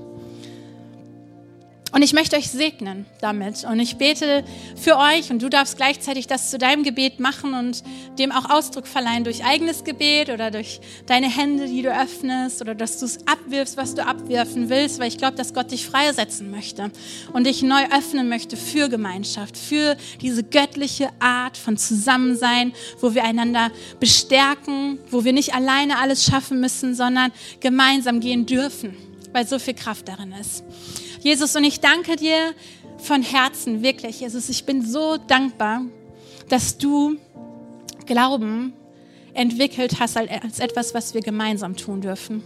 Und 1.90 2.02
ich 2.02 2.12
möchte 2.12 2.36
euch 2.36 2.50
segnen 2.50 3.06
damit. 3.20 3.64
Und 3.64 3.80
ich 3.80 3.96
bete 3.96 4.44
für 4.76 4.98
euch 4.98 5.30
und 5.30 5.42
du 5.42 5.48
darfst 5.48 5.78
gleichzeitig 5.78 6.26
das 6.26 6.50
zu 6.50 6.58
deinem 6.58 6.82
Gebet 6.82 7.18
machen 7.18 7.54
und 7.54 7.82
dem 8.18 8.30
auch 8.30 8.50
Ausdruck 8.50 8.86
verleihen 8.86 9.24
durch 9.24 9.44
eigenes 9.44 9.84
Gebet 9.84 10.28
oder 10.28 10.50
durch 10.50 10.80
deine 11.06 11.34
Hände, 11.34 11.66
die 11.66 11.80
du 11.80 11.90
öffnest 11.90 12.60
oder 12.60 12.74
dass 12.74 12.98
du 12.98 13.06
es 13.06 13.26
abwirfst, 13.26 13.78
was 13.78 13.94
du 13.94 14.04
abwerfen 14.04 14.68
willst, 14.68 14.98
weil 14.98 15.08
ich 15.08 15.16
glaube, 15.16 15.36
dass 15.36 15.54
Gott 15.54 15.70
dich 15.70 15.86
freisetzen 15.86 16.50
möchte 16.50 16.90
und 17.32 17.46
dich 17.46 17.62
neu 17.62 17.84
öffnen 17.96 18.28
möchte 18.28 18.58
für 18.58 18.88
Gemeinschaft, 18.90 19.56
für 19.56 19.96
diese 20.20 20.44
göttliche 20.44 21.08
Art 21.20 21.56
von 21.56 21.78
Zusammensein, 21.78 22.72
wo 23.00 23.14
wir 23.14 23.24
einander 23.24 23.70
bestärken, 23.98 24.98
wo 25.10 25.24
wir 25.24 25.32
nicht 25.32 25.54
alleine 25.54 25.98
alles 25.98 26.24
schaffen 26.24 26.60
müssen, 26.60 26.94
sondern 26.94 27.32
gemeinsam 27.60 28.20
gehen 28.20 28.44
dürfen, 28.44 28.94
weil 29.32 29.46
so 29.46 29.58
viel 29.58 29.74
Kraft 29.74 30.08
darin 30.08 30.32
ist. 30.32 30.64
Jesus, 31.20 31.56
und 31.56 31.64
ich 31.64 31.80
danke 31.80 32.16
dir 32.16 32.54
von 32.98 33.22
Herzen, 33.22 33.82
wirklich, 33.82 34.20
Jesus, 34.20 34.48
ich 34.48 34.64
bin 34.64 34.84
so 34.84 35.16
dankbar, 35.16 35.82
dass 36.48 36.78
du 36.78 37.16
Glauben 38.06 38.72
entwickelt 39.34 40.00
hast 40.00 40.16
als 40.16 40.58
etwas, 40.58 40.94
was 40.94 41.14
wir 41.14 41.20
gemeinsam 41.20 41.76
tun 41.76 42.00
dürfen 42.00 42.42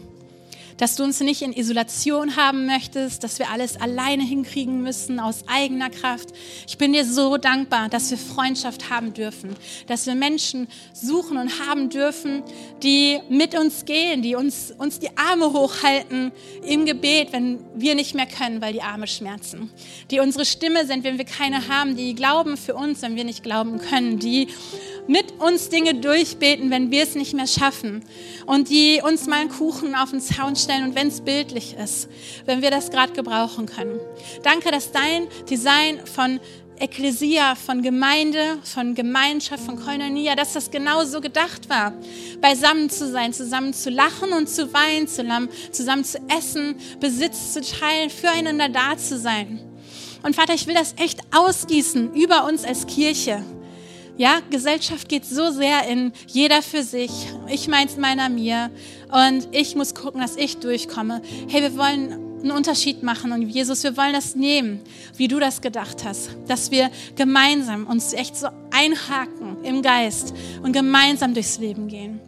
dass 0.77 0.97
du 0.97 1.05
uns 1.05 1.21
nicht 1.21 1.43
in 1.43 1.53
Isolation 1.53 2.37
haben 2.37 2.67
möchtest, 2.67 3.25
dass 3.25 3.39
wir 3.39 3.51
alles 3.51 3.81
alleine 3.81 4.23
hinkriegen 4.23 4.83
müssen 4.83 5.21
aus 5.21 5.45
eigener 5.47 5.91
Kraft. 5.91 6.31
Ich 6.67 6.79
bin 6.79 6.93
dir 6.93 7.05
so 7.05 7.37
dankbar, 7.37 7.89
dass 7.89 8.11
wir 8.11 8.19
Freundschaft 8.19 8.91
haben 8.91 9.15
dürfen, 9.15 9.57
dass 9.87 10.07
wir 10.07 10.15
Menschen 10.15 10.69
suchen 10.93 11.37
und 11.37 11.67
haben 11.67 11.91
dürfen, 11.91 12.43
die 12.83 13.21
mit 13.29 13.59
uns 13.59 13.85
gehen, 13.85 14.23
die 14.23 14.35
uns, 14.35 14.73
uns 14.77 14.99
die 14.99 15.17
Arme 15.17 15.53
hochhalten 15.53 16.33
im 16.67 16.87
Gebet, 16.87 17.33
wenn 17.33 17.59
wir 17.75 17.95
nicht 17.95 18.15
mehr 18.15 18.27
können, 18.27 18.61
weil 18.61 18.73
die 18.73 18.83
Arme 18.83 19.07
schmerzen. 19.07 19.71
Die 20.11 20.21
unsere 20.21 20.45
Stimme 20.45 20.87
sind, 20.87 21.05
wenn 21.05 21.19
wir 21.19 21.25
keine 21.25 21.69
haben, 21.69 21.97
die 21.97 22.15
glauben 22.15 22.57
für 22.57 22.75
uns, 22.75 23.03
wenn 23.03 23.17
wir 23.17 23.25
nicht 23.25 23.43
glauben 23.43 23.79
können, 23.79 24.19
die 24.19 24.49
mit 25.07 25.41
uns 25.41 25.69
Dinge 25.69 25.95
durchbeten, 25.95 26.71
wenn 26.71 26.91
wir 26.91 27.03
es 27.03 27.15
nicht 27.15 27.35
mehr 27.35 27.47
schaffen 27.47 28.05
und 28.47 28.69
die 28.71 29.01
uns 29.05 29.27
mal 29.27 29.41
einen 29.41 29.51
Kuchen 29.51 29.95
auf 29.95 30.11
den 30.11 30.21
Zaun 30.21 30.57
stellen 30.57 30.85
und 30.85 30.95
wenn 30.95 31.09
es 31.09 31.21
bildlich 31.21 31.77
ist, 31.77 32.09
wenn 32.47 32.63
wir 32.63 32.71
das 32.71 32.91
gerade 32.91 33.13
gebrauchen 33.13 33.67
können. 33.67 33.99
Danke, 34.43 34.71
dass 34.71 34.93
dein 34.93 35.27
Design 35.49 36.01
von 36.07 36.41
Ekklesia, 36.79 37.55
von 37.55 37.83
Gemeinde, 37.83 38.59
von 38.65 38.95
Gemeinschaft, 38.95 39.65
von 39.65 39.77
Koinonia, 39.77 40.35
dass 40.35 40.55
das 40.55 40.71
genau 40.71 41.05
so 41.05 41.21
gedacht 41.21 41.69
war. 41.69 41.93
Beisammen 42.41 42.91
zu 42.91 43.09
sein, 43.09 43.33
zusammen 43.33 43.73
zu 43.73 43.91
lachen 43.91 44.33
und 44.33 44.49
zu 44.49 44.73
weinen, 44.73 45.07
zusammen 45.07 46.05
zu 46.05 46.19
essen, 46.37 46.77
Besitz 46.99 47.53
zu 47.53 47.61
teilen, 47.61 48.11
füreinander 48.11 48.69
da 48.69 48.97
zu 48.97 49.17
sein. 49.17 49.61
Und 50.25 50.35
Vater, 50.35 50.55
ich 50.55 50.67
will 50.67 50.75
das 50.75 50.95
echt 50.99 51.21
ausgießen 51.33 52.15
über 52.15 52.47
uns 52.47 52.65
als 52.65 52.87
Kirche. 52.87 53.45
Ja, 54.19 54.41
Gesellschaft 54.51 55.09
geht 55.09 55.25
so 55.25 55.51
sehr 55.51 55.89
in 55.89 56.13
jeder 56.27 56.63
für 56.63 56.83
sich. 56.83 57.11
Ich 57.49 57.67
meins 57.67 57.97
meiner 57.97 58.29
mir. 58.29 58.71
Und 59.11 59.49
ich 59.53 59.75
muss 59.75 59.95
gucken, 59.95 60.21
dass 60.21 60.37
ich 60.37 60.59
durchkomme. 60.59 61.23
Hey, 61.49 61.63
wir 61.63 61.77
wollen 61.77 62.13
einen 62.43 62.51
Unterschied 62.51 63.03
machen. 63.03 63.33
Und 63.33 63.43
Jesus, 63.43 63.83
wir 63.85 63.97
wollen 63.97 64.13
das 64.13 64.35
nehmen, 64.35 64.81
wie 65.17 65.29
du 65.29 65.39
das 65.39 65.61
gedacht 65.61 66.05
hast. 66.05 66.31
Dass 66.47 66.71
wir 66.71 66.91
gemeinsam 67.17 67.87
uns 67.87 68.13
echt 68.13 68.37
so 68.37 68.49
einhaken 68.71 69.65
im 69.65 69.81
Geist 69.81 70.35
und 70.63 70.73
gemeinsam 70.73 71.33
durchs 71.33 71.59
Leben 71.59 71.89
gehen. 71.89 72.21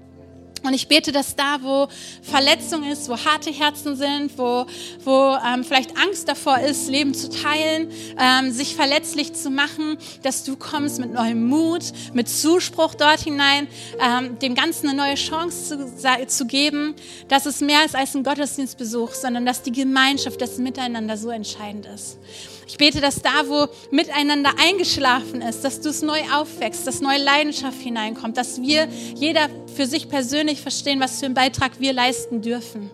Und 0.64 0.72
ich 0.72 0.88
bete, 0.88 1.12
dass 1.12 1.36
da, 1.36 1.58
wo 1.60 1.88
Verletzung 2.22 2.90
ist, 2.90 3.08
wo 3.10 3.18
harte 3.18 3.50
Herzen 3.52 3.96
sind, 3.96 4.36
wo, 4.38 4.64
wo 5.04 5.36
ähm, 5.46 5.62
vielleicht 5.62 5.96
Angst 5.98 6.26
davor 6.26 6.58
ist, 6.58 6.88
Leben 6.88 7.12
zu 7.12 7.28
teilen, 7.28 7.90
ähm, 8.18 8.50
sich 8.50 8.74
verletzlich 8.74 9.34
zu 9.34 9.50
machen, 9.50 9.98
dass 10.22 10.42
du 10.44 10.56
kommst 10.56 11.00
mit 11.00 11.12
neuem 11.12 11.46
Mut, 11.46 11.84
mit 12.14 12.30
Zuspruch 12.30 12.94
dort 12.94 13.20
hinein, 13.20 13.68
ähm, 14.00 14.38
dem 14.38 14.54
Ganzen 14.54 14.88
eine 14.88 14.96
neue 14.96 15.16
Chance 15.16 15.94
zu, 15.96 16.26
zu 16.26 16.46
geben, 16.46 16.94
dass 17.28 17.44
es 17.44 17.60
mehr 17.60 17.84
ist 17.84 17.94
als 17.94 18.16
ein 18.16 18.24
Gottesdienstbesuch, 18.24 19.12
sondern 19.12 19.44
dass 19.44 19.62
die 19.62 19.72
Gemeinschaft, 19.72 20.40
das 20.40 20.56
Miteinander 20.56 21.18
so 21.18 21.28
entscheidend 21.28 21.86
ist. 21.94 22.18
Ich 22.66 22.78
bete, 22.78 23.00
dass 23.00 23.20
da, 23.20 23.48
wo 23.48 23.68
miteinander 23.90 24.52
eingeschlafen 24.58 25.42
ist, 25.42 25.62
dass 25.64 25.80
du 25.80 25.90
es 25.90 26.02
neu 26.02 26.20
aufwächst, 26.32 26.86
dass 26.86 27.00
neue 27.00 27.22
Leidenschaft 27.22 27.80
hineinkommt, 27.80 28.36
dass 28.36 28.60
wir 28.62 28.88
jeder 29.14 29.48
für 29.74 29.86
sich 29.86 30.08
persönlich 30.08 30.60
verstehen, 30.60 31.00
was 31.00 31.20
für 31.20 31.26
einen 31.26 31.34
Beitrag 31.34 31.80
wir 31.80 31.92
leisten 31.92 32.40
dürfen. 32.40 32.90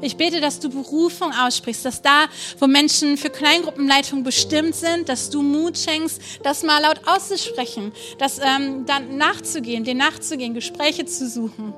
Ich 0.00 0.16
bete, 0.16 0.40
dass 0.40 0.58
du 0.58 0.68
Berufung 0.68 1.32
aussprichst, 1.32 1.84
dass 1.84 2.02
da, 2.02 2.26
wo 2.58 2.66
Menschen 2.66 3.16
für 3.16 3.30
Kleingruppenleitung 3.30 4.24
bestimmt 4.24 4.74
sind, 4.74 5.08
dass 5.08 5.30
du 5.30 5.42
Mut 5.42 5.78
schenkst, 5.78 6.20
das 6.42 6.64
mal 6.64 6.82
laut 6.82 7.02
auszusprechen, 7.06 7.92
das 8.18 8.40
ähm, 8.40 8.84
dann 8.84 9.16
nachzugehen, 9.16 9.84
den 9.84 9.98
nachzugehen, 9.98 10.54
Gespräche 10.54 11.04
zu 11.04 11.28
suchen. 11.28 11.72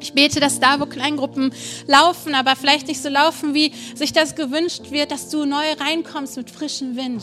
Ich 0.00 0.12
bete, 0.12 0.40
dass 0.40 0.60
da, 0.60 0.78
wo 0.78 0.86
Kleingruppen 0.86 1.52
laufen, 1.86 2.34
aber 2.34 2.54
vielleicht 2.54 2.88
nicht 2.88 3.02
so 3.02 3.08
laufen, 3.08 3.54
wie 3.54 3.72
sich 3.94 4.12
das 4.12 4.34
gewünscht 4.34 4.90
wird, 4.90 5.10
dass 5.10 5.30
du 5.30 5.44
neu 5.44 5.64
reinkommst 5.78 6.36
mit 6.36 6.50
frischem 6.50 6.96
Wind 6.96 7.22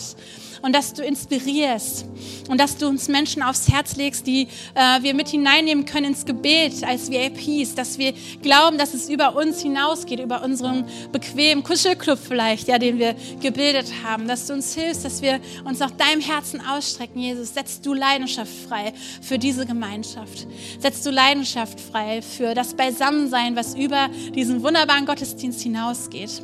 und 0.63 0.73
dass 0.73 0.93
du 0.93 1.03
inspirierst 1.03 2.05
und 2.49 2.59
dass 2.59 2.77
du 2.77 2.87
uns 2.87 3.09
Menschen 3.09 3.43
aufs 3.43 3.69
Herz 3.69 3.95
legst, 3.97 4.25
die 4.25 4.47
äh, 4.73 5.03
wir 5.03 5.13
mit 5.13 5.27
hineinnehmen 5.27 5.85
können 5.85 6.07
ins 6.07 6.25
Gebet 6.25 6.83
als 6.85 7.11
VIPs, 7.11 7.75
dass 7.75 7.99
wir 7.99 8.13
glauben, 8.41 8.77
dass 8.77 8.93
es 8.93 9.09
über 9.09 9.35
uns 9.35 9.61
hinausgeht, 9.61 10.19
über 10.19 10.41
unseren 10.41 10.85
bequemen 11.11 11.63
Kuschelclub 11.63 12.17
vielleicht, 12.17 12.69
ja, 12.69 12.79
den 12.79 12.97
wir 12.97 13.13
gebildet 13.41 13.91
haben, 14.05 14.27
dass 14.27 14.47
du 14.47 14.53
uns 14.53 14.73
hilfst, 14.73 15.03
dass 15.03 15.21
wir 15.21 15.41
uns 15.65 15.79
nach 15.79 15.91
deinem 15.91 16.21
Herzen 16.21 16.61
ausstrecken, 16.65 17.19
Jesus. 17.19 17.53
Setzt 17.53 17.85
du 17.85 17.93
Leidenschaft 17.93 18.51
frei 18.67 18.93
für 19.21 19.37
diese 19.37 19.65
Gemeinschaft. 19.65 20.47
Setzt 20.79 21.05
du 21.05 21.11
Leidenschaft 21.11 21.79
frei 21.79 22.21
für 22.21 22.53
das 22.53 22.73
Beisammensein, 22.73 23.57
was 23.57 23.75
über 23.75 24.07
diesen 24.33 24.63
wunderbaren 24.63 25.05
Gottesdienst 25.05 25.61
hinausgeht. 25.61 26.41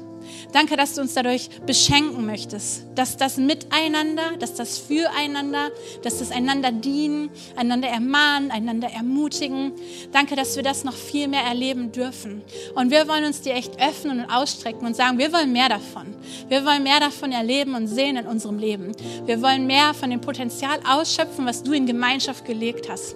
Danke, 0.52 0.76
dass 0.76 0.96
du 0.96 1.02
uns 1.02 1.14
dadurch 1.14 1.50
beschenken 1.66 2.26
möchtest, 2.26 2.84
dass 2.96 3.18
das 3.18 3.38
Miteinander, 3.38 4.38
dass 4.40 4.54
das 4.54 4.78
Füreinander, 4.78 5.72
dass 6.04 6.20
das 6.20 6.32
einander 6.32 6.72
dienen, 6.72 7.30
einander 7.56 7.88
ermahnen, 7.88 8.52
einander 8.52 8.90
ermutigen. 8.90 9.74
Danke, 10.12 10.36
dass 10.36 10.56
wir 10.56 10.64
das 10.64 10.84
noch 10.84 10.96
viel 10.96 11.28
mehr 11.28 11.44
erleben 11.44 11.92
dürfen. 11.92 12.42
Und 12.76 12.92
wir 12.92 13.08
wollen 13.08 13.26
uns 13.26 13.42
dir 13.42 13.54
echt 13.54 13.80
öffnen 13.82 14.22
und 14.22 14.26
ausstrecken 14.30 14.86
und 14.86 14.96
sagen, 14.96 15.18
wir 15.18 15.32
wollen 15.34 15.52
mehr 15.52 15.70
davon. 15.70 16.08
Wir 16.48 16.66
wollen 16.66 16.84
mehr 16.84 17.00
davon 17.00 17.32
erleben 17.32 17.76
und 17.76 17.88
sehen 17.88 18.18
in 18.18 18.26
unserem 18.26 18.60
Leben. 18.60 18.92
Wir 19.26 19.42
wollen 19.42 19.68
mehr 19.68 19.94
von 19.94 20.10
dem 20.10 20.22
Potenzial 20.22 20.80
ausschöpfen, 20.88 21.46
was 21.46 21.64
du 21.64 21.74
in 21.74 21.86
Gemeinschaft 21.86 22.46
gelegt 22.46 22.90
hast. 22.90 23.16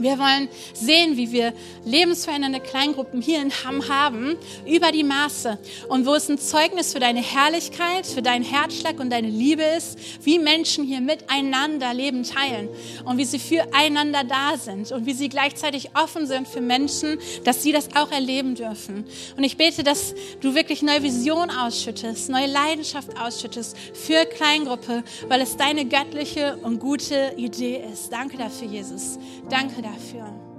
Wir 0.00 0.18
wollen 0.18 0.48
sehen, 0.72 1.18
wie 1.18 1.30
wir 1.30 1.52
lebensverändernde 1.84 2.60
Kleingruppen 2.60 3.20
hier 3.20 3.42
in 3.42 3.52
Hamm 3.52 3.86
haben, 3.86 4.36
über 4.66 4.92
die 4.92 5.04
Maße. 5.04 5.58
Und 5.88 6.06
wo 6.06 6.14
es 6.14 6.28
ein 6.30 6.38
Zeugnis 6.38 6.94
für 6.94 7.00
deine 7.00 7.20
Herrlichkeit, 7.20 8.06
für 8.06 8.22
deinen 8.22 8.44
Herzschlag 8.44 8.98
und 8.98 9.10
deine 9.10 9.28
Liebe 9.28 9.62
ist, 9.62 9.98
wie 10.22 10.38
Menschen 10.38 10.84
hier 10.84 11.02
miteinander 11.02 11.92
Leben 11.92 12.22
teilen 12.22 12.70
und 13.04 13.18
wie 13.18 13.26
sie 13.26 13.38
füreinander 13.38 14.24
da 14.24 14.56
sind 14.56 14.90
und 14.90 15.04
wie 15.04 15.12
sie 15.12 15.28
gleichzeitig 15.28 15.90
offen 15.94 16.26
sind 16.26 16.48
für 16.48 16.62
Menschen, 16.62 17.18
dass 17.44 17.62
sie 17.62 17.72
das 17.72 17.94
auch 17.94 18.10
erleben 18.10 18.54
dürfen. 18.54 19.04
Und 19.36 19.44
ich 19.44 19.58
bete, 19.58 19.82
dass 19.82 20.14
du 20.40 20.54
wirklich 20.54 20.80
neue 20.80 21.02
Vision 21.02 21.50
ausschüttest, 21.50 22.30
neue 22.30 22.46
Leidenschaft 22.46 23.20
ausschüttest 23.20 23.76
für 23.92 24.24
Kleingruppe, 24.24 25.04
weil 25.28 25.42
es 25.42 25.58
deine 25.58 25.84
göttliche 25.84 26.56
und 26.62 26.80
gute 26.80 27.34
Idee 27.36 27.84
ist. 27.92 28.10
Danke 28.10 28.38
dafür, 28.38 28.68
Jesus. 28.68 29.18
Danke 29.50 29.82
dafür 29.82 29.89
dafür. 29.92 30.49